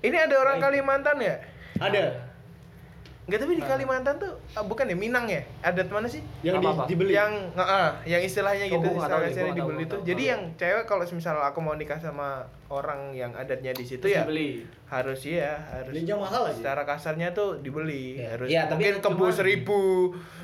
ini 0.00 0.16
ada 0.18 0.34
orang 0.36 0.56
Kalimantan 0.58 1.16
ya? 1.18 1.34
ada 1.78 2.02
Enggak, 3.28 3.44
tapi 3.44 3.54
di 3.54 3.62
Kalimantan 3.62 4.16
tuh 4.16 4.32
ah, 4.50 4.64
bukan 4.64 4.88
ya 4.88 4.96
Minang 4.96 5.28
ya? 5.28 5.44
Adat 5.60 5.92
mana 5.92 6.08
sih? 6.08 6.24
yang 6.40 6.56
di, 6.56 6.68
dibeli. 6.88 7.12
Yang 7.12 7.32
heeh, 7.52 7.88
yang 8.08 8.22
istilahnya 8.24 8.64
Oh, 8.66 8.72
gitu, 8.72 8.88
istilahnya 9.28 9.52
tahu, 9.52 9.60
dibeli 9.60 9.84
tuh. 9.84 9.90
tahu, 9.94 10.06
Jadi 10.06 10.22
yang 10.24 10.40
cewek 10.54 10.84
kalau 10.84 11.04
misal 11.06 11.36
aku 11.38 11.58
mau 11.58 11.72
nikah 11.72 11.98
sama 11.98 12.28
orang 12.66 13.12
yang 13.12 13.32
adatnya 13.32 13.70
di 13.70 13.84
situ 13.84 14.04
ya 14.04 14.24
dibeli. 14.24 14.64
harus 14.86 15.20
iya, 15.22 15.60
harus 15.70 15.92
Belinya 15.92 16.16
mahal 16.16 16.42
aja. 16.46 16.56
Secara 16.56 16.82
kasarnya 16.82 17.28
tuh 17.30 17.60
dibeli, 17.60 18.16
Iya. 18.16 18.28
harus 18.30 18.48
Iya, 18.48 18.62
tapi 18.66 18.80
mungkin 18.82 18.94
seribu. 19.34 19.80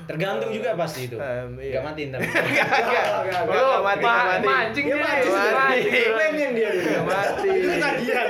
Tergantung 0.05 0.51
juga 0.51 0.71
pasti 0.75 1.01
itu. 1.07 1.17
Em, 1.17 1.57
iya. 1.59 1.73
Nggak 1.75 1.85
mati 1.87 2.01
ntar. 2.07 2.21
Enggak, 2.23 2.45
enggak, 2.45 2.69
enggak, 2.85 3.05
enggak, 3.25 3.41
Lu 3.49 3.65
enggak 3.65 3.81
mati, 3.83 4.05
ma- 4.05 4.13
enggak 4.13 4.29
mati. 4.29 4.47
mancing 4.47 4.85
Dia 4.85 4.93
dia. 4.93 5.01
mancing, 5.03 5.33
mati. 5.33 5.57
mancing. 5.57 6.13
pengen 6.15 6.51
dia 6.53 6.69
Enggak 6.71 7.05
mati. 7.07 7.49
Itu 7.49 7.67
ketagihan. 7.71 8.27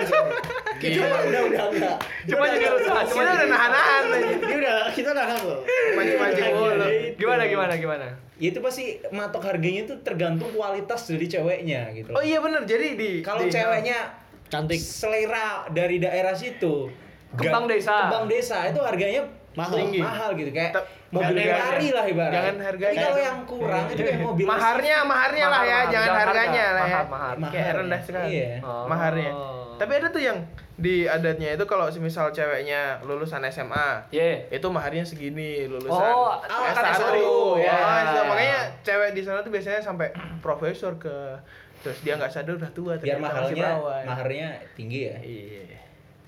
Kita 0.77 1.01
Iya. 1.01 1.17
udah 1.25 1.43
udah 1.45 1.65
enggak. 1.71 1.97
Cuma 2.25 2.45
jadi 2.47 2.65
Kita 2.65 3.01
cuma 3.05 3.23
udah 3.25 3.47
nahan-nahan 3.47 4.03
aja. 4.07 4.29
Dia 4.39 4.57
udah 4.57 4.77
kita 4.91 5.11
nahan 5.11 5.41
loh. 5.41 5.61
Mancing-mancing 5.95 6.47
mulu. 6.53 6.87
Gimana 7.15 7.43
gimana 7.45 7.73
gimana? 7.75 8.07
Ya 8.35 8.49
itu 8.49 8.59
pasti 8.59 8.85
matok 9.09 9.43
harganya 9.45 9.81
itu 9.85 9.95
tergantung 10.01 10.51
kualitas 10.51 11.07
dari 11.07 11.25
ceweknya 11.25 11.93
gitu. 11.93 12.11
Oh 12.11 12.21
iya 12.21 12.39
bener, 12.39 12.63
jadi 12.63 12.95
di 12.95 13.11
Kalau 13.21 13.45
ceweknya 13.45 14.11
Cantik. 14.45 14.77
selera 14.77 15.65
dari 15.69 15.97
daerah 15.97 16.33
situ, 16.33 16.91
Kembang 17.33 17.67
desa. 17.67 18.07
Kembang 18.07 18.27
desa 18.27 18.67
itu 18.67 18.79
harganya 18.81 19.23
Mahal. 19.53 19.75
tinggi. 19.77 19.99
mahal 20.01 20.35
gitu 20.35 20.51
kayak 20.51 20.71
Tep- 20.73 20.91
mobil 21.09 21.35
Ferrari 21.37 21.89
lah 21.89 22.05
ibarat. 22.05 22.33
jangan 22.33 22.57
harganya. 22.61 22.91
Tapi 22.93 23.07
kalau 23.07 23.21
yang 23.21 23.39
kurang 23.45 23.85
itu 23.87 24.03
kayak 24.03 24.21
mobil 24.21 24.45
maharnya 24.45 24.97
maharnya 25.05 25.47
lah 25.47 25.63
ya 25.63 25.71
mahar. 25.77 25.87
jangan 25.89 26.11
harganya 26.17 26.65
harga. 26.65 26.75
lah 26.75 26.85
ya 26.85 26.91
Mahar, 26.91 27.07
mahar. 27.07 27.35
Mahar. 27.39 27.53
kayak 27.55 27.71
rendah 27.77 28.01
sekali 28.03 28.29
Iya. 28.33 28.51
Oh. 28.61 28.85
maharnya 28.85 29.31
tapi 29.77 29.93
ada 29.95 30.09
tuh 30.09 30.19
yang 30.19 30.39
di 30.75 31.07
adatnya 31.07 31.55
itu 31.55 31.65
kalau 31.65 31.87
semisal 31.87 32.31
ceweknya 32.31 32.99
lulusan 33.03 33.43
SMA 33.47 34.11
Ye. 34.11 34.47
itu 34.49 34.67
maharnya 34.67 35.03
segini 35.03 35.67
lulusan 35.67 35.95
Oh, 36.11 36.35
S1 36.41 36.75
kan 36.75 36.85
S1, 36.93 37.15
ya. 37.59 37.79
Oh, 38.13 38.25
makanya 38.27 38.61
cewek 38.83 39.15
di 39.15 39.23
sana 39.23 39.41
tuh 39.41 39.51
biasanya 39.51 39.81
sampai 39.81 40.11
profesor 40.41 40.95
ke 40.97 41.39
terus 41.81 42.01
dia 42.01 42.17
nggak 42.17 42.33
sadar 42.33 42.57
udah 42.57 42.73
tua 42.73 42.97
biar 42.97 43.21
perawan. 43.21 44.05
maharnya 44.09 44.49
tinggi 44.73 45.01
ya. 45.05 45.17
iya 45.21 45.79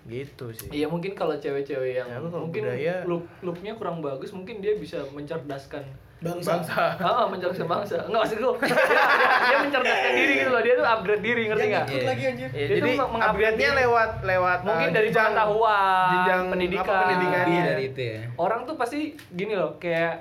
Gitu 0.07 0.47
sih. 0.53 0.69
Iya 0.73 0.87
mungkin 0.87 1.12
kalau 1.12 1.35
cewek-cewek 1.35 1.92
yang 1.97 2.07
Ya, 2.07 2.19
mungkin 2.19 2.62
budaya- 2.62 3.03
look 3.05 3.27
looknya 3.40 3.75
kurang 3.75 3.99
bagus 3.99 4.31
mungkin 4.31 4.59
dia 4.59 4.75
bisa 4.75 5.03
mencerdaskan 5.11 5.83
Bangsa. 6.16 6.49
Bangsa. 6.57 6.83
ah 6.97 7.27
mencerdaskan 7.27 7.69
bangsa 7.69 7.97
enggak 8.01 8.25
maksud 8.25 8.38
gue 8.38 8.53
dia, 8.57 8.73
dia, 8.73 9.05
dia 9.45 9.59
mencerdaskan 9.61 10.12
diri 10.14 10.33
gitu 10.35 10.49
loh 10.49 10.62
dia 10.62 10.75
tuh 10.75 10.87
upgrade 10.87 11.21
diri 11.21 11.42
ngerti 11.45 11.66
nggak 11.69 11.85
Iya. 11.87 12.03
lagi 12.07 12.23
anjir. 12.25 12.49
Ya, 12.49 12.57
Dia 12.57 12.66
jadi 12.73 12.90
upgrade-nya 13.21 13.53
diri. 13.69 13.81
lewat 13.83 14.11
lewat 14.25 14.59
mungkin 14.62 14.88
eh, 14.88 14.95
dari 14.95 15.09
pengetahuan 15.11 16.09
jenjang 16.09 16.40
apa, 16.40 16.51
pendidikan 16.51 16.87
pendidikannya. 17.03 17.45
Lebih 17.45 17.69
dari 17.69 17.85
itu 17.85 18.01
ya. 18.03 18.21
orang 18.37 18.61
tuh 18.62 18.75
pasti 18.77 18.99
gini 19.31 19.53
loh 19.53 19.77
kayak 19.77 20.14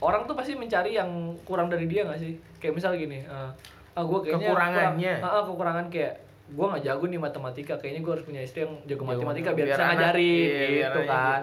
orang 0.00 0.22
tuh 0.24 0.34
pasti 0.34 0.52
mencari 0.54 0.90
yang 0.92 1.10
kurang 1.42 1.68
dari 1.68 1.86
dia 1.86 2.02
nggak 2.02 2.18
sih 2.18 2.32
kayak 2.56 2.74
misal 2.74 2.90
gini 2.92 3.18
eh, 3.20 3.50
ah 3.92 4.02
gue 4.02 4.18
kayaknya 4.20 4.42
Kekurangannya. 4.44 5.12
kurang- 5.16 5.22
ah, 5.24 5.36
ah, 5.36 5.44
kekurangan 5.44 5.86
kayak 5.88 6.14
gue 6.48 6.66
nggak 6.66 6.82
jago 6.82 7.04
nih 7.04 7.20
matematika 7.20 7.74
kayaknya 7.76 8.00
gue 8.00 8.12
harus 8.16 8.24
punya 8.24 8.40
istri 8.40 8.64
yang 8.64 8.74
jago 8.84 9.04
matematika 9.04 9.52
biar, 9.52 9.68
biar 9.68 9.76
bisa 9.76 9.84
ngajarin 9.84 10.48
iya, 10.48 10.88
gitu 10.88 11.00
kan 11.04 11.42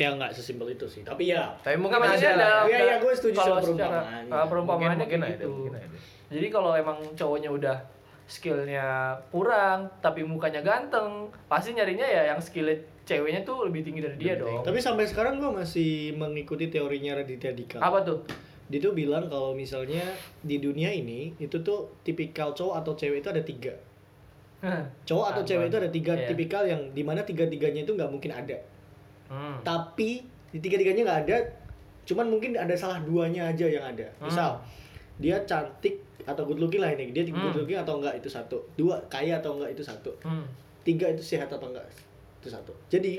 Ya 0.00 0.08
nggak 0.16 0.32
sesimpel 0.32 0.72
itu 0.72 0.88
sih. 0.88 1.04
Tapi 1.04 1.28
ya 1.28 1.52
Tapi 1.60 1.76
mungkin 1.76 2.00
ada 2.00 2.16
dalam- 2.16 2.64
Iya, 2.64 2.78
iya, 2.80 2.94
gue 2.96 3.12
setuju 3.12 3.36
kalau 3.36 3.60
sama 3.60 3.68
secara- 3.68 4.00
perumpamaannya. 4.00 4.32
ah, 4.32 4.46
perumpamaannya 4.48 4.96
Mungkin- 4.96 5.20
mungkin 5.20 5.36
gitu. 5.36 5.48
mungkin 5.52 5.72
ada. 5.76 5.88
Jadi 6.32 6.46
kalau 6.48 6.70
emang 6.72 6.98
cowoknya 7.12 7.50
udah 7.52 7.76
skillnya 8.24 8.86
kurang 9.28 9.92
tapi 9.98 10.24
mukanya 10.24 10.64
ganteng, 10.64 11.28
pasti 11.44 11.76
nyarinya 11.76 12.06
ya 12.06 12.32
yang 12.32 12.40
skillnya 12.40 12.78
ceweknya 13.04 13.44
tuh 13.44 13.68
lebih 13.68 13.82
tinggi 13.82 14.00
dari 14.00 14.16
dia 14.16 14.40
dong. 14.40 14.62
Tapi 14.62 14.80
sampai 14.80 15.04
sekarang 15.04 15.36
gue 15.36 15.52
masih 15.52 16.14
mengikuti 16.14 16.72
teorinya 16.72 17.20
Raditya 17.20 17.52
Dika. 17.52 17.76
Apa 17.76 18.00
tuh? 18.00 18.24
Dia 18.70 18.80
tuh 18.80 18.94
bilang 18.94 19.28
kalau 19.28 19.52
misalnya 19.52 20.00
di 20.40 20.56
dunia 20.56 20.88
ini 20.88 21.36
itu 21.36 21.60
tuh 21.60 22.00
tipikal 22.00 22.54
cowok 22.54 22.74
atau 22.78 22.92
cewek 22.94 23.20
itu 23.20 23.28
ada 23.28 23.42
tiga. 23.42 23.74
Cowok 25.02 25.26
atau 25.30 25.42
Apa? 25.42 25.48
cewek 25.48 25.66
itu 25.66 25.76
ada 25.78 25.90
tiga 25.90 26.12
Iya. 26.14 26.26
tipikal 26.26 26.62
yang 26.62 26.80
di 26.90 27.00
mana 27.00 27.20
tiga 27.22 27.44
tiganya 27.44 27.80
itu 27.80 27.92
nggak 27.92 28.08
mungkin 28.08 28.30
ada. 28.30 28.56
Hmm. 29.26 29.56
Tapi 29.60 30.20
di 30.50 30.58
tiga 30.58 30.76
tiganya 30.76 31.02
nggak 31.02 31.20
ada, 31.24 31.36
cuman 32.04 32.26
mungkin 32.28 32.54
ada 32.54 32.74
salah 32.74 33.00
duanya 33.00 33.48
aja 33.48 33.64
yang 33.64 33.80
ada. 33.80 34.04
Misal 34.18 34.60
dia 35.16 35.40
cantik 35.44 35.96
atau 36.22 36.44
good 36.44 36.58
looking 36.58 36.78
lah 36.78 36.90
ini, 36.90 37.10
dia 37.10 37.24
Hmm. 37.24 37.48
good 37.48 37.64
looking 37.64 37.76
atau 37.76 37.96
enggak 37.96 38.14
itu 38.14 38.28
satu. 38.28 38.60
Dua 38.74 39.00
kaya 39.06 39.38
atau 39.38 39.56
enggak 39.56 39.72
itu 39.72 39.82
satu. 39.82 40.12
Hmm. 40.20 40.44
Tiga 40.80 41.08
itu 41.08 41.22
sehat 41.22 41.48
atau 41.48 41.64
enggak 41.66 41.88
itu 42.36 42.48
satu. 42.48 42.72
Jadi 42.88 43.16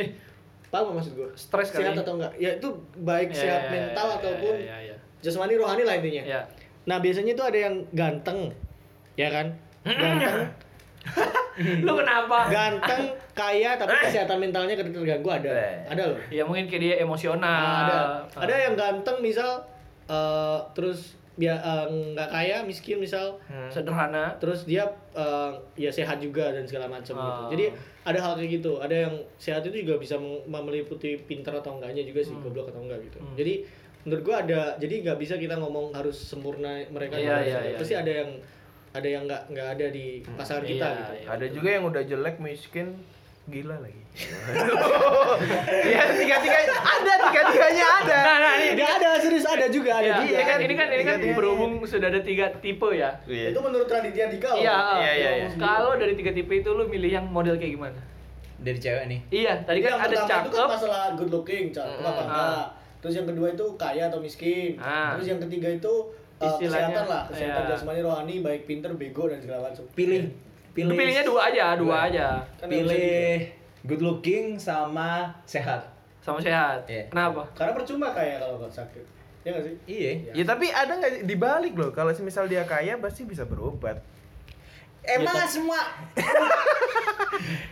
paham 0.67 0.87
nggak 0.87 0.95
maksud 0.97 1.13
gue? 1.15 1.25
Eh. 1.25 1.31
Stres 1.33 1.69
kali. 1.69 1.81
sehat 1.83 1.95
atau 1.97 2.13
enggak? 2.15 2.33
Ya 2.37 2.53
itu 2.53 2.69
baik 2.99 3.29
Ya, 3.29 3.37
sehat 3.39 3.61
ya, 3.63 3.71
mental 3.71 4.07
ya, 4.07 4.15
ataupun 4.17 4.53
ya, 4.55 4.77
ya, 4.79 4.93
ya. 4.93 4.97
jasmani 5.19 5.57
rohani 5.57 5.83
lah 5.83 5.95
intinya. 5.95 6.23
Ya. 6.23 6.41
Nah 6.83 6.97
biasanya 6.97 7.31
itu 7.31 7.43
ada 7.43 7.59
yang 7.59 7.75
ganteng, 7.91 8.49
ya 9.13 9.29
kan? 9.29 9.47
Ganteng, 9.85 10.37
Lu 11.85 11.93
kenapa? 11.93 12.47
ganteng, 12.47 13.11
kaya 13.33 13.75
tapi 13.75 13.91
kesehatan 14.07 14.37
mentalnya 14.39 14.73
terganggu 14.77 15.29
ada, 15.29 15.51
Eh. 15.51 15.75
ada 15.85 16.13
loh. 16.13 16.17
Ya 16.29 16.45
mungkin 16.45 16.65
kayak 16.65 16.81
dia 16.81 16.95
emosional. 16.97 17.41
Nah, 17.41 17.85
ada, 17.85 17.97
Ah. 18.31 18.45
ada 18.45 18.53
yang 18.55 18.73
ganteng 18.77 19.19
misal, 19.19 19.61
eh, 20.07 20.59
terus 20.71 21.17
dia 21.35 21.57
eh, 21.57 21.85
nggak 21.89 22.29
kaya, 22.29 22.57
miskin 22.61 22.99
misal, 22.99 23.39
Hmm. 23.47 23.67
sederhana. 23.67 24.35
terus 24.37 24.63
dia 24.63 24.85
eh, 25.11 25.51
ya 25.75 25.91
sehat 25.91 26.17
juga 26.17 26.51
dan 26.51 26.63
segala 26.63 26.87
macam 26.87 27.13
gitu. 27.13 27.41
Ah. 27.43 27.49
Jadi 27.49 27.65
ada 28.01 28.19
hal 28.19 28.33
kayak 28.33 28.61
gitu. 28.61 28.79
Ada 28.79 28.95
yang 29.09 29.13
sehat 29.35 29.61
itu 29.65 29.83
juga 29.83 29.99
bisa 29.99 30.15
meliputi 30.47 31.19
pintar 31.19 31.51
atau 31.53 31.75
enggaknya 31.75 32.01
juga 32.01 32.21
sih, 32.23 32.33
goblok 32.37 32.71
atau 32.71 32.79
enggak 32.79 33.03
gitu. 33.03 33.19
Hmm. 33.19 33.35
Jadi 33.35 33.53
menurut 34.01 34.23
gua 34.23 34.35
ada 34.41 34.61
jadi 34.77 35.05
nggak 35.05 35.17
bisa 35.19 35.37
kita 35.37 35.53
ngomong 35.57 35.93
harus 35.93 36.17
sempurna 36.17 36.81
mereka 36.89 37.21
iya, 37.21 37.37
ada. 37.37 37.45
iya, 37.61 37.77
pasti 37.77 37.93
iya. 37.93 38.01
ada 38.01 38.11
yang 38.25 38.29
ada 38.91 39.07
yang 39.07 39.23
nggak 39.23 39.41
nggak 39.47 39.67
ada 39.71 39.85
di 39.87 40.05
pasangan 40.29 40.63
kita 40.63 40.83
Iya, 40.83 40.95
gitu. 40.97 41.13
iya. 41.15 41.27
Ada 41.29 41.45
juga 41.49 41.69
yang 41.69 41.83
udah 41.85 42.03
jelek 42.03 42.35
miskin 42.37 42.87
gila 43.43 43.75
lagi. 43.77 44.01
ya 45.87 46.01
tiga 46.13 46.35
tiga 46.37 46.57
ada 46.77 47.13
tiga 47.21 47.41
tiganya 47.47 47.85
ada. 47.97 48.19
Nah, 48.21 48.37
nah, 48.37 48.53
ini, 48.57 48.77
Ada 48.77 49.07
ada 49.07 49.09
serius 49.17 49.45
ada 49.45 49.67
juga 49.67 49.91
ada 49.95 50.05
Ya, 50.05 50.15
juga. 50.19 50.29
ini 50.29 50.43
kan 50.43 50.57
ini 50.59 50.73
kan 50.73 50.87
ini 50.87 50.95
kan 50.99 51.15
Tiga-tiganya. 51.17 51.37
berhubung 51.37 51.71
sudah 51.83 52.07
ada 52.07 52.21
tiga 52.21 52.45
tipe 52.55 52.89
ya. 52.93 53.09
Itu 53.25 53.59
menurut 53.59 53.87
Raditya 53.87 54.25
Dika 54.27 54.49
loh. 54.51 54.61
Iya, 54.61 54.77
Iya, 54.95 55.11
iya, 55.13 55.31
iya. 55.37 55.47
Kalau 55.55 55.95
dari 55.95 56.13
tiga 56.13 56.31
tipe 56.31 56.53
itu 56.53 56.69
lu 56.69 56.85
milih 56.85 57.11
yang 57.11 57.25
model 57.25 57.55
kayak 57.55 57.73
gimana? 57.73 57.99
Dari 58.57 58.77
cewek 58.77 59.03
nih. 59.07 59.19
Iya, 59.31 59.53
tadi 59.63 59.79
Jadi 59.79 59.81
kan 59.81 59.89
yang 59.89 60.01
ada 60.01 60.13
pertama 60.13 60.21
itu 60.21 60.27
kan 60.29 60.59
cakep. 60.59 60.69
masalah 60.69 61.03
good 61.15 61.31
looking, 61.31 61.65
cakep 61.71 61.97
Mm, 61.97 62.05
apa 62.05 62.11
ah. 62.13 62.25
enggak. 62.25 62.65
Terus 63.01 63.13
yang 63.15 63.27
kedua 63.27 63.47
itu 63.49 63.65
kaya 63.75 64.03
atau 64.05 64.19
miskin. 64.21 64.71
Ah. 64.77 65.17
Terus 65.17 65.27
yang 65.27 65.39
ketiga 65.41 65.69
itu 65.71 65.93
uh, 66.41 66.49
Istilahnya, 66.57 66.89
kesehatan 66.89 67.05
lah, 67.05 67.23
kesehatan 67.29 67.63
iya. 67.63 67.69
jasmani 67.69 68.01
rohani 68.01 68.35
baik 68.41 68.61
pinter, 68.65 68.91
bego 68.97 69.29
dan 69.29 69.39
segala 69.39 69.69
macam. 69.69 69.85
Pilih. 69.93 70.33
Lu 70.71 70.93
pilihnya 70.95 71.23
dua 71.27 71.51
aja, 71.51 71.65
dua 71.77 71.85
Dua. 71.85 71.97
aja. 72.09 72.27
Kan. 72.57 72.67
Pilih 72.67 73.45
good 73.85 74.01
looking 74.01 74.57
sama 74.57 75.29
sehat. 75.45 75.85
Sama 76.21 76.41
sehat. 76.41 76.85
Iya. 76.89 77.09
Kenapa? 77.09 77.45
Karena 77.53 77.73
percuma 77.77 78.07
kaya 78.13 78.41
kalau 78.41 78.61
nggak 78.61 78.73
sakit. 78.73 79.05
Ya 79.41 79.49
nggak 79.57 79.65
sih? 79.65 79.75
Iya. 79.89 80.11
Ya 80.37 80.43
tapi 80.45 80.69
ada 80.69 80.93
nggak 80.97 81.25
dibalik 81.25 81.73
loh. 81.73 81.89
Kalau 81.91 82.13
misal 82.21 82.45
dia 82.45 82.63
kaya 82.65 82.97
pasti 83.01 83.25
bisa 83.25 83.43
berobat. 83.45 84.01
Emang 85.03 85.33
Ya, 85.33 85.45
semua 85.45 85.79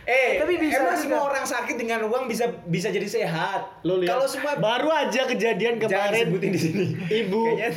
Eh, 0.02 0.42
Tapi 0.42 0.58
bisa 0.58 0.82
emang 0.82 0.90
juga. 0.90 1.00
semua 1.00 1.20
orang 1.24 1.44
sakit 1.44 1.76
dengan 1.76 2.02
uang 2.04 2.26
bisa 2.26 2.50
bisa 2.66 2.90
jadi 2.90 3.06
sehat. 3.06 3.82
Lo 3.82 3.94
lihat. 3.96 4.10
Kalau 4.12 4.26
semua 4.26 4.58
baru 4.58 4.90
aja 4.90 5.22
kejadian 5.24 5.78
Jangan 5.78 5.86
kemarin 6.10 6.24
sebutin 6.26 6.50
di 6.50 6.58
sini. 6.60 6.86
ibu 7.06 7.42
Kayaknya 7.46 7.70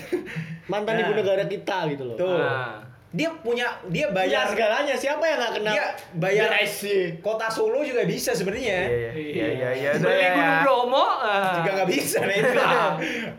mantan 0.66 0.94
Nah. 0.96 1.04
ibu 1.04 1.14
negara 1.14 1.44
kita 1.46 1.78
gitu 1.88 2.04
loh. 2.04 2.16
Tuh. 2.16 2.34
Nah. 2.36 2.82
Dia 3.14 3.30
punya 3.38 3.70
dia 3.88 4.10
Bayar 4.10 4.42
bayar 4.42 4.46
segalanya, 4.50 4.96
siapa 4.98 5.22
yang 5.22 5.38
nggak 5.38 5.54
kena? 5.54 5.72
dia 5.72 5.86
bayar 6.18 6.50
BSC? 6.52 6.84
kota 7.22 7.46
Solo 7.46 7.86
juga 7.86 8.02
bisa 8.04 8.34
sebenarnya. 8.34 8.90
Iya 8.90 9.12
iya 9.14 9.48
iya 9.54 9.70
iya. 9.72 9.90
Beli 9.96 10.18
ya. 10.18 10.34
Gunung 10.34 10.58
Bromo. 10.66 11.06
ah. 11.22 11.54
Juga 11.56 11.70
nggak 11.78 11.90
bisa 11.90 12.18
nih 12.24 12.38
itu. 12.42 12.52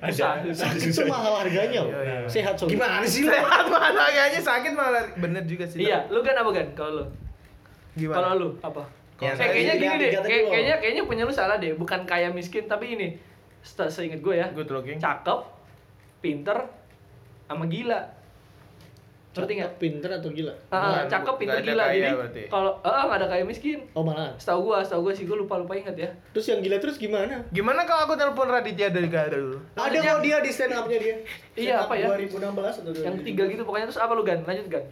Susah. 0.06 0.30
Sakit 0.46 0.88
tuh 0.88 1.06
mahal 1.06 1.34
harganya 1.36 1.82
loh. 1.82 1.90
Iya, 1.90 2.00
iya. 2.00 2.28
Sehat 2.30 2.54
soalnya. 2.54 2.72
Gimana 2.72 3.02
sih 3.04 3.20
lu? 3.20 3.34
Sehat 3.34 3.66
malah 3.66 3.90
kayaknya 4.08 4.40
sakit 4.40 4.72
malah 4.72 5.02
bener 5.16 5.42
juga 5.42 5.64
sih. 5.66 5.78
Iya, 5.82 6.06
lu 6.06 6.22
kan 6.22 6.38
apa 6.38 6.50
kan 6.50 6.66
kalau 6.72 6.92
lu? 6.94 7.04
Gimana? 7.98 8.14
Kalau 8.14 8.30
lu 8.38 8.48
apa? 8.62 8.82
Eh, 9.16 9.30
kayaknya 9.32 9.74
gini 9.74 9.94
deh, 9.96 10.10
lo. 10.12 10.22
kayaknya 10.22 10.74
kayaknya 10.78 11.02
punya 11.02 11.22
lu 11.22 11.30
salah 11.30 11.58
deh, 11.58 11.74
bukan 11.74 12.02
kaya 12.04 12.30
miskin 12.30 12.66
tapi 12.66 12.94
ini. 12.94 13.18
Se- 13.58 13.90
Seinget 13.90 14.20
gue 14.20 14.34
ya, 14.36 14.50
Good 14.50 14.68
looking. 14.68 14.98
cakep, 14.98 15.40
pinter, 16.20 16.62
sama 17.44 17.66
gila. 17.66 18.13
Ngerti 19.34 19.52
nggak? 19.56 19.72
Pinter 19.76 20.10
atau 20.14 20.30
gila? 20.30 20.54
Ah, 20.68 20.78
Bukan, 20.78 21.04
cakep, 21.10 21.34
pinter, 21.36 21.56
ada 21.56 21.66
gila. 21.66 21.84
kaya 21.84 21.98
Jadi 22.24 22.42
kalau 22.46 22.72
ah 22.80 23.02
nggak 23.04 23.18
ada 23.18 23.26
kaya 23.28 23.42
miskin. 23.42 23.78
Oh 23.90 24.00
malah. 24.00 24.30
Setahu 24.36 24.60
gua, 24.64 24.78
setahu 24.80 25.00
gua 25.02 25.12
sih 25.12 25.24
gua 25.24 25.36
lupa 25.36 25.54
lupa 25.56 25.74
inget 25.74 25.96
ya. 25.96 26.10
Terus 26.30 26.46
yang 26.48 26.60
gila 26.60 26.78
terus 26.78 26.96
gimana? 26.96 27.42
Gimana 27.50 27.82
kalau 27.82 28.06
aku 28.06 28.14
telepon 28.14 28.46
Raditya 28.46 28.88
dari 28.88 29.06
Gada 29.06 29.34
dulu? 29.34 29.58
Ada 29.74 29.98
kok 29.98 30.18
dia 30.20 30.38
di 30.38 30.50
stand 30.50 30.72
up-nya 30.72 30.98
dia. 30.98 31.16
Iya, 31.56 31.74
apa 31.80 31.94
ya? 31.94 32.10
2016 32.10 32.34
atau 32.82 32.90
2017? 32.90 33.02
Yang 33.04 33.16
tiga 33.24 33.42
gitu 33.46 33.62
pokoknya 33.62 33.86
terus 33.86 33.98
apa 33.98 34.12
lu 34.12 34.22
gan? 34.22 34.38
Lanjut 34.40 34.66
gan. 34.68 34.84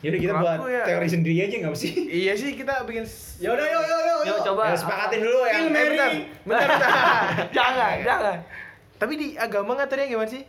Yaudah 0.00 0.18
kita 0.18 0.32
buat 0.32 0.58
ya- 0.66 0.86
teori 0.86 1.08
sendiri 1.08 1.38
aja 1.40 1.56
nggak 1.60 1.74
sih? 1.76 1.92
Iya 2.20 2.32
sih 2.32 2.50
kita 2.54 2.82
bikin. 2.84 3.04
Ya 3.38 3.50
udah 3.50 3.66
yuk 3.66 3.82
yuk 3.84 4.00
yuk. 4.00 4.20
Yuk 4.24 4.38
coba. 4.44 4.62
Ya, 4.66 4.74
sepakatin 4.74 5.18
dulu 5.20 5.38
yang 5.44 5.62
Eh, 5.62 5.62
bentar, 5.68 5.84
bentar, 5.86 6.10
bentar. 6.44 6.68
jangan, 7.56 7.94
jangan. 8.00 8.36
Tapi 8.96 9.12
di 9.14 9.28
agama 9.34 9.74
ngaturnya 9.74 10.06
gimana 10.08 10.26
sih? 10.26 10.42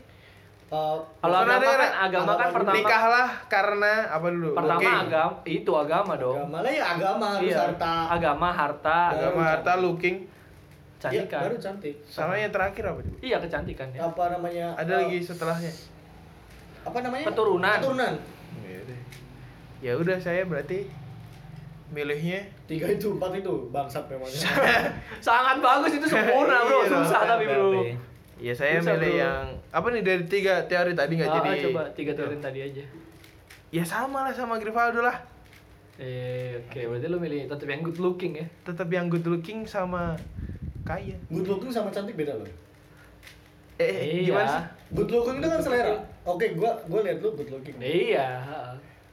Kalau 0.72 1.04
Kan 1.20 1.28
agama 1.44 1.52
ada- 1.60 1.68
kan 1.76 1.92
agama 2.02 2.32
kan 2.34 2.48
pertama 2.50 2.76
Nikahlah 2.80 3.30
karena 3.46 3.94
apa 4.08 4.28
dulu? 4.30 4.50
pertama 4.56 4.80
Looking. 4.80 4.96
agama 5.04 5.32
itu 5.44 5.72
agama 5.74 6.14
dong. 6.16 6.38
Agama 6.40 6.58
lah 6.64 6.72
ya 6.72 6.84
agama 6.90 7.26
harus 7.30 7.44
Iya. 7.46 7.58
harta. 7.60 7.94
Agama, 8.08 8.48
harta, 8.50 9.00
Agama 9.12 9.42
harta 9.46 9.72
looking. 9.78 10.18
Ya, 11.02 11.02
cantikan. 11.02 11.42
baru 11.44 11.56
cantik. 11.58 11.96
Sama 12.06 12.34
yang 12.36 12.50
terakhir 12.50 12.84
apa 12.86 13.00
tuh? 13.02 13.14
Iya 13.20 13.38
kecantikan 13.38 13.90
ya. 13.92 14.00
Apa 14.06 14.24
namanya? 14.32 14.68
Ada 14.76 14.92
eh, 14.94 14.98
lagi 15.02 15.18
setelahnya. 15.20 15.74
Apa 16.82 16.98
namanya? 17.02 17.26
Keturunan. 17.28 17.76
Keturunan. 17.76 18.14
Ya 18.62 18.78
udah. 18.80 19.00
Ya 19.82 19.94
udah 19.98 20.18
saya 20.18 20.46
berarti 20.46 20.88
milihnya 21.90 22.48
Tiga 22.64 22.88
itu, 22.88 23.12
empat 23.12 23.36
itu 23.36 23.68
bangsat 23.68 24.08
memangnya. 24.08 24.40
Sangat 25.20 25.60
bagus 25.60 25.92
itu 25.92 26.08
sempurna 26.08 26.64
bro, 26.64 26.80
Iya, 26.80 26.90
susah 26.96 27.22
tapi 27.28 27.44
bro. 27.44 27.84
Ya 28.42 28.52
saya 28.52 28.82
Bisa, 28.82 28.92
milih 28.92 29.06
bro. 29.08 29.22
yang 29.22 29.44
apa 29.70 29.88
nih 29.88 30.02
dari 30.02 30.24
tiga 30.26 30.66
teori 30.66 30.92
tadi 30.92 31.14
nggak 31.14 31.30
Ah, 31.30 31.36
jadi 31.40 31.50
coba 31.64 31.82
tiga 31.92 32.12
teori 32.12 32.38
tadi 32.38 32.60
aja. 32.60 32.84
ya 33.70 33.84
sama 33.84 34.26
lah 34.26 34.34
sama 34.34 34.58
Grivaldo 34.58 35.00
lah 35.00 35.18
Eh, 35.96 36.58
oke, 36.60 36.82
berarti 36.88 37.06
lu 37.06 37.18
milih 37.18 37.46
tetap 37.46 37.68
yang 37.68 37.82
good 37.82 38.00
looking 38.00 38.34
ya. 38.36 38.46
tetap 38.64 38.90
yang 38.90 39.06
good 39.06 39.22
looking 39.24 39.62
sama 39.64 40.18
kaya 40.82 41.14
Good 41.28 41.46
looking 41.46 41.70
sama 41.70 41.88
cantik 41.88 42.16
beda 42.16 42.34
loh. 42.34 42.50
eh, 43.78 43.86
eh 43.86 44.02
Iya. 44.20 44.26
gimana 44.28 44.50
sih 44.50 44.64
Good 44.92 45.10
looking 45.10 45.38
itu 45.38 45.48
kan 45.48 45.60
selera. 45.60 45.94
Oke, 46.24 46.46
gua 46.52 46.74
gua 46.84 47.02
lihat 47.02 47.18
lu 47.18 47.32
good 47.32 47.50
looking. 47.50 47.78
Iya. 47.78 48.42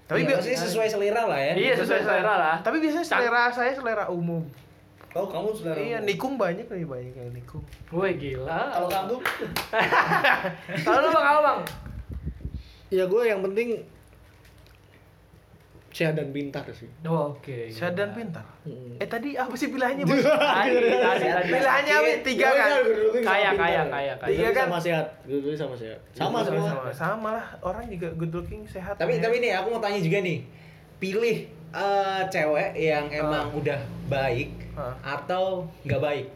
tapi 0.02 0.18
Tapi 0.18 0.20
bi- 0.24 0.32
maksudnya 0.34 0.58
sesuai 0.58 0.88
selera 0.88 1.22
lah 1.24 1.36
ya. 1.38 1.52
Iya 1.54 1.72
sesuai 1.76 2.00
selera 2.00 2.34
lah. 2.34 2.56
tapi 2.58 2.76
biasanya 2.78 3.04
selera 3.06 3.44
saya 3.50 3.72
selera 3.72 4.04
umum 4.08 4.40
Oh, 5.18 5.26
kamu 5.26 5.48
selera. 5.50 5.74
iya 5.74 5.98
nikung 5.98 6.38
banyak 6.38 6.70
lebih 6.70 6.86
banyak 6.86 7.10
yang 7.10 7.30
nikung 7.34 7.62
Gue 7.90 8.14
gila. 8.14 8.70
Kalau 8.70 8.86
kamu 8.86 9.14
Kalau 10.86 10.98
lu 11.02 11.08
bang, 11.10 11.24
kalau 11.26 11.40
bang. 11.42 11.60
ya 12.88 13.04
gue 13.04 13.22
yang 13.26 13.42
penting 13.42 13.82
sehat 15.88 16.14
dan 16.14 16.30
pintar 16.30 16.62
sih 16.70 16.86
Oh, 17.02 17.34
Oke. 17.34 17.66
Sehat 17.74 17.98
dan 17.98 18.14
pintar. 18.14 18.46
Mm. 18.62 19.02
Eh 19.02 19.08
tadi 19.10 19.34
apa 19.34 19.50
sih 19.58 19.66
pilihannya, 19.66 20.06
Bos? 20.06 20.22
Tadi, 20.22 20.78
tadi, 20.78 21.26
tadi. 21.26 21.50
Pilihannya 21.50 21.94
apa? 21.98 22.10
Tiga 22.22 22.48
kan? 22.54 22.68
Kaya, 23.18 23.50
kaya, 23.58 23.82
kaya, 23.90 24.12
kaya. 24.14 24.30
Tiga 24.30 24.48
kan? 24.54 24.66
sama 24.70 24.78
sehat 24.78 25.06
dulu 25.26 25.50
sama 25.58 25.74
sehat 25.74 25.98
sama 26.14 26.38
sama, 26.46 26.60
sama, 26.62 26.82
sama 26.94 27.28
lah. 27.34 27.46
Orang 27.66 27.90
juga 27.90 28.14
good 28.14 28.30
looking, 28.30 28.62
sehat. 28.70 28.94
Tapi 28.94 29.18
tapi 29.18 29.42
nih 29.42 29.58
aku 29.58 29.74
mau 29.74 29.82
tanya 29.82 29.98
juga 29.98 30.22
nih. 30.22 30.46
Pilih 31.02 31.57
eh, 31.70 32.20
cewek 32.28 32.70
yang 32.74 33.04
emang 33.08 33.52
udah 33.52 33.78
baik 34.06 34.50
Hah. 34.72 34.94
atau 35.20 35.68
nggak 35.82 36.00
baik? 36.00 36.26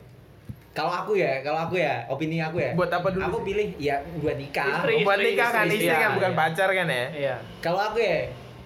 Kalau 0.73 0.89
aku 0.89 1.13
ya, 1.15 1.45
kalau 1.45 1.69
aku 1.69 1.77
ya, 1.77 2.01
opini 2.09 2.41
aku 2.41 2.57
ya. 2.57 2.73
Buat 2.73 2.89
apa 2.89 3.13
dulu 3.13 3.21
Aku 3.29 3.39
sih? 3.41 3.53
pilih 3.53 3.69
ya 3.77 4.01
buat 4.17 4.41
nikah. 4.41 4.81
Istri. 4.81 5.05
buat 5.05 5.21
nikah 5.21 5.49
kan 5.53 5.65
istri, 5.69 5.85
istri 5.85 5.93
iya, 5.93 6.01
kan 6.01 6.11
bukan 6.17 6.33
iya. 6.33 6.39
pacar 6.41 6.69
kan 6.73 6.87
ya? 6.89 7.05
Iya. 7.13 7.35
Kalau 7.61 7.81
aku 7.85 7.99
ya, 8.01 8.19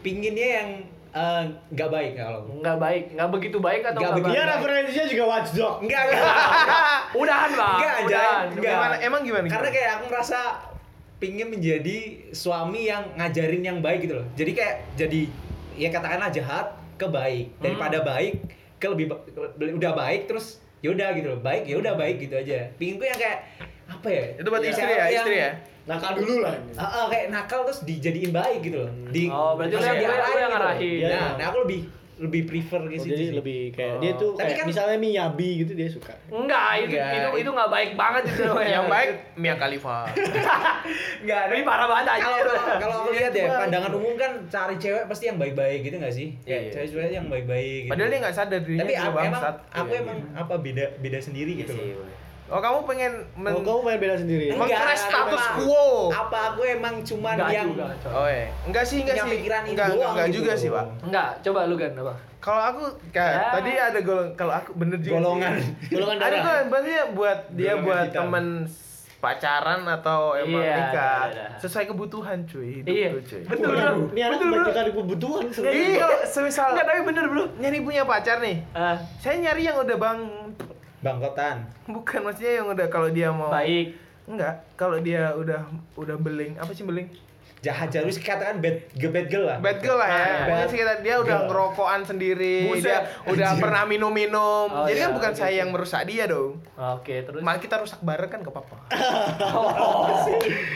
pinginnya 0.07 0.49
yang 0.63 0.69
eh, 1.11 1.43
nggak 1.75 1.91
baik 1.91 2.13
kalau 2.15 2.39
aku. 2.47 2.51
Nggak 2.63 2.79
baik, 2.79 3.05
nggak 3.19 3.31
begitu 3.35 3.59
baik 3.59 3.83
atau 3.83 3.91
Nggak 3.91 4.07
nggak 4.07 4.17
begitu. 4.23 4.31
dia 4.31 4.39
baik? 4.39 4.53
referensinya 4.55 5.07
juga 5.11 5.25
watchdog 5.27 5.75
Enggak, 5.83 6.03
enggak. 6.07 6.25
Udahan 7.27 7.51
bang. 7.51 7.75
Enggak, 7.75 7.95
udahan. 7.97 8.07
jangan. 8.07 8.45
Enggak. 8.55 8.71
Gimana? 8.71 8.95
Emang 9.03 9.21
gimana? 9.27 9.47
Karena 9.51 9.69
kayak 9.75 9.91
aku 9.99 10.05
ngerasa 10.07 10.39
pingin 11.19 11.49
menjadi 11.51 11.99
suami 12.31 12.81
yang 12.87 13.03
ngajarin 13.19 13.63
yang 13.67 13.79
baik 13.83 14.07
gitu 14.07 14.15
loh. 14.15 14.27
Jadi 14.39 14.51
kayak 14.55 14.75
jadi 14.95 15.21
ya 15.77 15.89
katakanlah 15.89 16.29
jahat 16.29 16.67
ke 16.95 17.07
baik 17.07 17.53
daripada 17.59 18.01
baik 18.01 18.41
ke 18.75 18.87
lebih 18.87 19.07
ba- 19.07 19.23
ke- 19.23 19.71
udah 19.71 19.93
baik 19.95 20.27
terus 20.27 20.47
ya 20.79 20.91
udah 20.91 21.09
gitu 21.13 21.29
loh. 21.31 21.41
Baik 21.41 21.65
ya 21.65 21.77
udah 21.77 21.95
baik 21.95 22.17
gitu 22.19 22.35
aja. 22.35 22.69
Pinginku 22.75 23.03
yang 23.03 23.15
kayak 23.15 23.39
apa 23.87 24.09
ya? 24.09 24.25
Itu 24.35 24.49
buat 24.49 24.61
Ya, 24.61 24.71
istri 24.71 24.85
ya, 24.87 24.97
yang- 24.99 25.13
istri 25.15 25.37
ya. 25.39 25.51
nakal 25.87 26.13
dulu 26.15 26.43
lah 26.43 26.57
Ah, 26.75 26.83
ah, 26.83 27.05
kayak 27.07 27.31
nakal 27.31 27.63
terus 27.63 27.81
dijadiin 27.83 28.31
baik 28.31 28.59
gitu 28.61 28.83
loh. 28.83 28.91
Di, 29.07 29.23
Oh, 29.27 29.55
berarti 29.55 29.73
lu 29.73 29.79
yang- 29.79 29.87
yang 29.87 30.01
diarahin 30.03 30.35
gitu. 30.35 30.51
ngarahin. 30.51 30.83
Iya, 30.83 31.07
Nah, 31.07 31.15
iya. 31.15 31.29
nah 31.37 31.45
aku 31.47 31.59
lebih 31.63 31.81
lebih 32.17 32.43
prefer 32.45 32.81
Oh, 32.81 32.89
ke 32.89 32.97
situ 32.97 33.13
jadi 33.13 33.25
sih. 33.25 33.35
lebih 33.35 33.61
kayak 33.71 33.93
Oh. 33.93 34.01
dia 34.01 34.13
tuh 34.15 34.33
Tapi 34.33 34.47
kayak 34.47 34.59
kan- 34.59 34.69
misalnya 34.69 34.97
Miyabi 34.97 35.51
gitu 35.61 35.73
dia 35.73 35.85
suka 35.87 36.13
Enggak, 36.27 36.65
itu 36.81 36.97
Enggak. 36.97 37.13
itu 37.13 37.29
itu 37.37 37.51
nggak 37.53 37.71
baik 37.71 37.91
banget 37.93 38.23
itu. 38.27 38.43
Yang 38.73 38.87
baik 38.89 39.11
Mia 39.35 39.55
Khalifa. 39.55 39.99
Enggak, 41.23 41.43
Ini 41.51 41.63
parah 41.63 41.87
banget 41.87 42.07
aja. 42.11 42.23
kalau 42.23 42.39
kalau- 42.41 42.79
kalau 42.79 42.95
aku 42.99 43.11
lihat 43.13 43.33
ya 43.33 43.47
pandangan 43.51 43.93
umum 43.93 44.15
kan 44.15 44.33
cari 44.47 44.75
cewek 44.77 45.05
pasti 45.05 45.25
yang 45.27 45.37
baik-baik 45.37 45.81
gitu 45.83 45.97
nggak 45.97 46.11
sih? 46.11 46.29
Iya, 46.43 46.51
Ya, 46.51 46.59
iya. 46.59 46.71
cewek-cewek 46.73 47.11
yang 47.11 47.27
baik-baik. 47.27 47.81
Gitu. 47.83 47.91
Padahal 47.91 48.09
dia 48.09 48.19
nggak 48.19 48.35
sadar 48.35 48.61
dirinya 48.61 48.83
Tapi 48.83 48.95
aku 48.97 49.17
emang 49.19 49.43
aku 49.71 49.87
Iya, 49.87 50.01
emang 50.01 50.19
iya. 50.19 50.41
apa 50.41 50.55
beda 50.57 50.85
beda 50.99 51.19
sendiri 51.19 51.53
gitu 51.55 51.73
loh. 51.73 51.85
Oh 52.47 52.59
kamu 52.59 52.79
pengen 52.85 53.13
men 53.35 53.51
oh 53.51 53.61
kamu 53.61 53.81
main 53.83 53.99
bela 53.99 54.15
sendiri 54.15 54.45
Emang 54.49 54.71
Enggak, 54.71 54.95
status 54.95 55.35
apa- 55.41 55.55
quo. 55.59 55.87
Apa 56.09 56.39
aku 56.49 56.61
emang 56.63 56.95
cuman 57.01 57.35
Enggak 57.35 57.51
yang 57.51 57.69
juga. 57.69 57.85
Oh 58.09 58.25
iya. 58.25 58.47
Enggak 58.63 58.85
sih, 58.85 59.03
enggak 59.03 59.17
sih. 59.19 59.31
pikiran 59.33 59.63
enggak, 59.65 59.87
enggak, 59.89 60.09
enggak 60.09 60.27
gitu 60.27 60.37
juga 60.39 60.53
sih, 60.55 60.69
Pak. 60.71 60.87
Enggak, 61.03 61.29
coba 61.43 61.61
lu 61.65 61.75
kan 61.75 61.93
apa? 61.97 62.15
Kalau 62.39 62.63
aku 62.65 62.83
kayak 63.11 63.35
Ya. 63.35 63.51
tadi 63.51 63.71
ada 63.75 64.01
golong 64.01 64.31
kalau 64.33 64.55
aku 64.55 64.71
bener 64.73 64.99
juga 65.01 65.15
Golongan. 65.19 65.53
sih. 65.57 65.73
golongan 65.91 66.17
Ada 66.17 66.23
darah 66.31 66.39
tuh 66.39 66.57
berarti 66.69 66.91
ya 66.93 67.05
buat 67.11 67.39
dia 67.51 67.67
Golongan 67.69 67.83
buat 67.83 68.05
hitam. 68.05 68.23
temen 68.23 68.47
pacaran 69.17 69.81
atau 69.83 70.21
emang 70.37 70.63
Iya, 70.63 70.77
nikah 70.79 71.17
ada, 71.25 71.27
ada. 71.27 71.45
sesuai 71.59 71.85
kebutuhan 71.89 72.39
cuy 72.45 72.69
hidup 72.79 72.87
Iya. 72.87 73.09
tuh 73.11 73.23
cuy. 73.27 73.43
Betul, 73.49 73.71
bro. 73.75 73.91
ini 74.07 74.21
anak 74.23 74.39
Betul, 74.39 74.49
bro. 74.53 74.93
kebutuhan 74.95 75.43
Iya, 75.67 75.89
kalau 75.99 76.19
semisal 76.31 76.67
Enggak, 76.71 76.87
tapi 76.87 77.01
bener, 77.03 77.25
Bro. 77.27 77.43
nyari 77.59 77.79
punya 77.81 78.03
pacar 78.05 78.39
nih. 78.39 78.63
Ah, 78.71 78.95
Saya 79.19 79.43
nyari 79.43 79.63
yang 79.65 79.77
udah 79.77 79.97
bang 79.97 80.19
bangkotan. 81.07 81.57
bukan 81.87 82.21
maksudnya 82.27 82.53
yang 82.63 82.67
udah 82.67 82.87
kalau 82.91 83.09
dia 83.15 83.31
mau 83.31 83.51
baik. 83.55 83.95
Enggak, 84.27 84.55
kalau 84.75 84.99
dia 84.99 85.31
udah 85.39 85.63
udah 85.95 86.17
beling, 86.19 86.59
apa 86.59 86.75
sih 86.75 86.83
beling? 86.83 87.07
Jahat 87.63 87.89
harus 87.95 88.19
katakan 88.21 88.63
bad 88.63 88.85
bad 88.95 89.27
girl 89.27 89.47
lah. 89.49 89.59
Bad 89.63 89.79
girl 89.81 89.99
lah 89.99 90.11
ya. 90.11 90.27
Pokoknya 90.45 90.69
sekitar 90.71 90.97
dia 91.03 91.15
udah 91.19 91.39
girl. 91.41 91.47
ngerokokan 91.51 92.01
sendiri, 92.05 92.69
Buset. 92.69 92.85
dia 92.85 92.99
udah 93.27 93.51
pernah 93.59 93.83
minum-minum. 93.89 94.67
Oh, 94.71 94.87
Jadi 94.87 94.99
kan 95.03 95.11
iya, 95.11 95.17
bukan 95.17 95.33
saya 95.33 95.55
yang 95.65 95.71
merusak 95.75 96.07
dia 96.11 96.27
dong. 96.27 96.63
Oke, 96.75 97.23
terus. 97.23 97.41
Malah 97.43 97.59
kita 97.63 97.81
rusak 97.81 98.03
bareng 98.03 98.31
kan 98.31 98.39
gak 98.43 98.55
apa-apa. 98.55 98.77
Oh. 99.47 99.73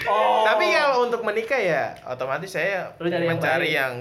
oh. 0.09 0.43
Tapi 0.49 0.65
kalau 0.73 1.07
untuk 1.07 1.21
menikah 1.27 1.59
ya 1.59 1.95
otomatis 2.07 2.55
saya 2.55 2.95
Lu 3.03 3.11
cari 3.11 3.27
yang 3.27 3.31
mencari 3.35 3.69
yang 3.75 3.93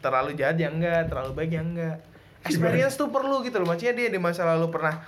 terlalu 0.00 0.30
jahat 0.38 0.56
yang 0.58 0.74
enggak, 0.78 1.10
terlalu 1.10 1.30
baik 1.34 1.52
yang 1.54 1.66
enggak. 1.76 1.98
Experience 2.44 2.94
tuh 2.94 3.08
perlu 3.10 3.40
gitu 3.42 3.58
loh. 3.62 3.68
Maksudnya 3.68 3.94
dia 3.96 4.08
di 4.12 4.20
masa 4.20 4.44
lalu 4.44 4.68
pernah 4.68 5.00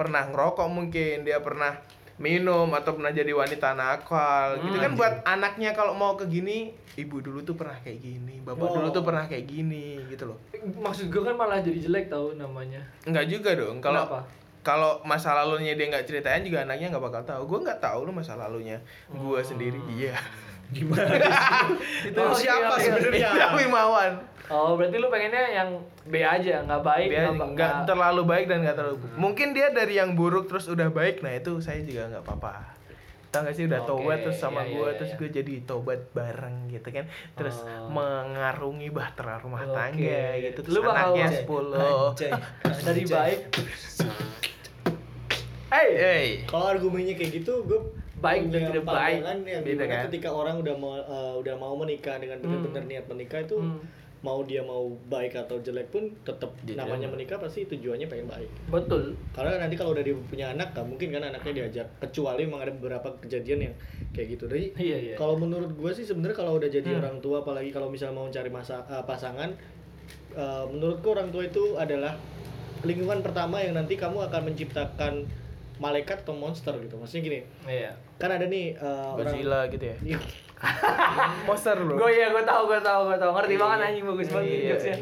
pernah 0.00 0.24
ngerokok 0.24 0.64
mungkin, 0.66 1.16
dia 1.22 1.36
pernah 1.38 1.76
minum 2.16 2.68
atau 2.70 2.96
pernah 2.96 3.08
jadi 3.10 3.28
wanita 3.30 3.72
nakal. 3.72 4.56
gitu 4.58 4.72
Hmm. 4.72 4.80
kan 4.82 4.92
buat 4.94 5.14
anaknya 5.24 5.70
kalau 5.72 5.92
mau 5.92 6.16
ke 6.16 6.24
gini, 6.24 6.72
ibu 6.94 7.20
dulu 7.20 7.40
tuh 7.40 7.52
pernah 7.54 7.76
kayak 7.76 7.96
gini, 7.98 8.40
bapak 8.40 8.60
Oh. 8.62 8.74
dulu 8.76 8.88
tuh 8.90 9.04
pernah 9.04 9.24
kayak 9.24 9.44
gini 9.46 10.00
gitu 10.06 10.24
loh. 10.26 10.38
Maksud 10.56 11.08
gue 11.08 11.22
kan 11.22 11.32
malah 11.32 11.60
jadi 11.60 11.80
jelek 11.82 12.08
tau 12.08 12.32
namanya. 12.32 12.80
Enggak 13.04 13.24
juga 13.26 13.52
dong. 13.52 13.80
Kalau 13.80 14.04
kalau 14.60 15.00
masa 15.02 15.32
lalunya 15.32 15.72
dia 15.72 15.88
nggak 15.88 16.04
ceritain 16.04 16.44
juga 16.44 16.60
anaknya 16.62 16.92
nggak 16.92 17.00
bakal 17.02 17.22
tahu. 17.24 17.42
Gue 17.46 17.58
nggak 17.64 17.80
tahu 17.80 18.04
lu 18.04 18.12
masa 18.12 18.36
lalunya. 18.36 18.76
Gue 19.08 19.40
sendiri. 19.40 19.80
Iya. 19.90 20.16
Gimana? 20.70 21.14
Itu 22.08 22.16
Oh, 22.16 22.32
siapa 22.32 22.70
oke, 22.70 22.76
oke. 22.76 22.84
sebenarnya? 22.84 23.28
Itu 23.32 23.56
Wimawan. 23.58 24.12
Oh, 24.46 24.74
berarti 24.74 24.96
lu 24.96 25.06
pengennya 25.06 25.44
yang 25.52 25.70
B 26.02 26.18
aja, 26.20 26.60
nggak 26.60 26.82
baik, 26.82 27.08
Dia 27.08 27.30
nggak- 27.30 27.54
nggak 27.54 27.74
terlalu 27.84 28.22
baik 28.24 28.46
dan 28.46 28.58
nggak 28.60 28.76
terlalu 28.76 28.96
buruk. 28.98 29.14
Mungkin 29.16 29.48
dia 29.52 29.70
dari 29.70 29.94
yang 29.94 30.10
buruk 30.12 30.46
terus 30.46 30.66
udah 30.66 30.88
baik. 30.88 31.20
Nah 31.20 31.32
itu 31.32 31.58
saya 31.58 31.78
juga 31.80 32.06
nggak 32.08 32.24
apa-apa. 32.24 32.82
Tahu 33.30 33.46
gak 33.46 33.54
sih 33.54 33.62
udah 33.64 33.78
Oke, 33.78 33.88
tobat 33.88 34.18
terus 34.20 34.38
sama 34.38 34.60
iya, 34.60 34.74
gue 34.74 34.82
iya, 34.84 34.96
terus 34.98 35.12
iya. 35.12 35.18
gue 35.22 35.28
jadi 35.32 35.52
tobat 35.62 36.00
bareng 36.10 36.66
gitu 36.66 36.88
kan 36.90 37.06
terus 37.30 37.62
Oh. 37.62 37.86
mengarungi 37.88 38.90
bahtera 38.90 39.38
rumah 39.38 39.62
Oke. 39.62 39.70
tangga 39.70 40.22
gitu 40.36 40.58
terus 40.60 40.74
Lu 40.74 40.80
bakal- 40.82 41.14
anaknya 41.14 41.26
Anjay. 41.28 41.46
10 41.46 41.70
Anjay. 42.10 42.30
dari 42.82 43.02
baik. 43.06 43.38
hey 45.70 45.90
hey 45.94 46.24
kalau 46.44 46.66
argumennya 46.68 47.14
kayak 47.14 47.30
gitu 47.36 47.62
gue 47.62 47.78
Baik 48.20 48.42
dan 48.46 48.60
tidak 48.68 48.84
baik. 48.84 49.20
yang 49.42 49.62
Beda 49.62 49.84
kan? 49.86 50.00
ketika 50.06 50.28
orang 50.30 50.56
udah 50.56 50.74
mau 50.74 50.92
eh, 50.94 51.34
udah 51.36 51.54
mau 51.56 51.72
menikah 51.74 52.16
dengan 52.16 52.36
benar-benar 52.38 52.84
niat 52.84 53.04
menikah 53.06 53.40
itu 53.40 53.56
Hmm. 53.56 53.80
mau 54.20 54.44
dia 54.44 54.60
mau 54.60 54.84
baik 55.08 55.32
atau 55.34 55.56
jelek 55.58 55.88
pun 55.88 56.04
tetap 56.20 56.52
namanya 56.76 57.08
menikah 57.08 57.36
pasti 57.36 57.64
tujuannya 57.64 58.04
pengen 58.04 58.28
baik 58.28 58.50
Betul. 58.68 59.16
karena 59.30 59.56
nanti 59.58 59.72
kalau 59.74 59.90
udah 59.90 60.04
dia 60.04 60.12
punya 60.22 60.46
anak 60.50 60.70
gak 60.70 60.84
mungkin 60.84 61.08
kan 61.08 61.24
anaknya 61.24 61.52
diajak 61.58 61.88
kecuali 61.98 62.44
memang 62.44 62.60
ada 62.60 62.68
beberapa 62.70 63.08
kejadian 63.18 63.60
yang 63.62 63.74
kayak 64.10 64.36
gitu 64.36 64.44
jadi 64.46 64.66
Iya, 64.76 64.96
iya. 65.00 65.14
kalau 65.16 65.34
menurut 65.34 65.72
gue 65.72 65.88
sih 65.90 66.04
sebenarnya 66.04 66.36
kalau 66.36 66.52
udah 66.54 66.68
jadi 66.68 66.84
Hmm. 66.86 67.00
orang 67.00 67.16
tua 67.18 67.40
apalagi 67.40 67.70
kalau 67.70 67.88
misalnya 67.88 68.12
mau 68.14 68.28
cari 68.28 68.50
masa 68.50 68.84
eh, 68.84 69.00
pasangan 69.02 69.56
eh, 70.34 70.64
menurutku 70.68 71.08
orang 71.08 71.28
tua 71.30 71.42
itu 71.42 71.64
adalah 71.74 72.12
lingkungan 72.82 73.20
pertama 73.20 73.56
yang 73.58 73.72
nanti 73.72 73.94
kamu 73.94 74.20
akan 74.22 74.40
menciptakan 74.46 75.24
malaikat 75.76 76.20
atau 76.20 76.32
monster 76.34 76.76
gitu 76.76 76.92
maksudnya 76.94 77.24
gini 77.24 77.40
Iya. 77.64 77.96
Kan 78.20 78.30
ada 78.30 78.44
nih 78.44 78.76
eh, 78.76 78.84
orang 79.10 79.24
Godzilla 79.26 79.60
gitu 79.66 79.84
ya 79.86 79.96
Iya. 80.06 80.18
monster 81.48 81.72
bro 81.74 81.96
Gue 81.96 82.12
ya, 82.12 82.28
gue 82.28 82.44
tahu, 82.44 82.68
gue 82.68 82.80
tahu, 82.80 83.00
gue 83.08 83.16
tahu. 83.16 83.32
Ngerti 83.32 83.48
Iya, 83.50 83.62
banget 83.64 83.78
anjing 83.82 84.04
bagus 84.04 84.28
banget 84.28 84.44
Iya, 84.46 84.74
gua. 84.76 84.94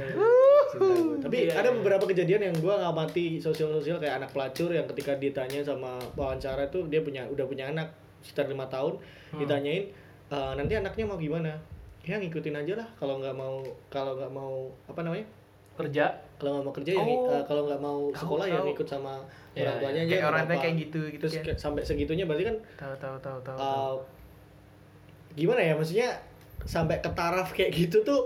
Tapi 1.19 1.37
Iya, 1.41 1.53
ada 1.57 1.67
iya. 1.67 1.75
beberapa 1.75 2.05
kejadian 2.05 2.41
yang 2.45 2.57
gua 2.59 2.75
ngamati 2.79 3.41
sosial-sosial 3.41 3.99
kayak 3.99 4.23
anak 4.23 4.31
pelacur 4.31 4.71
yang 4.71 4.87
ketika 4.87 5.17
ditanya 5.17 5.61
sama 5.61 5.97
wawancara 6.15 6.63
itu 6.65 6.85
dia 6.87 7.01
punya 7.01 7.27
udah 7.27 7.43
punya 7.43 7.67
anak 7.67 7.89
sekitar 8.21 8.47
lima 8.47 8.69
tahun 8.69 9.01
Hmm. 9.29 9.41
ditanyain 9.41 9.85
"E, 10.29 10.37
nanti 10.55 10.73
anaknya 10.73 11.05
mau 11.05 11.17
gimana 11.17 11.53
ya 12.01 12.17
ngikutin 12.17 12.55
aja 12.55 12.73
lah 12.77 12.89
kalau 12.95 13.19
nggak 13.19 13.33
mau 13.33 13.61
kalau 13.89 14.15
nggak 14.15 14.31
mau 14.31 14.53
apa 14.85 15.01
namanya 15.03 15.27
Kerja. 15.75 16.11
Kalau 16.39 16.51
nggak 16.53 16.65
mau 16.65 16.73
kerja 16.73 16.91
ya 16.91 16.97
Oh. 16.97 17.05
ngi- 17.05 17.27
eh, 17.29 17.45
kalau 17.45 17.63
nggak 17.65 17.81
mau 17.81 17.99
sekolah 18.13 18.45
ya 18.45 18.57
tahu. 18.57 18.67
ngikut 18.67 18.89
sama 18.89 19.15
Ya, 19.53 19.63
orang 19.65 19.77
tuanya 19.81 19.99
aja 19.99 20.07
kayak 20.07 20.21
nggak 20.21 20.31
orang 20.31 20.47
kayak 20.57 20.77
gitu 20.79 21.01
gitu 21.09 21.21
terus 21.21 21.35
kan 21.37 21.57
sampai 21.59 21.83
segitunya 21.83 22.25
berarti 22.25 22.45
kan 22.47 22.57
tahu 22.77 22.95
tahu 22.97 23.17
tahu 23.19 23.39
tahu 23.43 23.57
uh, 23.57 23.95
gimana 25.35 25.61
ya 25.61 25.75
maksudnya 25.75 26.09
sampai 26.65 26.99
ke 26.99 27.11
taraf 27.11 27.51
kayak 27.51 27.71
gitu 27.73 28.03
tuh 28.03 28.23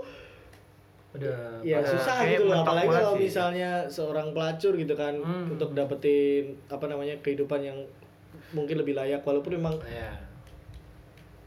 Udah. 1.11 1.61
ya 1.61 1.77
susah 1.79 2.25
gitu 2.27 2.45
loh 2.47 2.61
apalagi 2.61 2.89
kalau 2.91 3.13
misalnya 3.15 3.85
seorang 3.87 4.29
pelacur 4.29 4.73
gitu 4.73 4.93
kan 4.93 5.13
Hmm. 5.15 5.49
untuk 5.49 5.73
dapetin 5.73 6.53
apa 6.67 6.85
namanya 6.85 7.13
kehidupan 7.19 7.61
yang 7.61 7.77
mungkin 8.49 8.77
lebih 8.77 8.93
layak 8.93 9.21
walaupun 9.21 9.53
memang 9.55 9.77
Iya. 9.83 10.09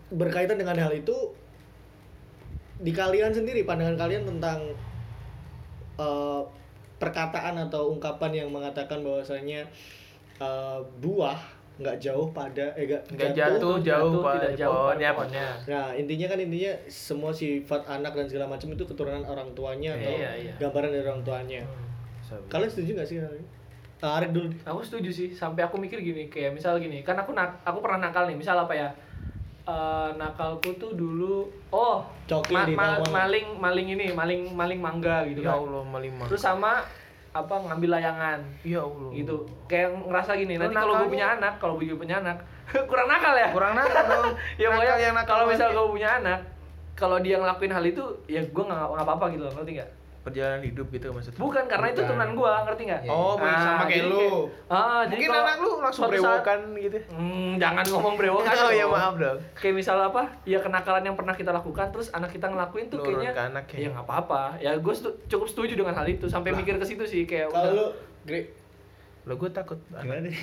berkaitan 0.08 0.54
dengan 0.54 0.74
hal 0.76 0.92
itu 0.92 1.14
di 2.76 2.90
kalian 2.90 3.32
sendiri 3.32 3.62
pandangan 3.62 3.96
kalian 3.96 4.22
tentang 4.24 4.70
eh, 5.99 6.42
perkataan 6.97 7.61
atau 7.68 7.92
ungkapan 7.92 8.32
yang 8.44 8.49
mengatakan 8.49 9.05
bahwasanya 9.05 9.64
eh, 10.40 10.78
buah 11.01 11.38
nggak 11.76 12.01
jauh 12.01 12.32
pada 12.32 12.72
eh 12.72 12.88
nggak 12.88 13.03
nggak 13.12 13.32
jatuh 13.36 13.76
jauh 13.84 14.09
Jatuh, 14.16 14.24
pada 14.24 14.49
tidak 14.49 14.55
jauh 14.64 14.72
pohonnya 14.88 15.11
pohonnya. 15.12 15.49
Nah 15.68 15.92
intinya 15.92 16.26
kan 16.32 16.38
intinya 16.40 16.72
semua 16.88 17.28
sifat 17.28 17.84
anak 17.84 18.16
dan 18.16 18.24
segala 18.24 18.49
macam 18.49 18.72
itu 18.72 18.84
keturunan 18.88 19.20
orang 19.28 19.53
tuanya 19.53 19.92
atau 19.92 20.09
Iya, 20.09 20.30
iya. 20.40 20.53
gambaran 20.57 20.88
dari 20.88 21.05
orang 21.05 21.20
tuanya. 21.20 21.61
Hmm. 21.61 22.49
Kalian 22.49 22.70
setuju 22.72 22.97
nggak 22.97 23.09
sih 23.09 23.20
hal 23.20 23.28
ini? 23.36 23.47
Ah, 24.01 24.20
Arif 24.20 24.32
dulu. 24.32 24.49
Aku 24.64 24.80
setuju 24.84 25.09
sih, 25.09 25.28
sampai 25.32 25.64
aku 25.64 25.80
mikir 25.80 25.97
gini, 26.05 26.28
kayak 26.28 26.53
misal 26.53 26.76
gini, 26.76 27.01
kan 27.01 27.16
aku 27.16 27.32
nak, 27.32 27.57
aku 27.64 27.80
pernah 27.80 28.09
nakal 28.09 28.28
nih, 28.28 28.36
misal 28.36 28.53
apa 28.61 28.76
ya? 28.76 28.92
Eh, 29.66 30.08
nakalku 30.14 30.70
tuh 30.74 30.92
dulu 30.92 31.44
oh 31.68 32.06
Coki 32.24 32.54
ma- 32.54 32.66
ma- 32.68 33.02
maling 33.04 33.46
maling 33.56 33.86
ini 33.92 34.06
maling 34.10 34.50
maling 34.50 34.78
mangga 34.78 35.26
gitu 35.26 35.42
Ya 35.42 35.52
kan. 35.52 35.60
Allah 35.60 35.82
melima. 35.84 36.24
terus 36.26 36.40
sama 36.40 36.82
apa 37.30 37.52
ngambil 37.52 37.90
layangan. 37.92 38.40
Ya 38.64 38.80
Allah. 38.80 39.10
gitu. 39.12 39.36
Kayak 39.66 39.92
ngerasa 40.00 40.32
gini 40.34 40.56
Lu 40.56 40.62
nanti 40.62 40.74
kalau 40.74 40.94
gue 40.96 41.08
punya 41.10 41.26
anak 41.32 41.54
kalau 41.58 41.74
gue 41.76 41.92
punya 41.92 42.16
anak 42.18 42.38
kurang 42.90 43.06
nakal 43.06 43.34
ya? 43.34 43.52
Kurang 43.52 43.74
nakal 43.74 44.04
dong. 44.04 44.24
ya 44.56 44.66
Nakal 44.66 44.78
pokoknya 44.78 44.94
yang 44.98 45.14
nakal 45.14 45.30
kalau 45.30 45.44
misal 45.46 45.68
gue 45.68 45.86
punya 45.92 46.10
anak 46.16 46.40
kalau 46.94 47.20
dia 47.20 47.36
ngelakuin 47.36 47.68
hal 47.70 47.84
itu 47.84 48.00
ya 48.24 48.40
gue 48.40 48.64
nggak 48.64 48.78
nggak 48.88 49.04
apa-apa 49.04 49.28
gitu 49.30 49.44
loh 49.44 49.52
ngerti 49.52 49.70
nggak 49.76 49.90
perjalanan 50.26 50.60
hidup 50.60 50.86
gitu 50.88 51.06
maksudnya. 51.08 51.38
bukan 51.38 51.64
karena 51.64 51.86
itu 51.86 51.94
Bukan. 51.96 52.08
turunan 52.10 52.30
gue 52.32 52.50
ngerti 52.60 52.82
nggak 52.84 53.00
Oh, 53.06 53.38
sama 53.38 53.84
kayak 53.86 54.04
lu. 54.04 54.50
ah 54.66 55.02
jadi 55.04 55.14
Mungkin 55.16 55.28
kalau 55.30 55.46
anak 55.46 55.56
lu 55.56 55.70
langsung 55.78 56.02
suatu 56.02 56.10
saat- 56.12 56.42
brewokan 56.42 56.60
gitu. 56.76 56.98
Hmm, 57.08 57.52
jangan 57.56 57.84
ngomong 57.86 58.14
brewokan 58.16 58.54
Oh 58.58 58.72
ya 58.72 58.86
maaf 58.86 59.14
dong. 59.14 59.38
Kayak 59.54 59.74
misal 59.76 59.96
apa? 60.02 60.22
Ya 60.42 60.58
kenakalan 60.58 61.02
yang 61.02 61.14
pernah 61.14 61.32
kita 61.32 61.50
lakukan 61.50 61.86
terus 61.88 62.10
anak 62.10 62.28
kita 62.28 62.46
ngelakuin 62.46 62.86
tuh 62.88 62.98
Nurun 62.98 63.06
kayaknya 63.14 63.30
ke 63.30 63.42
anak 63.46 63.64
ya. 63.68 63.78
ya 63.78 63.88
nggak 63.88 64.04
apa-apa. 64.04 64.42
Ya 64.58 64.72
gue 64.74 64.94
cukup 65.24 65.46
setuju 65.46 65.72
dengan 65.76 65.94
hal 65.94 66.06
itu 66.06 66.26
sampai 66.26 66.50
mikir 66.52 66.74
ke 66.74 66.84
situ 66.84 67.04
sih 67.04 67.22
kayak 67.22 67.48
Kalau 67.48 67.62
udah. 67.62 67.72
lu, 67.72 67.86
Lo 69.26 69.34
gue 69.34 69.50
takut. 69.50 69.74
Gimana 69.90 70.22
deh? 70.22 70.36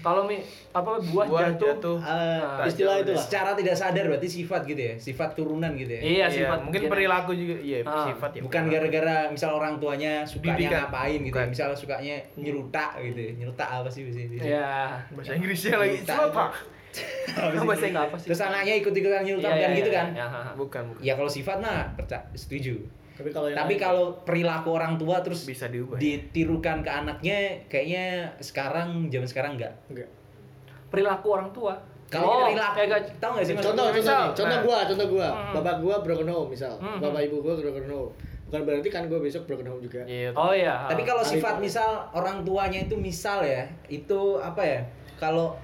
Kalau 0.00 0.22
mi 0.22 0.38
apa 0.70 1.02
buah, 1.02 1.26
Buah 1.26 1.42
jatuh, 1.50 1.74
jatuh. 1.76 1.96
eh, 1.98 2.38
Nah, 2.40 2.62
istilah 2.62 2.96
itu 2.96 3.10
lah. 3.10 3.18
Secara 3.20 3.50
tidak 3.52 3.74
sadar 3.74 4.06
berarti 4.06 4.28
sifat 4.30 4.62
gitu 4.64 4.78
ya, 4.80 4.94
sifat 4.96 5.34
turunan 5.34 5.74
gitu 5.74 5.90
ya. 5.90 6.00
Iya, 6.00 6.08
Iya, 6.08 6.26
sifat 6.30 6.58
mungkin 6.62 6.82
perilaku 6.86 7.34
juga 7.34 7.58
iya 7.58 7.82
Ah. 7.82 8.06
sifat 8.06 8.30
ya. 8.32 8.40
Bukan 8.40 8.62
gara-gara 8.64 9.16
misal 9.28 9.50
orang 9.52 9.76
tuanya 9.76 10.22
sukanya 10.22 10.56
Didikan. 10.56 10.78
ngapain 10.86 11.18
gitu, 11.20 11.34
Bukan. 11.34 11.46
misal 11.50 11.68
sukanya 11.74 12.16
nyerutak 12.34 12.90
gitu. 13.02 13.18
ya. 13.20 13.30
Nyerutak 13.36 13.68
apa 13.68 13.88
sih 13.90 14.06
biasanya? 14.06 14.28
Iya. 14.40 14.72
bahasa 15.10 15.32
Inggrisnya 15.34 15.74
lagi. 15.76 15.98
Bukan. 16.00 16.14
Slopak. 16.14 16.52
Bahasa 17.60 17.84
Inggris 17.84 17.94
apa 18.00 18.16
sih? 18.16 18.26
Terus 18.26 18.40
anaknya 18.42 18.74
ikut-ikutan 18.76 19.22
nyerutak 19.22 19.46
Iya, 19.48 19.58
kan 19.60 19.68
iya, 19.68 19.78
gitu 19.78 19.90
iya, 19.90 19.98
kan? 19.98 20.06
iya. 20.12 20.26
Bukan, 20.54 20.82
bukan. 20.88 21.02
Ya 21.02 21.12
kalau 21.14 21.28
sifat 21.28 21.56
mah 21.58 21.92
percaya 21.94 22.22
setuju. 22.32 22.78
Tapi 23.20 23.30
kalau 23.30 23.46
yang 23.52 23.58
Tapi 23.60 23.74
lain- 23.76 23.84
kalau 23.84 24.04
perilaku 24.24 24.68
orang 24.72 24.94
tua 24.96 25.20
terus 25.20 25.44
Bisa 25.44 25.68
diubah. 25.68 25.96
ya? 25.96 26.00
ditirukan 26.00 26.80
ke 26.80 26.90
anaknya 26.90 27.36
kayaknya 27.68 28.32
sekarang 28.40 29.12
zaman 29.12 29.28
sekarang 29.28 29.52
enggak. 29.60 29.72
enggak. 29.92 30.08
Perilaku 30.88 31.26
orang 31.36 31.52
tua. 31.52 31.76
Kalau 32.10 32.26
oh, 32.26 32.50
perilaku, 32.50 32.74
kayak 32.74 32.88
gak, 32.90 33.02
tahu 33.22 33.30
nggak 33.38 33.46
sih 33.46 33.54
maksud 33.54 33.68
Contoh, 33.70 33.86
misal, 33.94 34.20
nih, 34.26 34.34
contoh 34.34 34.58
nah. 34.58 34.64
gua, 34.66 34.78
contoh 34.82 35.06
gua. 35.06 35.28
Hmm. 35.30 35.52
Bapak 35.60 35.74
gua 35.78 35.94
broken 36.02 36.26
home 36.26 36.48
misal. 36.50 36.72
Hmm, 36.82 36.98
Bapak 36.98 37.20
ibu 37.22 37.36
gua 37.38 37.54
broken 37.54 37.86
home. 37.86 38.10
Bukan 38.50 38.60
berarti 38.66 38.88
kan 38.90 39.02
gua 39.06 39.20
besok 39.22 39.46
broken 39.46 39.68
home 39.70 39.78
juga. 39.78 40.02
Iya. 40.08 40.34
Oh 40.34 40.50
iya. 40.50 40.90
Tapi 40.90 41.06
kalau 41.06 41.22
Hari 41.22 41.38
sifat 41.38 41.54
itu. 41.60 41.70
misal 41.70 41.90
orang 42.10 42.42
tuanya 42.42 42.82
itu 42.82 42.98
misal 42.98 43.46
ya, 43.46 43.62
itu 43.86 44.20
apa 44.42 44.58
ya? 44.58 44.80
Kalau 45.22 45.54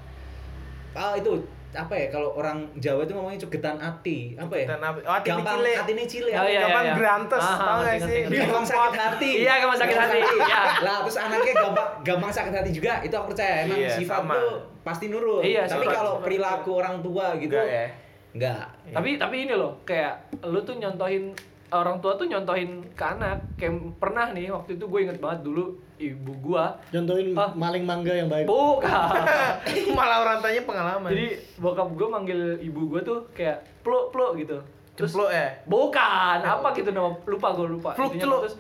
ah 0.95 1.19
itu 1.19 1.35
apa 1.73 1.93
ya? 1.93 2.07
Kalau 2.09 2.31
orang 2.33 2.69
Jawa 2.75 3.03
itu 3.03 3.13
ngomongnya 3.13 3.41
cegetan 3.41 3.77
hati, 3.77 4.35
apa 4.35 4.53
ya? 4.53 4.65
Cegetan 4.65 4.83
hati. 4.83 5.01
Oh, 5.01 5.13
hati 5.13 5.27
ini 5.27 5.33
gampang 5.35 5.57
cile. 5.57 5.73
hati 5.75 5.93
ini 5.93 6.05
cile. 6.05 6.31
Oh, 6.31 6.47
iya, 6.47 6.61
gampang 6.63 6.85
iya. 6.85 6.95
berantes, 6.95 7.43
Ah, 7.43 7.57
tau 7.57 7.77
ngerti, 7.77 7.87
gak 7.87 7.97
ngerti, 7.99 8.13
sih? 8.31 8.39
gampang 8.39 8.65
sakit 8.67 8.95
hati. 8.99 9.31
Iya, 9.39 9.55
gampang 9.59 9.79
sakit 9.79 9.97
hati. 9.99 10.19
Iya. 10.23 10.61
Lah, 10.79 10.97
terus 11.03 11.19
anaknya 11.19 11.53
gampang 11.57 11.89
gampang 12.03 12.31
sakit 12.31 12.53
hati 12.53 12.71
juga. 12.71 12.93
Itu 13.01 13.15
aku 13.15 13.27
percaya. 13.31 13.55
Emang 13.63 13.79
Iya, 13.79 13.91
sifat 13.93 14.21
sama. 14.21 14.35
tuh 14.35 14.55
pasti 14.83 15.05
nurun. 15.09 15.43
Iya, 15.43 15.63
Tapi 15.65 15.83
sifat- 15.83 15.95
kalau 15.95 16.13
sifat. 16.15 16.25
perilaku 16.25 16.71
orang 16.75 16.97
tua 17.01 17.27
gitu 17.37 17.53
Enggak 17.53 17.67
ya. 17.67 17.87
Enggak. 18.33 18.65
Tapi 18.93 19.11
tapi 19.17 19.37
ini 19.43 19.53
loh, 19.53 19.73
kayak 19.83 20.13
lu 20.45 20.61
tuh 20.61 20.77
nyontohin 20.77 21.33
orang 21.69 21.99
tua 21.99 22.15
tuh 22.15 22.25
nyontohin 22.25 22.71
ke 22.93 23.05
anak. 23.05 23.43
Kayak 23.55 23.73
pernah 23.97 24.31
nih 24.31 24.49
waktu 24.49 24.75
itu 24.75 24.85
gue 24.85 25.01
inget 25.03 25.19
banget 25.19 25.41
dulu 25.43 25.65
ibu 25.97 26.33
gua 26.39 26.77
Contohin 26.87 27.33
Ah. 27.33 27.51
maling 27.51 27.83
mangga 27.83 28.13
yang 28.13 28.29
baik. 28.29 28.45
bukan. 28.45 29.23
Malah 29.99 30.19
orang 30.21 30.39
tanya 30.41 30.61
pengalaman. 30.63 31.09
Jadi 31.09 31.27
bokap 31.57 31.89
gue 31.91 32.07
manggil 32.07 32.41
ibu 32.61 32.81
gue 32.87 33.01
tuh 33.03 33.19
kayak 33.33 33.65
pluk 33.81 34.11
pluk 34.11 34.37
gitu. 34.37 34.61
Terus 34.93 35.13
Cempluk 35.13 35.29
ya? 35.29 35.49
bukan 35.65 36.39
apa 36.41 36.69
gitu 36.73 36.89
nama 36.89 37.13
lupa 37.23 37.49
gue 37.53 37.67
lupa. 37.67 37.91
Pluk 37.93 38.13
celuk. 38.15 38.41
Terus 38.45 38.57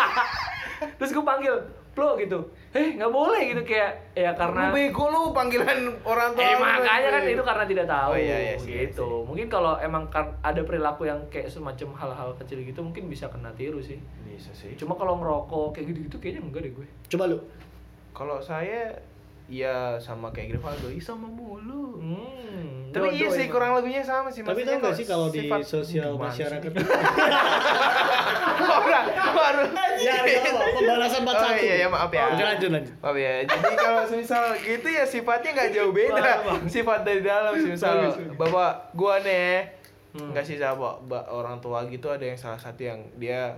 terus 0.98 1.10
gue 1.10 1.20
panggil 1.22 1.54
pluk 2.00 2.16
gitu. 2.24 2.40
Eh 2.72 2.96
nggak 2.96 3.12
boleh 3.12 3.52
gitu 3.52 3.60
kayak 3.68 4.16
ya 4.16 4.32
karena 4.32 4.72
Lu 4.72 4.80
bego 4.80 5.04
lu 5.12 5.22
panggilan 5.36 5.78
orang 6.00 6.32
tua. 6.32 6.40
Eh 6.40 6.56
makanya 6.56 7.08
kan 7.12 7.22
itu 7.28 7.42
karena 7.44 7.64
tidak 7.68 7.86
tahu 7.92 8.10
Oh, 8.10 8.16
iya, 8.16 8.36
iya 8.40 8.54
sih, 8.56 8.72
iya 8.72 8.88
gitu. 8.88 9.28
Mungkin 9.28 9.52
kalau 9.52 9.76
emang 9.76 10.08
kan 10.08 10.32
ada 10.40 10.64
perilaku 10.64 11.04
yang 11.04 11.20
kayak 11.28 11.52
semacam 11.52 11.92
hal-hal 11.92 12.30
kecil 12.40 12.64
gitu 12.64 12.80
mungkin 12.80 13.12
bisa 13.12 13.28
kena 13.28 13.52
tiru 13.52 13.84
sih. 13.84 14.00
Bisa 14.24 14.48
sih. 14.56 14.72
Cuma 14.80 14.96
kalau 14.96 15.20
ngerokok 15.20 15.76
kayak 15.76 15.92
gitu-gitu 15.92 16.16
kayaknya 16.16 16.40
enggak 16.48 16.64
deh 16.64 16.72
gue. 16.72 16.86
Coba 17.12 17.28
lu. 17.28 17.38
Kalau 18.16 18.40
saya 18.40 18.96
ya 19.50 19.98
sama 19.98 20.30
kayak 20.30 20.54
Grivaldo, 20.56 20.86
ih 20.88 21.02
sama 21.02 21.26
mulu. 21.26 21.98
Hmm. 21.98 22.88
Tapi 22.90 23.18
iya 23.18 23.28
sih 23.30 23.46
kurang 23.46 23.74
lebihnya 23.78 24.02
sama 24.02 24.30
sih. 24.30 24.42
Tapi 24.42 24.62
tau 24.62 24.78
gak 24.78 24.94
sih 24.98 25.06
kalau 25.06 25.26
di 25.30 25.46
sosial 25.62 26.14
masyarakat 26.14 26.70
Orang 28.60 29.06
baru. 29.34 29.62
Ya, 30.00 30.22
ada 30.22 30.32
apa? 30.32 30.64
Pembalasan 30.74 31.20
41. 31.22 31.30
Oh 31.30 31.54
iya, 31.54 31.74
ya 31.76 31.88
maaf 31.90 32.10
ya. 32.10 32.24
Oke, 32.32 32.42
lanjut, 32.42 32.70
lanjut. 32.72 32.94
Maaf 32.98 33.16
ya. 33.16 33.32
Jadi 33.46 33.74
kalau 33.76 34.02
misal 34.10 34.44
gitu 34.58 34.88
ya 34.90 35.04
sifatnya 35.06 35.50
nggak 35.54 35.70
jauh 35.70 35.92
beda. 35.94 36.32
Sifat 36.66 37.00
dari 37.06 37.22
dalam 37.22 37.52
sih 37.54 37.70
misal 37.74 38.10
bapak 38.34 38.94
gua 38.94 39.18
nih 39.22 39.80
Hmm. 40.10 40.34
nggak 40.34 40.42
sih 40.42 40.58
sama 40.58 40.98
orang 41.30 41.62
tua 41.62 41.86
gitu 41.86 42.10
ada 42.10 42.26
yang 42.26 42.34
salah 42.34 42.58
satu 42.58 42.82
yang 42.82 42.98
dia 43.14 43.54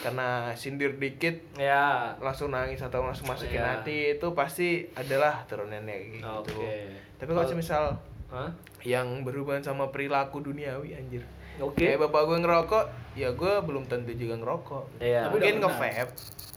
karena 0.00 0.50
sindir 0.52 0.96
dikit 0.96 1.36
Ya. 1.54 2.16
langsung 2.16 2.48
nangis 2.48 2.80
atau 2.80 3.04
langsung 3.04 3.28
masukin 3.28 3.60
Iya. 3.60 3.82
hati 3.82 3.98
itu 4.14 4.26
pasti 4.32 4.88
adalah 4.92 5.44
turunannya 5.44 6.16
gitu. 6.16 6.24
Oke. 6.24 6.88
Tapi 7.20 7.30
kalau 7.30 7.52
misal 7.52 7.92
Hah? 8.32 8.48
yang 8.80 9.20
berhubungan 9.22 9.60
sama 9.60 9.92
perilaku 9.92 10.40
duniawi 10.40 10.96
anjir. 10.96 11.20
Oke. 11.60 11.84
Kayak 11.84 11.98
bapak 12.08 12.22
gue 12.24 12.38
ngerokok, 12.40 12.84
ya 13.12 13.28
gue 13.30 13.52
belum 13.60 13.84
tentu 13.84 14.12
juga 14.14 14.34
ngerokok. 14.40 14.84
Iya. 14.98 15.28
Tapi 15.28 15.32
mungkin 15.36 15.54
nge-vape, 15.60 16.12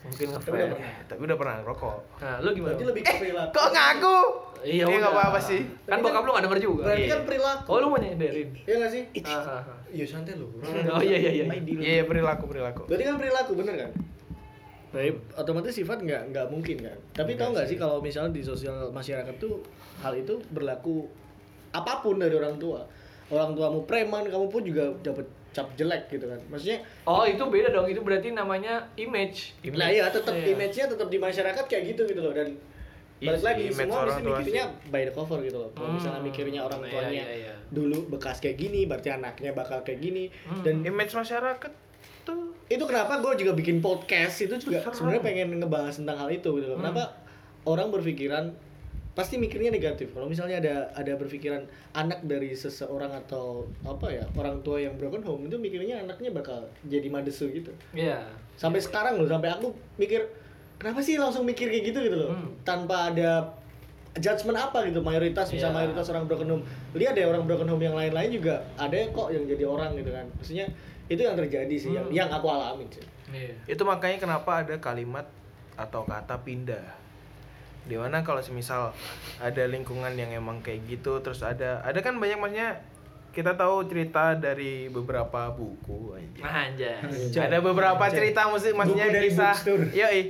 Mungkin 0.06 0.28
Tapi 0.30 0.50
udah 0.54 0.66
nge 0.70 0.78
pernah. 0.78 1.02
tapi 1.10 1.22
udah 1.26 1.38
pernah 1.38 1.56
ngerokok. 1.66 1.98
Nah, 2.22 2.36
lu 2.38 2.50
gimana? 2.54 2.70
Berarti 2.72 2.86
lebih 2.86 3.02
ke 3.02 3.14
perilaku. 3.18 3.52
Kok 3.58 3.68
ngaku? 3.74 4.18
Iya, 4.66 4.84
Ini 4.86 4.96
nggak 4.98 5.14
apa-apa 5.14 5.40
sih. 5.42 5.62
Kan 5.86 5.98
bokap 6.02 6.22
lu 6.22 6.32
gak 6.32 6.44
denger 6.46 6.60
juga. 6.62 6.84
Berarti 6.86 7.02
Iya. 7.02 7.10
kan 7.10 7.22
perilaku. 7.26 7.68
Oh, 7.70 7.78
lu 7.82 7.88
mau 7.90 7.98
nyindarin? 7.98 8.50
Iya 8.66 8.76
gak 8.78 8.92
sih? 8.94 9.04
Ah, 9.26 9.34
ah, 9.34 9.62
ah. 9.66 9.78
Iya 9.90 10.06
santai 10.06 10.34
lu. 10.38 10.48
Oh 10.96 11.02
iya 11.02 11.18
iya 11.18 11.32
iya. 11.34 11.46
Iya, 11.50 11.92
iya, 11.92 12.04
perilaku 12.06 12.46
perilaku. 12.46 12.86
Berarti 12.86 13.04
kan 13.04 13.16
perilaku 13.18 13.52
bener 13.58 13.76
kan? 13.82 13.92
Berarti 14.94 15.10
otomatis 15.36 15.74
sifat 15.74 15.98
nggak 16.00 16.22
nggak 16.30 16.46
mungkin 16.54 16.78
kan? 16.86 16.98
Tapi 17.12 17.32
tahu 17.34 17.50
nggak 17.52 17.68
sih 17.68 17.78
kalau 17.78 17.98
misalnya 18.00 18.32
di 18.32 18.42
sosial 18.42 18.94
masyarakat 18.94 19.36
tuh 19.36 19.60
hal 20.00 20.14
itu 20.14 20.38
berlaku 20.50 21.10
apa 21.74 22.00
pun 22.00 22.22
dari 22.22 22.32
orang 22.32 22.56
tua. 22.56 22.86
Orang 23.28 23.54
tuamu 23.54 23.82
preman, 23.84 24.24
kamu 24.24 24.46
pun 24.48 24.62
juga 24.62 24.86
dapat 25.02 25.26
cap 25.50 25.66
jelek 25.74 26.06
gitu 26.10 26.26
kan. 26.26 26.38
Maksudnya 26.46 26.78
Oh, 27.04 27.24
itu 27.24 27.42
beda 27.42 27.70
dong. 27.70 27.88
Itu 27.88 28.00
berarti 28.00 28.30
namanya 28.30 28.86
image. 28.96 29.56
Nah 29.68 29.88
iya 29.88 30.06
tetap 30.08 30.32
Iya. 30.32 30.52
image-nya 30.52 30.86
tetap 30.88 31.08
di 31.08 31.18
masyarakat 31.18 31.66
kayak 31.66 31.84
gitu 31.90 32.06
gitu 32.06 32.22
loh 32.22 32.32
dan 32.32 32.54
balik 33.18 33.42
lagi 33.42 33.64
image 33.66 33.80
semua 33.80 33.98
orang 34.04 34.20
mesti 34.20 34.28
mikirnya 34.44 34.64
by 34.92 35.02
the 35.02 35.14
cover 35.14 35.40
gitu 35.40 35.58
loh. 35.58 35.72
Kalau 35.72 35.88
Hmm. 35.88 35.98
misalnya 35.98 36.22
mikirnya 36.22 36.62
orang 36.62 36.80
Iya, 36.80 36.92
tuanya 36.92 37.24
iya, 37.24 37.26
iya. 37.42 37.54
dulu 37.68 37.98
bekas 38.12 38.38
kayak 38.38 38.58
gini, 38.58 38.86
berarti 38.86 39.10
anaknya 39.10 39.52
bakal 39.52 39.80
kayak 39.82 40.00
gini 40.00 40.28
Hmm. 40.44 40.62
dan 40.62 40.84
Image 40.84 41.16
masyarakat 41.16 41.72
tuh 42.22 42.52
itu 42.68 42.84
kenapa 42.84 43.18
gue 43.18 43.34
juga 43.40 43.54
bikin 43.54 43.80
podcast 43.80 44.44
itu 44.44 44.60
juga 44.60 44.84
sebenarnya 44.84 45.24
pengen 45.24 45.48
ngebahas 45.56 45.96
tentang 45.96 46.18
hal 46.18 46.30
itu 46.30 46.50
gitu 46.52 46.68
loh. 46.68 46.76
Hmm. 46.76 46.84
Kenapa 46.84 47.04
orang 47.64 47.88
berpikiran 47.90 48.52
pasti 49.16 49.40
mikirnya 49.40 49.72
negatif. 49.72 50.12
Kalau 50.12 50.28
misalnya 50.28 50.60
ada 50.60 50.76
ada 50.92 51.16
berpikiran 51.16 51.64
anak 51.92 52.20
dari 52.22 52.52
seseorang 52.52 53.16
atau 53.16 53.64
apa 53.82 54.12
ya 54.12 54.28
orang 54.36 54.60
tua 54.60 54.78
yang 54.78 54.94
broken 54.94 55.24
home 55.24 55.48
itu 55.48 55.56
mikirnya 55.56 56.04
anaknya 56.04 56.30
bakal 56.30 56.68
jadi 56.84 57.08
madesu 57.08 57.48
gitu. 57.48 57.72
Iya. 57.92 58.28
Sampai 58.54 58.80
sekarang 58.80 59.16
loh, 59.16 59.26
sampai 59.26 59.50
aku 59.50 59.72
mikir 59.96 60.28
kenapa 60.76 61.00
sih 61.00 61.16
langsung 61.16 61.44
mikir 61.44 61.72
kayak 61.72 61.84
gitu 61.90 62.00
gitu 62.04 62.18
loh, 62.20 62.36
Hmm. 62.36 62.52
tanpa 62.62 63.10
ada 63.10 63.56
judgement 64.14 64.56
apa 64.58 64.84
gitu 64.86 65.00
mayoritas 65.00 65.48
bisa 65.48 65.68
Iya. 65.68 65.76
mayoritas 65.76 66.08
orang 66.08 66.24
broken 66.24 66.48
home 66.50 66.64
lihat 66.92 67.16
deh 67.16 67.24
orang 67.24 67.44
broken 67.44 67.68
home 67.68 67.84
yang 67.84 67.92
lain-lain 67.92 68.32
juga 68.32 68.64
ada 68.76 68.96
kok 69.12 69.28
yang 69.28 69.44
jadi 69.44 69.64
orang 69.64 69.92
gitu 69.92 70.08
kan 70.08 70.24
maksudnya 70.32 70.66
itu 71.06 71.20
yang 71.20 71.36
terjadi 71.36 71.76
sih 71.76 71.92
yang, 71.92 72.08
Hmm. 72.08 72.16
yang 72.16 72.30
aku 72.32 72.48
alamin 72.48 72.88
sih 72.88 73.04
Iya. 73.28 73.56
itu 73.68 73.84
makanya 73.84 74.16
kenapa 74.18 74.64
ada 74.64 74.76
kalimat 74.80 75.28
atau 75.76 76.08
kata 76.08 76.40
pindah 76.40 76.84
di 77.86 77.96
mana 77.96 78.22
kalau 78.22 78.42
semisal 78.42 78.92
ada 79.38 79.64
lingkungan 79.66 80.14
yang 80.14 80.30
emang 80.32 80.60
kayak 80.60 80.86
gitu 80.86 81.22
terus 81.22 81.42
ada 81.42 81.82
ada 81.82 82.00
kan 82.00 82.18
banyak 82.18 82.36
maksudnya 82.36 82.82
kita 83.30 83.52
tahu 83.52 83.84
cerita 83.84 84.32
dari 84.32 84.88
beberapa 84.88 85.52
buku 85.52 86.16
aja 86.16 86.72
Anjay. 86.72 87.04
ada 87.36 87.60
beberapa 87.60 88.00
cerita 88.08 88.48
musik 88.48 88.72
maksudnya 88.72 89.12
Buku 89.12 89.16
dari 89.20 89.28
kisah 89.28 89.56
yoi 89.92 90.22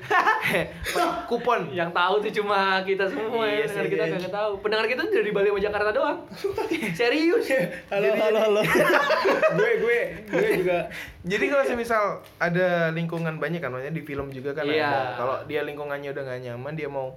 kupon 1.29 1.69
Yang 1.69 1.93
tahu 1.93 2.13
tuh 2.17 2.31
cuma 2.41 2.81
kita 2.81 3.05
semua 3.05 3.45
Iya 3.45 3.61
ya, 3.61 3.65
pendengar 3.69 3.85
kita 3.85 4.03
kagak 4.09 4.33
tahu. 4.33 4.51
Pendengar 4.57 4.85
kita 4.89 5.01
dari 5.05 5.29
Bali 5.29 5.49
sama 5.49 5.61
Jakarta 5.61 5.89
doang. 5.93 6.17
Serius. 6.97 7.45
halo 7.93 8.09
halo 8.09 8.39
halo 8.41 8.61
gue 9.57 9.71
gue 9.77 9.99
gue 10.25 10.49
juga 10.65 10.89
Jadi 11.21 11.45
kalau 11.45 11.61
semisal 11.61 12.03
ada 12.37 12.89
lingkungan 12.89 13.37
banyak 13.37 13.61
kan, 13.61 13.69
maksudnya 13.69 13.93
di 13.93 14.01
film 14.01 14.29
juga 14.29 14.53
kan 14.53 14.65
Iya. 14.65 14.81
ada. 14.81 15.01
Kalau 15.13 15.35
dia 15.45 15.61
lingkungannya 15.61 16.09
udah 16.09 16.23
gak 16.25 16.41
nyaman, 16.41 16.73
dia 16.73 16.89
mau 16.89 17.13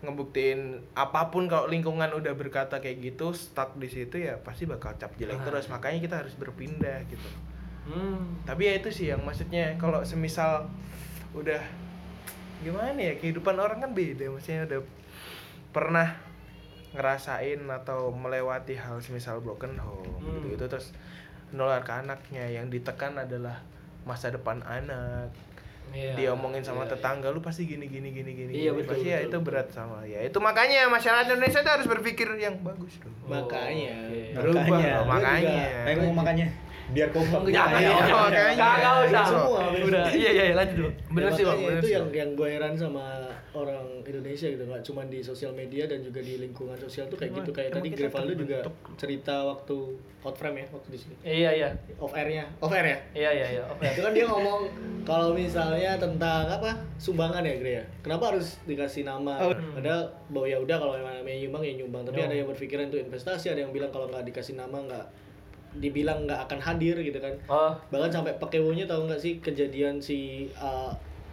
ngebuktiin 0.00 0.60
apa 0.92 1.28
pun 1.28 1.44
kalau 1.44 1.66
lingkungan 1.66 2.08
udah 2.10 2.32
berkata 2.32 2.78
kayak 2.78 3.00
gitu 3.02 3.30
stuck 3.30 3.76
di 3.76 3.86
situ 3.86 4.16
ya 4.18 4.36
pasti 4.38 4.64
bakal 4.64 4.92
cap 4.94 5.12
jelek 5.14 5.36
Ah. 5.36 5.44
terus 5.44 5.66
makanya 5.66 6.00
kita 6.00 6.16
harus 6.18 6.34
berpindah 6.34 7.04
gitu 7.06 7.28
Hmm. 7.82 8.38
tapi 8.42 8.64
ya 8.64 8.76
itu 8.76 8.88
sih 8.88 9.06
yang 9.08 9.20
maksudnya 9.20 9.74
kalau 9.74 10.00
semisal 10.02 10.68
udah 11.30 11.58
gimana 12.60 12.94
ya 12.94 13.14
kehidupan 13.14 13.56
orang 13.56 13.78
kan 13.78 13.90
beda 13.90 14.28
maksudnya 14.28 14.64
udah 14.66 14.80
pernah 15.70 16.12
ngerasain 16.90 17.60
atau 17.62 18.10
melewati 18.10 18.74
hal 18.74 18.98
semisal 18.98 19.38
broken 19.38 19.76
home 19.76 20.06
Hmm. 20.18 20.42
gitu 20.42 20.54
gitu 20.54 20.64
terus 20.66 20.92
menular 21.48 21.80
ke 21.80 21.92
anaknya 21.92 22.46
yang 22.46 22.66
ditekan 22.66 23.16
adalah 23.16 23.58
masa 24.02 24.28
depan 24.28 24.62
anak 24.62 25.30
Iya. 25.90 26.14
diomongin 26.14 26.60
sama 26.60 26.82
Iya, 26.82 26.92
tetangga 26.92 27.28
lu 27.28 27.38
pasti 27.38 27.64
gini 27.64 27.84
gini 27.84 28.08
gini 28.08 28.30
gini 28.30 28.50
Iya, 28.52 28.70
gini." 28.70 28.78
betul, 28.78 28.90
pasti 28.94 29.06
ya 29.06 29.16
betul, 29.16 29.24
itu 29.24 29.30
betul. 29.32 29.46
berat 29.46 29.68
sama 29.70 29.98
ya 30.04 30.20
itu 30.20 30.38
makanya 30.38 30.78
masyarakat 30.88 31.24
Indonesia 31.28 31.60
tuh 31.60 31.72
harus 31.72 31.86
berpikir 31.86 32.28
yang 32.36 32.54
bagus 32.60 32.94
dong 32.96 33.14
Oh, 33.20 33.28
Makanya. 33.32 33.94
oke. 34.04 34.20
berubah 34.36 34.64
Makanya. 34.64 34.90
loh, 34.92 35.04
makanya 35.04 35.58
Ayo 35.80 35.94
ngomong 36.00 36.16
makanya 36.16 36.46
biar 36.90 37.08
kompak. 37.08 37.40
Jangan, 37.46 37.78
Iya, 37.78 37.90
jangan, 37.94 38.10
makanya. 38.26 38.50
Nggak, 38.50 38.94
usah. 39.06 39.24
Semua, 39.24 39.60
Udah, 39.80 40.04
iya 40.10 40.30
iya 40.32 40.44
iya, 40.44 40.54
lanjut 40.54 40.74
dulu. 40.76 40.90
Bener 41.08 41.22
Ya, 41.24 41.36
sih 41.36 41.44
bang, 41.46 41.58
itu 41.72 41.88
yang 41.88 42.06
yang 42.10 42.30
gue 42.34 42.48
heran 42.50 42.74
sama 42.74 43.04
orang 43.50 44.06
Indonesia 44.06 44.46
gitu 44.46 44.62
nggak 44.62 44.82
cuma 44.86 45.02
di 45.04 45.18
sosial 45.20 45.50
media 45.50 45.90
dan 45.90 45.98
juga 46.00 46.22
di 46.22 46.38
lingkungan 46.38 46.78
sosial 46.78 47.10
tuh 47.10 47.18
kayak 47.18 47.34
Emang- 47.34 47.42
gitu. 47.42 47.50
Kayak 47.50 47.70
tadi 47.74 47.88
Grevaldo 47.90 48.32
juga 48.32 48.58
cerita 48.94 49.42
waktu 49.42 49.76
out 50.20 50.36
frame 50.36 50.62
ya 50.62 50.66
waktu 50.70 50.88
di 50.88 50.98
sini. 50.98 51.14
Iya 51.20 51.50
iya, 51.52 51.68
off 51.98 52.14
airnya 52.14 52.46
off 52.58 52.70
air 52.70 52.86
ya? 52.86 52.98
Iya 53.10 53.30
iya 53.32 53.46
iya. 53.58 53.62
Oke. 53.66 53.90
itu 53.90 54.00
kan 54.00 54.12
dia 54.14 54.26
ngomong 54.26 54.60
kalau 55.02 55.34
misalnya 55.34 55.98
tentang 55.98 56.46
apa 56.46 56.70
sumbangan 56.94 57.42
ya 57.42 57.54
Gre 57.58 57.72
ya? 57.74 57.84
Kenapa 58.00 58.30
harus 58.30 58.62
dikasih 58.64 59.02
nama? 59.02 59.42
Oh. 59.42 59.50
padahal 59.50 60.06
bahwa 60.30 60.46
ya 60.46 60.58
udah 60.58 60.76
kalau 60.78 60.92
memang 60.94 61.14
namanya 61.16 61.38
nyumbang 61.40 61.62
ya 61.66 61.72
nyumbang 61.74 62.02
tapi 62.04 62.14
Nyumbang. 62.16 62.30
ada 62.30 62.36
yang 62.38 62.48
berpikiran 62.48 62.84
itu 62.86 62.98
investasi 63.00 63.46
ada 63.48 63.60
yang 63.60 63.72
bilang 63.74 63.90
kalau 63.90 64.06
nggak 64.06 64.22
dikasih 64.24 64.54
nama 64.54 64.78
nggak 64.78 65.06
dibilang 65.70 66.26
nggak 66.26 66.40
akan 66.46 66.58
hadir 66.60 66.98
gitu 66.98 67.18
kan. 67.18 67.34
Oh, 67.46 67.74
bahkan 67.90 68.10
sampai 68.12 68.34
pakewonya 68.36 68.86
tahu 68.86 69.06
nggak 69.06 69.18
sih 69.18 69.38
kejadian 69.38 69.98
si 69.98 70.50
uh, 70.54 70.90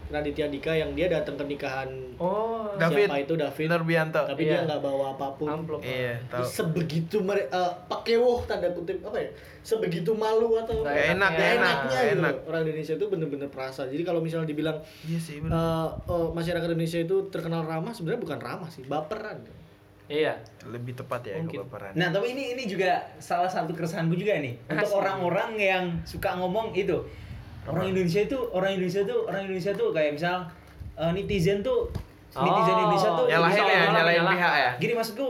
Raditya 0.07 0.47
Dika 0.47 0.71
yang 0.71 0.91
dia 0.91 1.07
datang 1.07 1.35
ke 1.35 1.43
nikahan 1.45 1.89
oh. 2.15 2.71
David. 2.73 3.05
siapa 3.05 3.17
itu 3.19 3.33
David 3.33 3.67
Nurbianto 3.67 4.21
tapi 4.23 4.41
Iya. 4.41 4.51
dia 4.53 4.59
nggak 4.65 4.81
bawa 4.81 5.05
apa 5.13 5.27
pun 5.33 5.47
Amplop. 5.49 5.81
iya 5.81 6.15
tahu 6.27 6.43
sebegitu 6.43 7.19
mereka 7.19 7.59
pakewoh 7.85 8.39
tanda 8.43 8.69
kutip 8.69 9.01
apa 9.01 9.17
ya 9.17 9.29
sebegitu 9.61 10.13
malu 10.13 10.55
atau 10.55 10.79
Nggak 10.79 10.95
enak, 11.11 11.31
enak, 11.31 11.31
enaknya 11.33 11.83
nggak 11.83 12.03
gitu 12.05 12.21
enak. 12.21 12.35
orang 12.45 12.61
Indonesia 12.63 12.93
itu 12.95 13.05
bener-bener 13.07 13.49
perasa 13.49 13.81
jadi 13.83 13.99
kalau 14.01 14.19
misalnya 14.19 14.47
dibilang 14.47 14.77
iya 15.03 15.17
sih 15.17 15.35
eh, 15.35 15.41
bener. 15.41 15.57
oh, 16.05 16.31
masyarakat 16.31 16.67
Indonesia 16.69 16.99
itu 16.99 17.15
terkenal 17.27 17.61
ramah 17.61 17.91
sebenarnya 17.91 18.21
bukan 18.21 18.39
ramah 18.39 18.69
sih 18.69 18.83
baperan 18.83 19.43
Iya. 20.07 20.39
lebih 20.63 20.95
tepat 20.95 21.19
ya 21.21 21.35
Mungkin. 21.37 21.67
kebaperan 21.67 21.91
Nah, 21.93 22.07
tapi 22.07 22.31
ini 22.31 22.55
ini 22.55 22.63
juga 22.63 22.95
salah 23.17 23.51
satu 23.51 23.75
keresahanku 23.75 24.15
juga 24.15 24.39
nih. 24.39 24.55
Untuk 24.65 24.95
orang-orang 24.95 25.51
yang 25.57 25.83
suka 26.01 26.31
ngomong 26.33 26.71
itu. 26.71 26.95
Orang 27.67 27.85
Indonesia 27.85 28.21
itu, 28.21 28.39
orang 28.49 28.71
Indonesia 28.73 29.01
tuh, 29.03 29.19
orang 29.25 29.41
Indonesia 29.43 29.71
tuh 29.71 29.89
kayak 29.91 30.11
misal 30.13 30.47
eh, 30.95 31.11
netizen 31.11 31.59
tuh 31.59 31.91
netizen 32.29 32.73
Oh, 32.73 32.81
Indonesia 32.81 33.09
tuh 33.11 33.25
nyalahin 33.27 33.63
ya 33.63 33.81
nyalahin 33.91 34.23
pihak 34.27 34.53
ya? 34.55 34.71
Gini 34.77 34.93
maksudku 34.93 35.27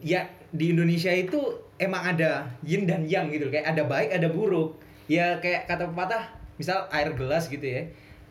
ya 0.00 0.20
di 0.48 0.70
Indonesia 0.70 1.10
itu 1.10 1.38
emang 1.76 2.02
ada 2.06 2.44
yin 2.62 2.84
dan 2.84 3.02
yang 3.04 3.26
gitu 3.28 3.48
kayak 3.48 3.66
ada 3.68 3.82
baik 3.84 4.08
ada 4.10 4.28
buruk. 4.28 4.76
Ya 5.06 5.36
kayak 5.38 5.66
kata 5.66 5.88
pepatah 5.88 6.22
misal 6.54 6.86
air 6.88 7.10
gelas 7.12 7.46
gitu 7.46 7.62
ya 7.62 7.82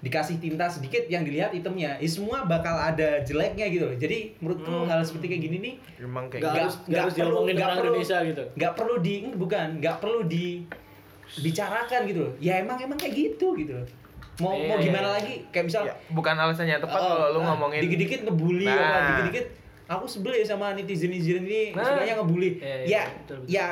dikasih 0.02 0.42
tinta 0.42 0.66
sedikit 0.66 1.06
yang 1.06 1.22
dilihat 1.22 1.54
itemnya 1.54 1.94
ya 1.96 2.10
semua 2.10 2.42
bakal 2.44 2.74
ada 2.74 3.22
jeleknya 3.22 3.70
gitu 3.70 3.86
loh. 3.86 3.94
Jadi 3.96 4.34
menurutku 4.38 4.70
Hmm. 4.72 4.90
hal 4.90 5.02
seperti 5.02 5.26
kayak 5.30 5.42
gini 5.44 5.58
nih 5.60 5.74
emang 6.02 6.26
kayak 6.26 6.42
nggak 6.42 6.52
gitu. 6.52 6.62
harus 6.62 6.76
nggak 6.84 7.02
harus 7.02 7.14
diomongin 7.14 7.54
nggak 7.54 7.62
orang 7.64 7.78
perlu- 7.78 7.94
Indonesia 7.94 8.18
gitu? 8.26 8.44
nggak 8.56 8.74
perlu 8.74 8.96
di 8.98 9.14
bukan 9.36 9.68
nggak 9.78 9.96
perlu 9.98 10.20
di 10.26 10.46
bicarakan 11.38 12.02
gitu 12.06 12.20
loh. 12.22 12.34
Ya 12.38 12.60
emang 12.60 12.76
emang 12.76 12.96
kayak 12.96 13.14
gitu 13.16 13.56
gitu 13.56 13.72
loh. 13.74 13.88
Mau 14.40 14.52
Iya, 14.54 14.68
mau 14.68 14.78
iya, 14.78 14.86
gimana 14.86 15.08
iya. 15.08 15.16
lagi? 15.16 15.34
Kayak 15.50 15.66
misal 15.70 15.82
Ya, 15.86 15.94
bukan 16.10 16.34
alasannya 16.34 16.78
tepat 16.78 16.98
Oh, 16.98 17.08
kalau 17.08 17.28
lu 17.30 17.40
ah, 17.40 17.46
ngomongin 17.48 17.80
dikit-dikit 17.84 18.20
ngebully 18.26 18.66
Nah. 18.66 18.80
apa 18.82 19.00
dikit-dikit 19.14 19.46
aku 19.86 20.06
sebel 20.08 20.34
ya 20.34 20.46
sama 20.48 20.74
netizen 20.74 21.12
netizen 21.12 21.44
ini 21.44 21.72
Nah. 21.72 21.84
sukanya 21.84 22.14
ngebully. 22.18 22.50
Iya, 22.58 22.76
iya, 22.76 22.86
ya 22.88 23.04
betul, 23.14 23.38
betul. 23.38 23.48
ya 23.48 23.66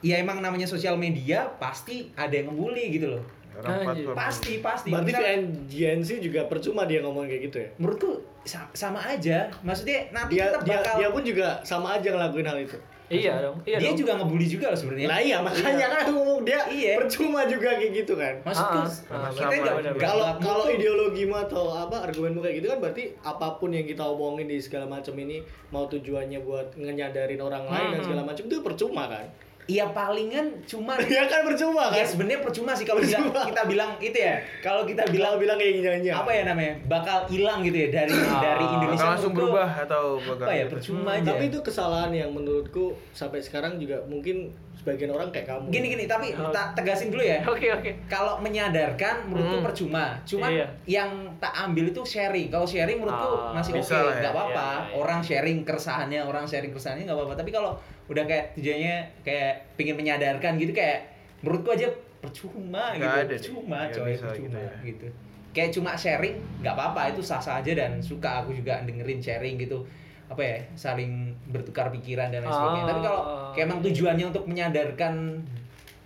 ya 0.00 0.14
emang 0.16 0.38
namanya 0.38 0.64
sosial 0.64 0.94
media 0.94 1.48
pasti 1.56 2.10
ada 2.14 2.30
yang 2.30 2.52
ngebully 2.52 2.92
gitu 2.92 3.08
loh. 3.10 3.24
Platform. 3.50 4.16
pasti 4.16 4.52
pasti. 4.58 4.88
Berarti 4.88 5.10
Misal, 5.10 5.22
VNGNC 5.26 6.10
juga 6.22 6.40
percuma 6.46 6.86
dia 6.86 7.02
ngomong 7.02 7.26
kayak 7.26 7.42
gitu 7.44 7.56
ya? 7.60 7.68
Menurutku 7.76 8.10
sa- 8.40 8.70
sama 8.72 9.02
aja. 9.02 9.52
Maksudnya 9.60 10.08
nanti 10.10 10.38
dia 10.38 10.48
tetap 10.48 10.64
dia 10.64 10.78
bakal 10.78 10.94
dia 10.96 11.08
pun 11.10 11.22
juga 11.22 11.48
sama 11.60 11.92
aja 11.92 12.08
ngelakuin 12.08 12.46
hal 12.46 12.58
itu 12.58 12.78
Iya 13.10 13.42
dong. 13.42 13.56
Iya 13.64 13.76
dia 13.76 13.88
dong. 13.88 13.98
juga 13.98 14.12
ngebully 14.16 14.46
juga 14.46 14.66
loh 14.66 14.78
sebenarnya 14.78 15.08
lah 15.08 15.18
iya 15.18 15.36
makanya 15.40 15.84
kan 15.84 15.98
aku 16.00 16.10
ngomong 16.12 16.40
dia 16.40 16.60
Iya. 16.64 16.92
percuma 16.96 17.40
juga 17.44 17.68
kayak 17.72 17.92
gitu 17.92 18.14
kan 18.14 18.34
maksudku 18.40 18.78
Ah, 18.78 18.86
ah, 19.10 19.28
kita 19.28 19.44
benar, 19.44 19.58
nggak 19.58 19.74
benar, 19.74 19.92
nggak 19.92 20.04
kalau 20.06 20.28
kalau 20.38 20.64
mutu. 20.64 20.76
ideologimu 20.76 21.34
atau 21.36 21.64
apa 21.72 21.96
argumenmu 22.02 22.38
kayak 22.38 22.56
gitu 22.56 22.66
kan 22.68 22.78
berarti 22.80 23.04
apa 23.20 23.46
pun 23.52 23.70
yang 23.70 23.82
kita 23.84 24.02
omongin 24.04 24.46
di 24.46 24.56
segala 24.56 24.86
macam 24.86 25.14
ini 25.16 25.42
mau 25.68 25.84
tujuannya 25.84 26.38
buat 26.40 26.66
ngenyadarin 26.74 27.38
orang 27.38 27.64
lain 27.64 27.86
dan 27.88 27.98
Hmm. 27.98 28.06
segala 28.06 28.22
macam 28.24 28.44
itu 28.44 28.56
percuma 28.60 29.04
kan 29.06 29.26
Iya 29.70 29.84
palingan 29.88 30.46
cuma 30.64 30.98
ya 31.06 31.24
kan 31.24 31.40
percuma 31.44 31.82
ya 31.88 32.02
kan 32.02 32.06
sebenarnya 32.08 32.40
percuma 32.40 32.70
sih 32.72 32.82
kalau 32.82 32.98
kita, 32.98 33.22
kita 33.46 33.62
bilang 33.64 33.90
itu 33.98 34.18
ya. 34.18 34.42
Kalau 34.58 34.82
kita 34.82 35.06
bilang 35.06 35.36
bilang 35.36 35.54
kayak 35.54 35.72
gini 35.76 36.10
apa 36.10 36.26
ya 36.28 36.42
namanya 36.44 36.74
bakal 36.84 37.22
hilang 37.28 37.62
gitu 37.62 37.78
ya 37.78 37.88
dari 37.94 38.10
Ah. 38.10 38.42
dari 38.42 38.64
Indonesia 38.66 39.06
langsung 39.08 39.30
berubah 39.30 39.68
atau 39.78 40.18
bakal 40.18 40.42
apa 40.42 40.52
ya 40.52 40.64
percuma 40.66 40.98
Hmm, 41.06 41.16
aja. 41.16 41.28
Tapi 41.30 41.44
itu 41.46 41.58
kesalahan 41.60 42.10
yang 42.10 42.30
menurutku 42.30 42.84
sampai 43.12 43.38
sekarang 43.38 43.78
juga 43.78 44.02
mungkin 44.04 44.50
sebagian 44.80 45.10
orang 45.10 45.28
kayak 45.28 45.44
kamu 45.46 45.68
gini 45.68 45.86
gini 45.90 46.04
tapi 46.06 46.32
Oh. 46.32 46.48
tak 46.48 46.72
tegasin 46.72 47.12
dulu 47.12 47.20
ya 47.20 47.44
Oke 47.44 47.68
oke. 47.68 47.90
kalau 48.06 48.40
menyadarkan 48.40 49.28
menurutku 49.28 49.56
Hmm. 49.56 49.66
percuma 49.66 50.04
cuman 50.24 50.50
Iya. 50.50 50.66
yang 50.90 51.10
tak 51.36 51.52
ambil 51.60 51.84
itu 51.86 52.00
sharing 52.02 52.48
kalau 52.48 52.64
sharing 52.64 52.96
menurutku 52.96 53.28
Ah, 53.28 53.52
masih 53.52 53.72
oke 53.74 53.84
lah 53.84 54.00
ya. 54.08 54.20
nggak 54.20 54.32
apa-apa 54.32 54.68
Iya, 54.72 54.80
iya. 54.80 54.96
orang 54.96 55.20
sharing 55.20 55.58
keresahannya 55.62 56.20
orang 56.22 56.44
sharing 56.44 56.70
keresahannya 56.70 57.04
nggak 57.04 57.18
apa-apa 57.18 57.34
tapi 57.36 57.50
kalau 57.50 57.76
udah 58.06 58.24
kayak 58.24 58.56
tujuannya 58.56 58.96
kayak 59.20 59.52
pingin 59.76 59.94
menyadarkan 59.94 60.56
gitu 60.56 60.72
kayak 60.72 61.12
menurutku 61.40 61.70
aja 61.70 61.88
percuma 62.18 62.84
Nggak 62.90 62.96
gitu 62.96 63.18
ada 63.18 63.34
percuma 63.34 63.78
Nggak 63.78 63.92
coy 63.94 64.10
bisa 64.10 64.24
percuma 64.26 64.48
gitu 64.48 64.56
ya. 64.56 64.72
gitu 64.86 65.06
kayak 65.50 65.70
cuma 65.72 65.90
sharing 65.94 66.34
nggak 66.58 66.72
apa-apa 66.72 67.10
itu 67.10 67.20
sah-sah 67.20 67.58
aja 67.58 67.72
dan 67.74 67.98
suka 67.98 68.40
aku 68.40 68.54
juga 68.54 68.80
dengerin 68.80 69.18
sharing 69.18 69.58
gitu 69.58 69.82
apa 70.30 70.38
ya 70.40 70.56
saling 70.72 71.12
bertukar 71.46 71.90
pikiran 71.90 72.30
dan 72.30 72.40
lain 72.40 72.48
sebagainya 72.48 72.86
tapi 72.86 73.00
kalau 73.02 73.20
Ah. 73.20 73.50
kayak 73.50 73.66
emang 73.66 73.80
tujuannya 73.82 74.26
untuk 74.26 74.44
menyadarkan 74.46 75.14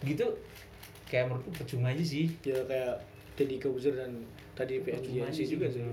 gitu 0.02 0.24
kayak 1.04 1.28
menurutku 1.28 1.52
percuma 1.54 1.88
aja 1.88 2.00
sih 2.00 2.32
ya 2.40 2.56
kayak 2.60 2.96
Deddy 3.34 3.58
Kobuzer 3.58 3.92
dan 3.92 4.24
tadi 4.54 4.80
PNGNC 4.80 5.38
juga 5.46 5.68
sih 5.68 5.84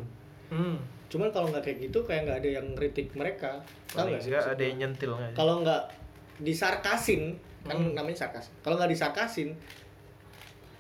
Hmm. 0.48 0.80
cuman 1.08 1.28
kalau 1.30 1.48
nggak 1.48 1.60
kayak 1.62 1.78
gitu 1.82 2.00
kayak 2.02 2.24
nggak 2.24 2.38
ada 2.40 2.50
yang 2.54 2.68
kritik 2.72 3.12
mereka 3.12 3.60
tahu 3.86 4.08
nggak 4.08 4.22
sih 4.22 4.32
ada 4.32 4.60
yang 4.62 4.78
nyentil 4.80 5.12
kalau 5.34 5.60
nggak 5.60 5.84
disarkasin 6.40 7.36
kan 7.62 7.76
Hmm. 7.76 7.92
namanya 7.92 8.16
sarkas 8.18 8.48
kalau 8.60 8.76
nggak 8.76 8.90
disarkasin 8.90 9.54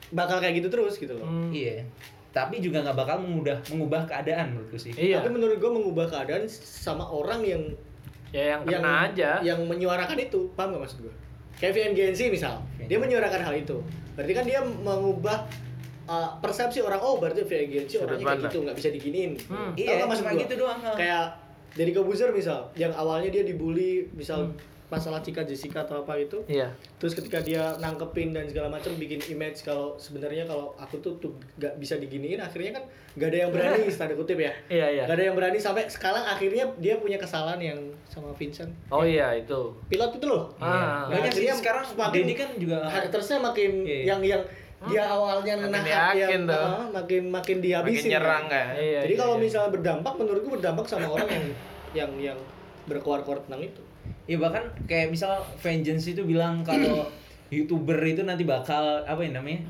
bakal 0.09 0.39
kayak 0.39 0.55
gitu 0.55 0.67
terus 0.67 0.95
gitu 0.95 1.13
loh 1.13 1.23
Hmm. 1.23 1.51
Iya. 1.51 1.83
Tapi 2.31 2.59
juga 2.59 2.79
nggak 2.79 2.95
bakal 2.95 3.19
mengubah 3.19 3.59
mengubah 3.67 4.01
keadaan 4.05 4.55
menurutku 4.55 4.77
sih. 4.77 4.91
Iya. 4.91 5.19
tapi 5.19 5.29
menurut 5.31 5.57
gue 5.57 5.71
mengubah 5.73 6.07
keadaan 6.07 6.47
sama 6.47 7.03
orang 7.03 7.41
yang 7.41 7.63
Ya 8.31 8.55
yang 8.55 8.63
kena 8.63 8.91
aja. 9.05 9.29
yang 9.41 9.59
menyuarakan 9.61 10.15
itu 10.15 10.47
paham 10.55 10.71
gak 10.71 10.87
maksud 10.87 10.99
gue 11.03 11.13
kayak 11.53 11.73
VNGNC 11.75 12.31
misal 12.31 12.63
dia 12.81 12.95
menyuarakan 12.95 13.43
hal 13.43 13.53
itu 13.53 13.77
berarti 14.13 14.31
kan 14.31 14.43
dia 14.43 14.63
mengubah 14.63 15.43
uh, 16.05 16.39
persepsi 16.39 16.79
orang 16.79 16.97
oh 16.97 17.19
berarti 17.19 17.43
Sudut 17.99 18.15
orangnya 18.15 18.25
kayak 18.31 18.41
gitu 18.47 18.57
nggak 18.63 18.77
bisa 18.79 18.89
diginiin 18.89 19.31
Hmm. 19.45 19.71
Iya, 19.75 20.07
maksud 20.07 20.23
gua? 20.25 20.39
gitu 20.39 20.53
doang. 20.57 20.79
kayak 20.95 21.25
dari 21.71 21.91
Kobuzer 21.91 22.31
misal 22.31 22.71
yang 22.73 22.91
awalnya 22.93 23.27
dia 23.29 23.43
dibully 23.43 24.07
misal 24.11 24.47
Hmm. 24.47 24.55
Masalah 24.91 25.17
Cika 25.17 25.41
Jessica 25.41 25.81
atau 25.81 26.03
apa 26.03 26.13
itu 26.15 26.43
Iya. 26.45 26.67
terus 26.99 27.15
ketika 27.15 27.39
dia 27.39 27.71
nangkepin 27.77 28.29
dan 28.29 28.43
segala 28.43 28.67
macam 28.67 28.91
bikin 28.93 29.23
image 29.25 29.63
kalau 29.63 29.95
sebenarnya 29.95 30.43
kalau 30.43 30.75
aku 30.75 30.99
tuh 30.99 31.15
tuh 31.17 31.31
nggak 31.55 31.79
bisa 31.79 31.95
diginiin 31.95 32.37
akhirnya 32.37 32.75
kan 32.75 32.83
nggak 33.13 33.27
ada 33.27 33.37
yang 33.39 33.49
berani 33.49 33.87
tanda 33.95 34.13
kutip 34.13 34.35
ya 34.37 34.51
Iya 34.67 34.87
iya. 34.91 35.03
nggak 35.07 35.15
ada 35.15 35.25
yang 35.25 35.35
berani 35.35 35.57
sampai 35.57 35.87
sekarang 35.87 36.21
akhirnya 36.21 36.67
dia 36.75 36.95
punya 36.97 37.15
kesalahan 37.15 37.57
yang 37.57 37.79
sama 38.05 38.29
Vincent 38.31 38.67
Oh 38.89 39.01
iya 39.01 39.31
itu. 39.33 39.71
pilot 39.87 40.11
itu 40.13 40.25
loh 40.27 40.51
Ah. 40.57 41.07
Nah, 41.07 41.15
Banyak 41.15 41.31
sih 41.31 41.39
akhirnya 41.41 41.55
sekarang 41.55 41.83
semakin 41.85 42.15
Denny 42.17 42.35
kan 42.35 42.49
juga 42.55 42.77
hatersnya 42.85 43.39
makin 43.39 43.71
Iya. 43.81 44.03
yang 44.05 44.21
yang 44.21 44.43
dia 44.83 45.03
awalnya 45.05 45.53
Makin 45.55 45.65
menahan 45.69 45.87
yakin 46.17 46.25
yang 46.27 46.43
tuh. 46.43 46.57
ah, 46.57 46.85
makin 46.91 46.91
makin 46.91 47.23
makin 47.29 47.57
dihabisin 47.59 48.09
nyerang 48.11 48.45
kan. 48.45 48.67
kan 48.67 48.75
Iya, 48.75 48.99
jadi 49.01 49.13
iya, 49.13 49.21
kalau 49.21 49.35
iya. 49.35 49.41
misalnya 49.41 49.69
berdampak 49.71 50.13
menurutku 50.15 50.49
berdampak 50.51 50.85
sama 50.85 51.07
orang 51.07 51.29
yang 51.29 51.45
yang 51.93 52.11
yang 52.27 52.39
berkuar-kuar 52.83 53.39
tentang 53.45 53.61
itu 53.63 53.81
ya 54.31 54.39
bahkan 54.39 54.63
kayak 54.87 55.11
misal 55.11 55.43
Vengeance 55.59 56.07
itu 56.07 56.23
bilang 56.23 56.63
kalau 56.63 57.03
youtuber 57.51 57.99
itu 57.99 58.23
nanti 58.23 58.47
bakal 58.47 59.03
apa 59.03 59.19
ya 59.19 59.35
namanya 59.35 59.67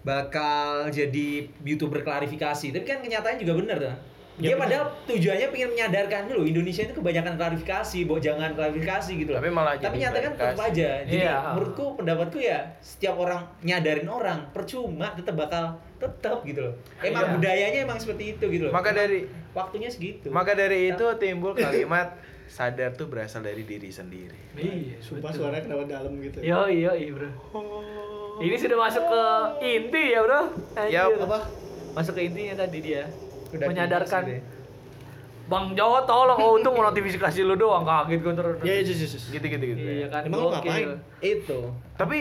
bakal 0.00 0.88
jadi 0.88 1.46
youtuber 1.62 2.00
klarifikasi 2.00 2.72
tapi 2.72 2.82
kan 2.82 2.98
kenyataannya 2.98 3.38
juga 3.38 3.54
bener 3.56 3.78
tuh 3.78 3.96
Dia 4.40 4.50
Ya, 4.50 4.56
padahal 4.56 4.88
tujuannya 5.04 5.52
pengen 5.52 5.68
menyadarkan 5.68 6.24
dulu 6.24 6.48
Indonesia 6.48 6.88
itu 6.88 6.96
kebanyakan 6.96 7.36
klarifikasi, 7.36 8.08
bahwa 8.08 8.20
jangan 8.24 8.56
klarifikasi 8.56 9.12
gitu 9.20 9.36
loh. 9.36 9.38
Tapi 9.44 9.52
malah 9.52 9.76
Tapi 9.76 10.00
nyata 10.00 10.16
kan 10.16 10.32
tetap 10.32 10.56
aja. 10.64 10.88
Jadi 11.04 11.20
Iya. 11.20 11.36
menurutku 11.52 11.84
pendapatku 12.00 12.38
ya 12.40 12.58
setiap 12.80 13.20
orang 13.20 13.44
nyadarin 13.60 14.08
orang 14.08 14.48
percuma 14.48 15.12
tetap 15.12 15.36
bakal 15.36 15.76
tetap 16.00 16.40
gitu 16.48 16.64
loh. 16.64 16.74
Emang 17.04 17.28
Iya. 17.28 17.32
budayanya 17.36 17.78
emang 17.84 18.00
seperti 18.00 18.32
itu 18.32 18.44
gitu 18.48 18.64
loh. 18.64 18.72
Maka 18.72 18.96
dari 18.96 19.28
waktunya 19.52 19.92
segitu. 19.92 20.32
maka 20.32 20.56
dari 20.56 20.88
itu 20.88 21.04
timbul 21.20 21.52
kalimat 21.52 22.16
sadar 22.50 22.90
tuh 22.98 23.06
berasal 23.06 23.46
dari 23.46 23.62
diri 23.62 23.94
sendiri. 23.94 24.34
Iya, 24.58 24.98
Sumpah 24.98 25.30
betul. 25.30 25.46
suaranya 25.46 25.62
kenapa 25.62 25.84
dalam 25.86 26.12
gitu. 26.18 26.42
Yo 26.42 26.66
yo 26.66 26.92
iya 26.98 27.10
bro. 27.14 27.30
Ini 28.42 28.56
sudah 28.58 28.78
masuk 28.82 29.04
ke 29.06 29.22
inti 29.62 30.02
ya 30.10 30.20
bro. 30.26 30.40
Anjir. 30.74 30.90
Ya, 30.90 31.02
apa? 31.06 31.38
Masuk 31.94 32.12
ke 32.18 32.20
intinya 32.26 32.66
tadi 32.66 32.78
dia. 32.82 33.06
Udah 33.54 33.66
menyadarkan. 33.70 34.22
Bang 35.50 35.74
Jawa 35.74 36.06
tolong 36.06 36.38
oh 36.38 36.58
untung 36.58 36.78
mau 36.78 36.86
notifikasi 36.90 37.42
lu 37.42 37.58
doang 37.58 37.82
kaget 37.82 38.18
gue 38.22 38.34
terus. 38.38 38.54
Ya, 38.62 38.74
ya, 38.78 38.86
yes, 38.86 38.98
yes, 39.02 39.12
yes. 39.18 39.24
Gitu 39.34 39.46
gitu 39.46 39.64
gitu. 39.74 39.82
Iya 39.82 40.06
kan. 40.10 40.22
Emang 40.26 40.46
lu 40.46 40.48
ngapain? 40.50 40.98
Itu. 41.22 41.74
Tapi? 41.98 42.18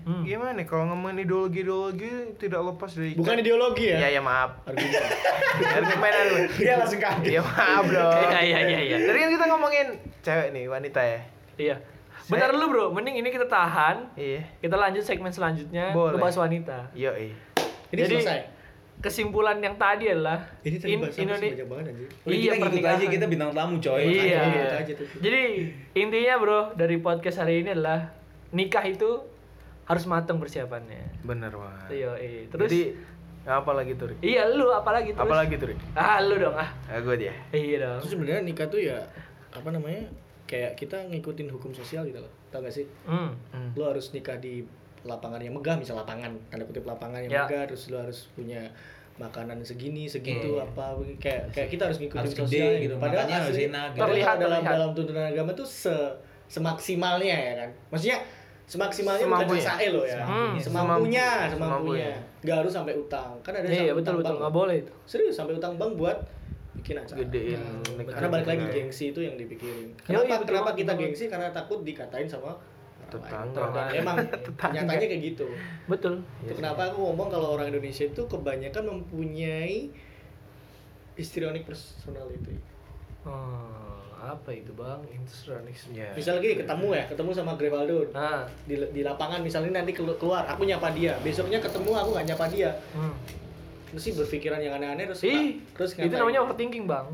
Hmm. 0.00 0.24
gimana 0.24 0.56
nih 0.56 0.64
kalau 0.64 0.88
ngomongin 0.88 1.22
ideologi-ideologi 1.22 2.08
tidak 2.36 2.60
lepas 2.64 2.90
dari 2.92 3.12
Bukan 3.12 3.36
ideologi 3.36 3.84
ya? 3.88 3.98
Ya 4.00 4.16
ya 4.16 4.20
maaf. 4.20 4.64
Argumen. 4.64 5.02
Argumen 5.76 6.12
lu. 6.26 6.36
Dia 6.56 6.74
langsung 6.76 6.98
kaget. 6.98 7.30
Ya 7.30 7.40
maaf 7.40 7.82
bro. 7.84 8.08
Iya 8.24 8.40
iya 8.40 8.58
iya 8.64 8.78
iya. 8.80 8.96
Tadi 9.02 9.18
kan 9.18 9.30
kita 9.30 9.44
ngomongin 9.46 9.86
cewek 10.20 10.48
nih, 10.50 10.64
wanita 10.66 11.00
ya. 11.00 11.20
Iya. 11.56 11.76
Bentar 12.26 12.48
dulu 12.48 12.64
bro, 12.66 12.84
mending 12.90 13.18
ini 13.18 13.28
kita 13.28 13.44
tahan. 13.44 14.14
Iya. 14.14 14.40
Kita 14.58 14.74
lanjut 14.74 15.02
segmen 15.02 15.28
selanjutnya 15.28 15.90
Boleh. 15.90 16.16
ngebahas 16.16 16.36
wanita. 16.38 16.78
Yo 16.92 17.12
iya. 17.12 17.36
Ini 17.90 18.00
Jadi, 18.00 18.14
selesai. 18.16 18.40
Kesimpulan 19.00 19.56
yang 19.58 19.74
tadi 19.74 20.08
adalah 20.08 20.44
Ini 20.60 20.76
tadi 20.76 20.92
in- 20.92 21.00
bahas? 21.00 21.16
Indonesia 21.16 21.48
banyak 21.50 21.66
banget 21.66 21.84
anjir. 21.88 22.04
Iya, 22.04 22.12
kita 22.20 22.54
ngikut 22.54 22.68
pernikahan. 22.68 22.96
aja 22.96 23.04
kita 23.08 23.24
bintang 23.26 23.50
tamu 23.50 23.74
coy. 23.76 24.00
Iya. 24.02 24.38
Makanya 24.38 24.56
gitu 24.56 24.74
aja 24.76 24.92
tuh. 24.92 25.06
Jadi 25.18 25.40
intinya 25.94 26.34
bro 26.36 26.60
dari 26.72 26.96
podcast 26.96 27.36
hari 27.38 27.54
ini 27.60 27.72
adalah 27.72 28.12
nikah 28.50 28.84
itu 28.84 29.10
harus 29.90 30.04
matang 30.06 30.38
persiapannya. 30.38 31.18
Bener 31.20 31.50
banget. 31.50 31.88
Iya, 31.90 32.10
iya. 32.16 32.40
Terus 32.46 32.68
Jadi 32.68 32.82
apa 33.42 33.70
lagi 33.72 33.92
tuh? 33.96 34.06
Rik? 34.06 34.18
iya 34.22 34.46
lu 34.46 34.70
apalagi 34.70 35.10
terus? 35.10 35.24
Apa 35.24 35.34
lagi 35.34 35.54
tuh? 35.56 35.68
Rik? 35.68 35.80
Ah 35.92 36.20
lu 36.20 36.36
dong 36.36 36.54
ah. 36.54 36.70
Ah, 36.86 37.00
gue 37.00 37.16
dia. 37.18 37.34
Iya 37.50 37.76
dong. 37.82 37.98
Terus 37.98 38.12
sebenarnya 38.12 38.40
nikah 38.40 38.66
tuh 38.66 38.80
ya 38.80 38.98
apa 39.50 39.68
namanya? 39.68 40.06
Kayak 40.46 40.76
kita 40.76 40.96
ngikutin 41.04 41.48
hukum 41.48 41.72
sosial 41.72 42.04
gitu 42.04 42.18
loh. 42.18 42.30
Tau 42.48 42.60
gak 42.60 42.70
sih? 42.70 42.86
Hmm. 43.02 43.34
Hmm. 43.50 43.70
Lu 43.72 43.82
harus 43.82 44.10
nikah 44.10 44.36
di 44.36 44.62
lapangan 45.00 45.38
yang 45.38 45.54
megah, 45.54 45.74
misal 45.74 45.96
lapangan, 45.96 46.28
tanda 46.46 46.62
kutip 46.62 46.84
lapangan 46.84 47.22
yang 47.22 47.32
Ya. 47.32 47.42
megah, 47.44 47.64
terus 47.64 47.88
lu 47.88 47.96
harus 47.96 48.28
punya 48.30 48.68
makanan 49.16 49.62
segini, 49.62 50.04
segitu 50.04 50.54
Iya. 50.54 50.66
apa 50.66 50.92
kayak 51.16 51.42
kayak 51.50 51.68
kita 51.68 51.82
harus 51.86 51.98
ngikutin 51.98 52.20
Harus 52.20 52.34
gede 52.34 52.44
sosial 52.46 52.72
gitu, 52.78 52.94
Padahal 52.94 53.16
makanya 53.20 53.36
harus 53.38 53.56
enak 53.58 53.86
gitu. 53.86 53.96
padahal 53.96 54.08
Terlihat, 54.12 54.36
dalam 54.36 54.50
terlihat. 54.58 54.74
dalam 54.76 54.90
tuntunan 54.92 55.24
agama 55.26 55.50
tuh 55.54 55.64
se 55.64 55.94
semaksimalnya 56.50 57.36
ya 57.36 57.52
kan. 57.56 57.70
Maksudnya 57.88 58.18
semaksimalnya 58.70 59.26
bukan 59.26 59.42
Semampunya. 59.50 59.66
sae 59.66 59.86
loh 59.90 60.04
ya. 60.06 60.22
Hmm. 60.22 60.54
Semampunya, 60.54 61.28
Semampunya. 61.50 61.50
semampunya. 61.50 62.12
Gak 62.40 62.56
harus 62.62 62.70
sampai 62.70 62.94
utang. 62.94 63.34
Kan 63.42 63.52
ada 63.52 63.66
Iya 63.66 63.90
sampai 63.90 63.90
betul 63.90 63.98
utang 63.98 64.16
betul 64.16 64.30
bank. 64.30 64.40
nggak 64.40 64.54
boleh 64.54 64.76
itu. 64.78 64.92
Serius 65.04 65.34
sampai 65.34 65.54
utang 65.58 65.74
bank 65.74 65.92
buat 65.98 66.18
bikin 66.72 66.94
acara. 66.96 67.18
Gedein 67.18 67.60
Nah, 67.98 68.04
karena 68.06 68.28
balik 68.30 68.46
lagi 68.46 68.64
gengsi 68.70 69.04
itu 69.10 69.20
yang 69.20 69.34
dipikirin. 69.34 69.90
Yo, 70.06 70.22
Kenapa 70.22 70.24
iya, 70.32 70.46
kenapa 70.46 70.70
kita 70.72 70.92
gengsi? 70.94 71.26
Karena 71.26 71.50
takut 71.50 71.82
dikatain 71.82 72.24
sama 72.24 72.54
Tetangga. 73.10 73.90
emang 73.98 74.22
kenyataannya 74.54 75.06
kayak 75.08 75.22
gitu. 75.26 75.50
Betul. 75.84 76.22
Itu 76.40 76.54
kenapa 76.54 76.88
aku 76.88 77.02
ngomong 77.02 77.26
kalau 77.26 77.58
orang 77.58 77.68
Indonesia 77.68 78.06
itu 78.06 78.22
kebanyakan 78.22 78.86
mempunyai 78.86 79.90
histrionic 81.12 81.66
personality. 81.66 82.56
Oh, 83.20 83.79
apa 84.22 84.50
itu 84.50 84.68
bang? 84.70 85.00
Interstronics. 85.10 85.88
Ya. 85.90 86.12
Misal 86.12 86.38
gini 86.38 86.54
ketemu 86.56 86.92
ya, 86.92 87.04
ketemu 87.06 87.30
sama 87.32 87.52
Grevaldo 87.54 88.04
Nah. 88.10 88.44
di, 88.62 88.76
di 88.86 89.00
lapangan 89.00 89.40
misalnya 89.40 89.76
nanti 89.76 89.90
kelu- 89.90 90.14
keluar, 90.14 90.44
aku 90.44 90.62
nyapa 90.62 90.92
dia, 90.92 91.16
besoknya 91.18 91.56
ketemu 91.56 91.90
aku 91.90 92.08
nggak 92.12 92.26
nyapa 92.28 92.44
dia, 92.46 92.70
Hmm. 92.92 93.16
terus 93.88 94.02
sih 94.02 94.12
berpikiran 94.12 94.58
yang 94.58 94.76
aneh-aneh 94.76 95.04
terus 95.06 95.22
Ih, 95.22 95.64
terus 95.72 95.96
itu 95.96 96.12
namanya 96.12 96.40
overthinking 96.42 96.84
bang. 96.84 97.08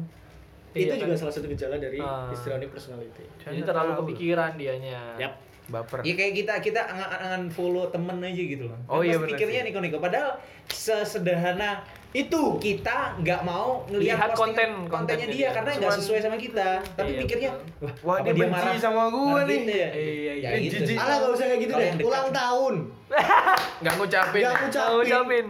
itu 0.72 0.92
Iya 0.92 1.00
juga 1.00 1.14
kan? 1.14 1.20
salah 1.22 1.32
satu 1.32 1.46
gejala 1.48 1.76
dari 1.78 1.96
Ah. 1.96 2.28
histrionic 2.28 2.68
personality. 2.68 3.24
Jadi 3.40 3.62
terlalu 3.62 3.92
kepikiran 3.96 4.54
dianya. 4.54 5.16
Yap. 5.16 5.32
Baper. 5.66 5.98
Ya 6.00 6.14
kayak 6.14 6.34
kita 6.36 6.54
kita 6.60 6.80
angan 6.84 7.48
follow 7.48 7.88
temen 7.88 8.20
aja 8.20 8.38
gitu 8.38 8.66
loh. 8.66 8.78
Oh, 8.86 9.00
iya, 9.00 9.16
Pasti 9.16 9.22
bener 9.24 9.30
pikirnya 9.34 9.60
niko-niko. 9.64 9.98
Padahal 9.98 10.38
sesederhana 10.68 11.82
itu 12.12 12.40
kita 12.56 12.96
nggak 13.18 13.40
mau 13.42 13.84
ngelihat 13.86 14.16
Lihat 14.16 14.30
konten- 14.32 14.86
kontennya 14.86 14.88
kontennya 14.88 15.26
dia 15.28 15.36
dia. 15.42 15.48
karena 15.52 15.70
nggak 15.76 15.92
sesuai 15.94 16.20
sama 16.20 16.36
kita. 16.36 16.68
Tapi 16.90 17.10
Iya, 17.10 17.18
pikirnya 17.20 17.50
wah, 17.78 17.92
Wah, 18.02 18.16
apa 18.16 18.24
dia 18.24 18.34
benci 18.38 18.68
sama 18.78 19.02
gua 19.06 19.26
marah 19.34 19.44
nih. 19.44 19.58
gitu 19.58 19.72
ya? 19.74 19.88
Iya, 19.90 20.12
iya. 20.12 20.32
Ya 20.34 20.48
Eh, 20.48 20.60
gitu. 20.62 20.76
Alah 20.94 21.16
gak 21.18 21.30
usah 21.30 21.46
kayak 21.46 21.60
gitu 21.60 21.72
deh. 21.72 21.90
Ulang 22.02 22.28
tahun. 22.30 22.74
Nggak 23.82 23.94
ngucapin. 23.96 24.40
Gak 24.40 24.52
ya? 24.52 24.60
ngucapin. 24.62 25.46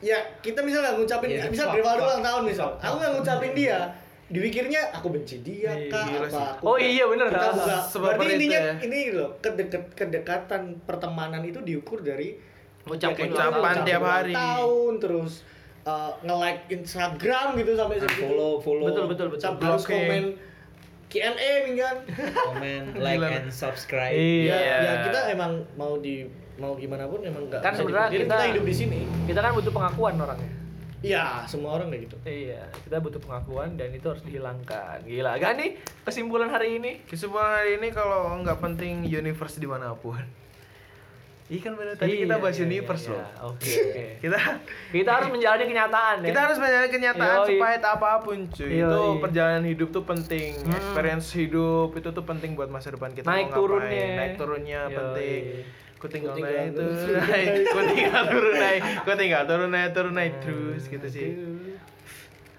Ya, 0.00 0.18
kita 0.38 0.60
misal 0.60 0.80
gak 0.82 0.96
ngucapin, 0.96 1.28
Iya, 1.30 1.48
misal 1.48 1.66
fuck, 1.72 1.96
ulang 1.98 2.20
tahun 2.20 2.42
misal. 2.44 2.68
Aku 2.76 2.94
gak 2.94 3.12
ngucapin 3.14 3.52
dia. 3.54 3.78
Dipikirnya 4.26 4.80
aku 4.90 5.08
benci 5.10 5.40
dia 5.40 5.70
Iya, 5.70 5.88
gila 5.88 6.26
sih. 6.26 6.34
apa 6.34 6.40
aku 6.50 6.62
Oh 6.66 6.76
iya, 6.76 7.04
bener. 7.06 7.28
Kita 7.28 7.40
Ah, 7.40 7.52
buka. 7.54 7.76
Berarti 7.94 8.24
intinya 8.34 8.60
ya. 8.60 8.74
ini 8.82 9.00
loh, 9.10 9.30
kedeket, 9.38 9.84
kedekatan 9.94 10.62
pertemanan 10.82 11.40
itu 11.40 11.60
diukur 11.60 12.00
dari 12.00 12.36
ya 12.82 12.92
ucapan 13.08 13.32
gitu, 13.72 13.86
tiap 13.86 14.02
hari. 14.02 14.34
Tahun 14.34 14.92
terus 14.98 15.32
uh, 15.84 16.12
nge-like 16.20 16.60
Instagram 16.68 17.56
gitu 17.56 17.72
sampai 17.74 17.96
segitu. 17.98 18.24
Follow, 18.26 18.52
follow, 18.58 18.84
Betul 18.88 19.04
betul 19.06 19.26
betul. 19.30 19.40
Sampai 19.40 19.64
harus 19.64 19.84
komen 19.84 20.24
Q&A 21.06 21.30
minggan. 21.62 21.96
komen, 22.48 22.82
like 22.98 23.22
and 23.22 23.48
subscribe. 23.48 24.10
Iya. 24.10 24.56
Ya, 24.56 24.76
ya 24.80 24.92
kita 25.06 25.20
emang 25.30 25.62
mau 25.76 25.94
di 25.96 26.26
mau 26.54 26.74
gimana 26.74 27.06
pun 27.06 27.22
emang 27.22 27.46
nggak 27.46 27.62
Kan 27.62 27.74
sebenarnya 27.74 28.10
kita- 28.10 28.26
kita 28.26 28.50
hidup 28.50 28.64
di 28.64 28.74
sini. 28.74 29.00
Kita 29.26 29.38
kan 29.38 29.54
butuh 29.54 29.70
pengakuan 29.70 30.18
orangnya. 30.18 30.50
Iya, 31.04 31.44
semua 31.44 31.76
orang 31.76 31.92
kayak 31.92 32.08
gitu. 32.08 32.16
Iya, 32.24 32.64
kita 32.80 32.96
butuh 32.96 33.20
pengakuan 33.20 33.76
dan 33.76 33.92
itu 33.92 34.08
harus 34.08 34.24
dihilangkan. 34.24 35.04
Gila, 35.04 35.36
gak 35.36 35.52
nih 35.60 35.76
kesimpulan 36.00 36.48
hari 36.48 36.80
ini? 36.80 37.04
Kesimpulan 37.04 37.60
hari 37.60 37.76
ini 37.76 37.92
kalau 37.92 38.40
nggak 38.40 38.56
penting 38.56 39.04
universe 39.04 39.60
di 39.60 39.68
mana 39.68 39.92
pun. 39.92 40.16
Iya 41.44 41.60
kan 41.60 41.72
bener 41.74 41.92
tadi 41.94 42.08
kita 42.16 42.24
Iya, 42.26 42.40
bahas 42.40 42.56
iya, 42.56 42.64
universe 42.64 43.04
iya, 43.04 43.12
loh. 43.12 43.20
iya. 43.20 43.28
Oke, 43.44 43.72
oke. 43.84 44.04
Kita 44.18 44.38
Kita 44.90 45.10
harus 45.12 45.28
menjalani 45.28 45.64
kenyataan 45.66 46.16
ya. 46.16 46.26
kita 46.26 46.40
harus 46.40 46.56
menjalani 46.56 46.88
kenyataan 46.90 47.36
Yoi. 47.36 47.48
sepahit 47.50 47.82
apa 47.84 48.10
pun 48.18 48.38
cuy. 48.48 48.70
Yoi. 48.70 48.80
Itu 48.80 49.00
perjalanan 49.20 49.64
hidup 49.66 49.88
tuh 49.90 50.04
penting. 50.04 50.50
Hmm. 50.58 50.72
Experience 50.72 51.28
hidup 51.30 51.92
itu 51.92 52.08
tuh 52.10 52.24
penting 52.24 52.50
buat 52.54 52.66
masa 52.66 52.88
depan 52.90 53.12
kita 53.12 53.24
Naik 53.24 53.52
mau 53.52 53.60
ngapain. 53.60 53.60
turunnya. 53.60 54.08
Naik 54.16 54.32
turunnya 54.34 54.80
Yoi. 54.82 54.94
penting. 54.94 55.42
Ku 55.94 56.06
tinggal 56.06 56.34
naik 56.34 56.70
turun 56.70 56.96
naik. 57.22 57.48
Ku 57.66 57.80
tinggal 57.86 58.22
turun 58.26 58.54
naik. 58.58 58.82
Ku 59.04 59.10
tinggal 59.14 59.42
turun 59.44 59.70
naik 59.70 59.90
turun 59.92 60.14
naik 60.14 60.34
terus 60.38 60.82
gitu 60.86 61.06
sih. 61.06 61.28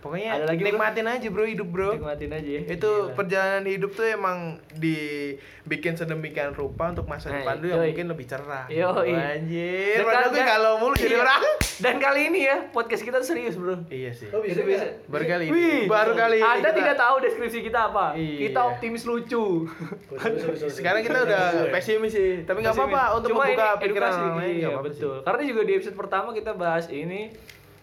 Pokoknya 0.05 0.37
Ada 0.37 0.45
lagi, 0.45 0.61
Bro? 0.61 0.67
nikmatin 0.69 1.05
aja 1.09 1.27
bro 1.27 1.43
hidup 1.43 1.67
bro. 1.67 1.89
Nikmatin 1.91 2.29
aja 2.29 2.49
ya. 2.51 2.61
Itu 2.69 2.91
Gila. 3.09 3.17
perjalanan 3.17 3.65
hidup 3.65 3.91
tuh 3.91 4.05
emang 4.05 4.37
dibikin 4.71 5.97
sedemikian 5.97 6.53
rupa 6.53 6.93
untuk 6.93 7.05
masa 7.05 7.27
Nah, 7.27 7.41
depan 7.41 7.55
lu 7.57 7.67
yang 7.67 7.81
mungkin 7.81 8.05
lebih 8.07 8.25
cerah. 8.25 8.69
Yoi. 8.69 9.09
Anjir, 9.09 9.97
padahal 9.99 10.29
gue 10.29 10.43
kalau 10.45 10.71
mulu 10.77 10.93
jadi 10.93 11.09
Iya. 11.11 11.25
orang. 11.25 11.41
Dan 11.75 11.95
kali 11.97 12.21
ini 12.29 12.39
ya 12.45 12.69
podcast 12.69 13.01
kita 13.01 13.17
serius, 13.19 13.57
Bro. 13.57 13.89
Iya 13.89 14.13
sih. 14.13 14.29
Oh, 14.29 14.39
Itu 14.39 14.61
bisa. 14.61 14.85
Baru 15.05 15.25
kali 15.25 15.49
Wih, 15.49 15.57
ini. 15.57 15.89
Baru 15.89 16.13
kali 16.13 16.37
ini. 16.37 16.45
Anda 16.45 16.69
kita- 16.69 16.77
tidak 16.77 16.95
tahu 16.95 17.15
deskripsi 17.19 17.59
kita 17.61 17.79
apa. 17.89 18.05
Iya. 18.13 18.37
Kita 18.45 18.59
optimis 18.67 19.03
lucu. 19.03 19.65
Sekarang 20.69 21.01
kita 21.01 21.25
udah 21.25 21.43
pesimis 21.71 22.13
sih, 22.13 22.31
tapi 22.43 22.61
nggak 22.61 22.73
apa-apa 22.73 23.17
untuk 23.17 23.33
Cuma 23.33 23.43
membuka 23.43 23.67
ini 23.71 23.81
pikiran 23.81 24.11
orang 24.11 24.35
lain 24.37 24.53
iya, 24.55 24.69
betul. 24.77 25.15
Karena 25.21 25.41
juga 25.43 25.61
di 25.63 25.73
episode 25.73 25.97
pertama 25.97 26.29
kita 26.29 26.51
bahas 26.53 26.85
ini 26.87 27.33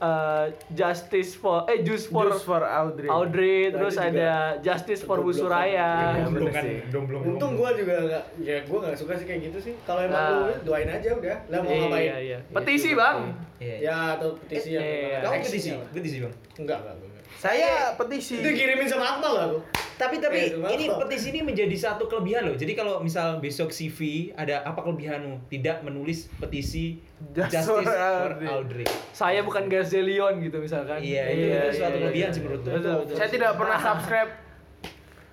eh, 0.03 0.45
justice 0.69 1.33
for 1.33 1.63
eh 1.65 1.79
juice 1.81 2.11
for, 2.11 2.27
Juice 2.27 2.43
for 2.43 2.59
Audrey. 2.61 3.07
Audrey, 3.07 3.71
terus 3.71 3.95
juga 3.95 4.11
ada 4.11 4.31
justice 4.59 5.01
for 5.01 5.19
Bu 5.19 5.31
goblok. 5.31 5.39
Suraya. 5.39 5.89
Iya, 6.13 6.27
belum 6.27 6.35
bener 6.35 6.53
kan, 6.53 6.65
belum 6.91 7.05
belum. 7.07 7.21
Untung 7.31 7.53
gua 7.55 7.71
juga 7.73 7.95
nggak, 8.03 8.25
ya 8.43 8.57
gua 8.67 8.79
nggak 8.83 8.97
suka 8.99 9.13
sih 9.15 9.25
kayak 9.25 9.41
gitu 9.47 9.59
sih. 9.63 9.75
Kalau 9.87 10.03
emang 10.03 10.19
Nah. 10.19 10.31
lu 10.43 10.55
doain 10.67 10.91
aja 10.91 11.09
udah. 11.13 11.37
Lah 11.47 11.59
mau 11.61 11.71
Iya, 11.71 11.81
ngapain? 11.81 12.03
iya, 12.03 12.17
iya. 12.19 12.39
Petisi, 12.51 12.91
Bang. 12.93 13.19
Iya. 13.63 13.77
Ya 13.79 13.97
atau 14.19 14.35
petisi 14.37 14.69
yang 14.75 14.83
Iya. 14.83 15.19
Kamu 15.23 15.39
petisi, 15.41 15.71
petisi 15.95 16.17
bang. 16.19 16.35
Enggak, 16.59 16.79
enggak, 16.83 16.95
enggak. 16.99 17.11
Saya 17.35 17.95
petisi. 17.95 18.37
Itu 18.37 18.49
kirimin 18.49 18.85
sama 18.85 19.05
Akmal 19.11 19.33
lah 19.33 19.45
aku. 19.47 19.59
Tapi 19.95 20.19
tapi 20.19 20.39
Eh, 20.41 20.59
ini 20.69 20.85
kenapa? 20.87 21.07
petisi 21.07 21.31
ini 21.31 21.41
menjadi 21.41 21.77
satu 21.77 22.05
kelebihan 22.05 22.43
loh. 22.45 22.55
Jadi 22.55 22.73
kalau 22.73 22.99
misal 22.99 23.39
besok 23.39 23.71
CV 23.71 23.99
ada 24.33 24.63
apa 24.63 24.81
kelebihanmu? 24.81 25.47
Tidak 25.47 25.81
menulis 25.81 26.27
petisi 26.35 26.99
Just 27.31 27.53
Justice 27.53 27.69
for 27.69 27.83
for 27.83 27.95
Audrey. 28.33 28.47
Audrey. 28.49 28.87
Saya 29.11 29.41
bukan 29.41 29.67
Gazelion 29.67 30.41
gitu 30.41 30.59
misalkan. 30.59 30.99
Iya, 30.99 31.23
itu- 31.29 31.49
itu 31.49 31.69
suatu 31.77 31.97
kelebihan 31.99 32.29
sih 32.29 32.41
menurutku. 32.41 32.69
Betul, 32.69 32.93
betul. 33.01 33.15
Saya 33.15 33.29
tidak 33.29 33.51
pernah 33.55 33.79
subscribe 33.87 34.31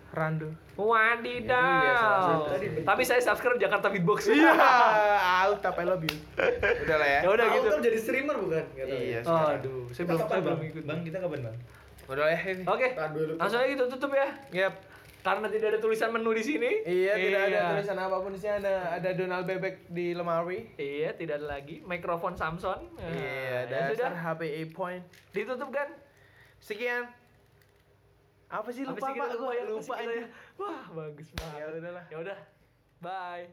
Rando. 0.10 0.50
Wadidaw. 0.76 1.70
Iya, 1.78 1.94
salah 1.96 2.22
satu. 2.24 2.82
Tapi 2.82 3.02
saya 3.04 3.22
subscribe 3.22 3.58
Jakarta 3.58 3.88
Beatbox. 3.88 4.26
Iya, 4.28 4.54
out 5.44 5.60
tapi 5.60 5.80
I 5.80 5.86
love 5.86 6.02
you. 6.02 6.16
Udah 6.84 6.98
lah 6.98 7.10
ya. 7.10 7.20
Ya 7.22 7.30
udah 7.30 7.46
gitu. 7.52 7.68
ntar 7.68 7.80
jadi 7.84 7.98
streamer 8.00 8.36
bukan? 8.38 8.64
Tahu 8.66 8.80
ya. 8.80 8.98
Iya. 8.98 9.20
sekarang. 9.22 9.60
Aduh, 9.60 9.82
saya 9.90 10.04
belum 10.06 10.20
saya 10.24 10.42
belum 10.42 10.62
ikut. 10.66 10.84
Bang 10.84 11.00
kita 11.04 11.18
kapan 11.20 11.40
bang? 11.44 11.56
Udah 12.10 12.24
lah 12.26 12.34
ya 12.34 12.42
ini. 12.50 12.64
Oke, 12.66 12.88
dulu. 13.14 13.34
langsung 13.38 13.60
aja 13.62 13.70
kita 13.70 13.86
tutup 13.88 14.12
ya. 14.12 14.28
Yap. 14.50 14.76
Karena 15.20 15.52
tidak 15.52 15.68
ada 15.76 15.80
tulisan 15.84 16.10
menu 16.10 16.32
di 16.32 16.42
sini. 16.42 16.72
Iya, 16.82 17.14
tidak 17.14 17.42
ada 17.52 17.60
tulisan 17.76 17.98
apa 18.00 18.18
pun 18.18 18.32
di 18.32 18.40
sini 18.40 18.54
ada 18.58 18.98
ada 18.98 19.10
Donald 19.14 19.46
bebek 19.46 19.86
di 19.86 20.16
lemari. 20.16 20.74
Iya, 20.80 21.12
tidak 21.14 21.44
ada 21.44 21.60
lagi. 21.60 21.84
Mikrofon 21.84 22.34
Samsung. 22.34 22.96
Nah, 22.96 23.12
Iya, 23.14 23.28
ya 23.30 23.60
sudah. 23.68 23.82
dasar 23.94 24.14
HP 24.16 24.42
8 24.66 24.74
point. 24.74 25.04
Ditutup 25.30 25.70
kan? 25.70 25.92
Sekian. 26.58 27.12
Apa 28.50 28.74
sih 28.74 28.82
Apa 28.82 28.96
lupa 28.96 29.06
sih 29.06 29.14
kita 29.14 29.28
Pak? 29.28 29.38
Gua 29.38 29.52
ya? 29.54 29.64
Lupa 29.70 29.82
sih 29.84 29.92
kita 29.92 30.02
aja. 30.02 30.14
ya? 30.18 30.28
Wah, 30.58 30.84
bagus 30.98 31.28
banget. 31.38 31.60
Ya 31.60 31.66
udahlah. 31.70 32.06
Ya 32.10 32.18
udah. 32.18 32.38
Bye. 33.00 33.46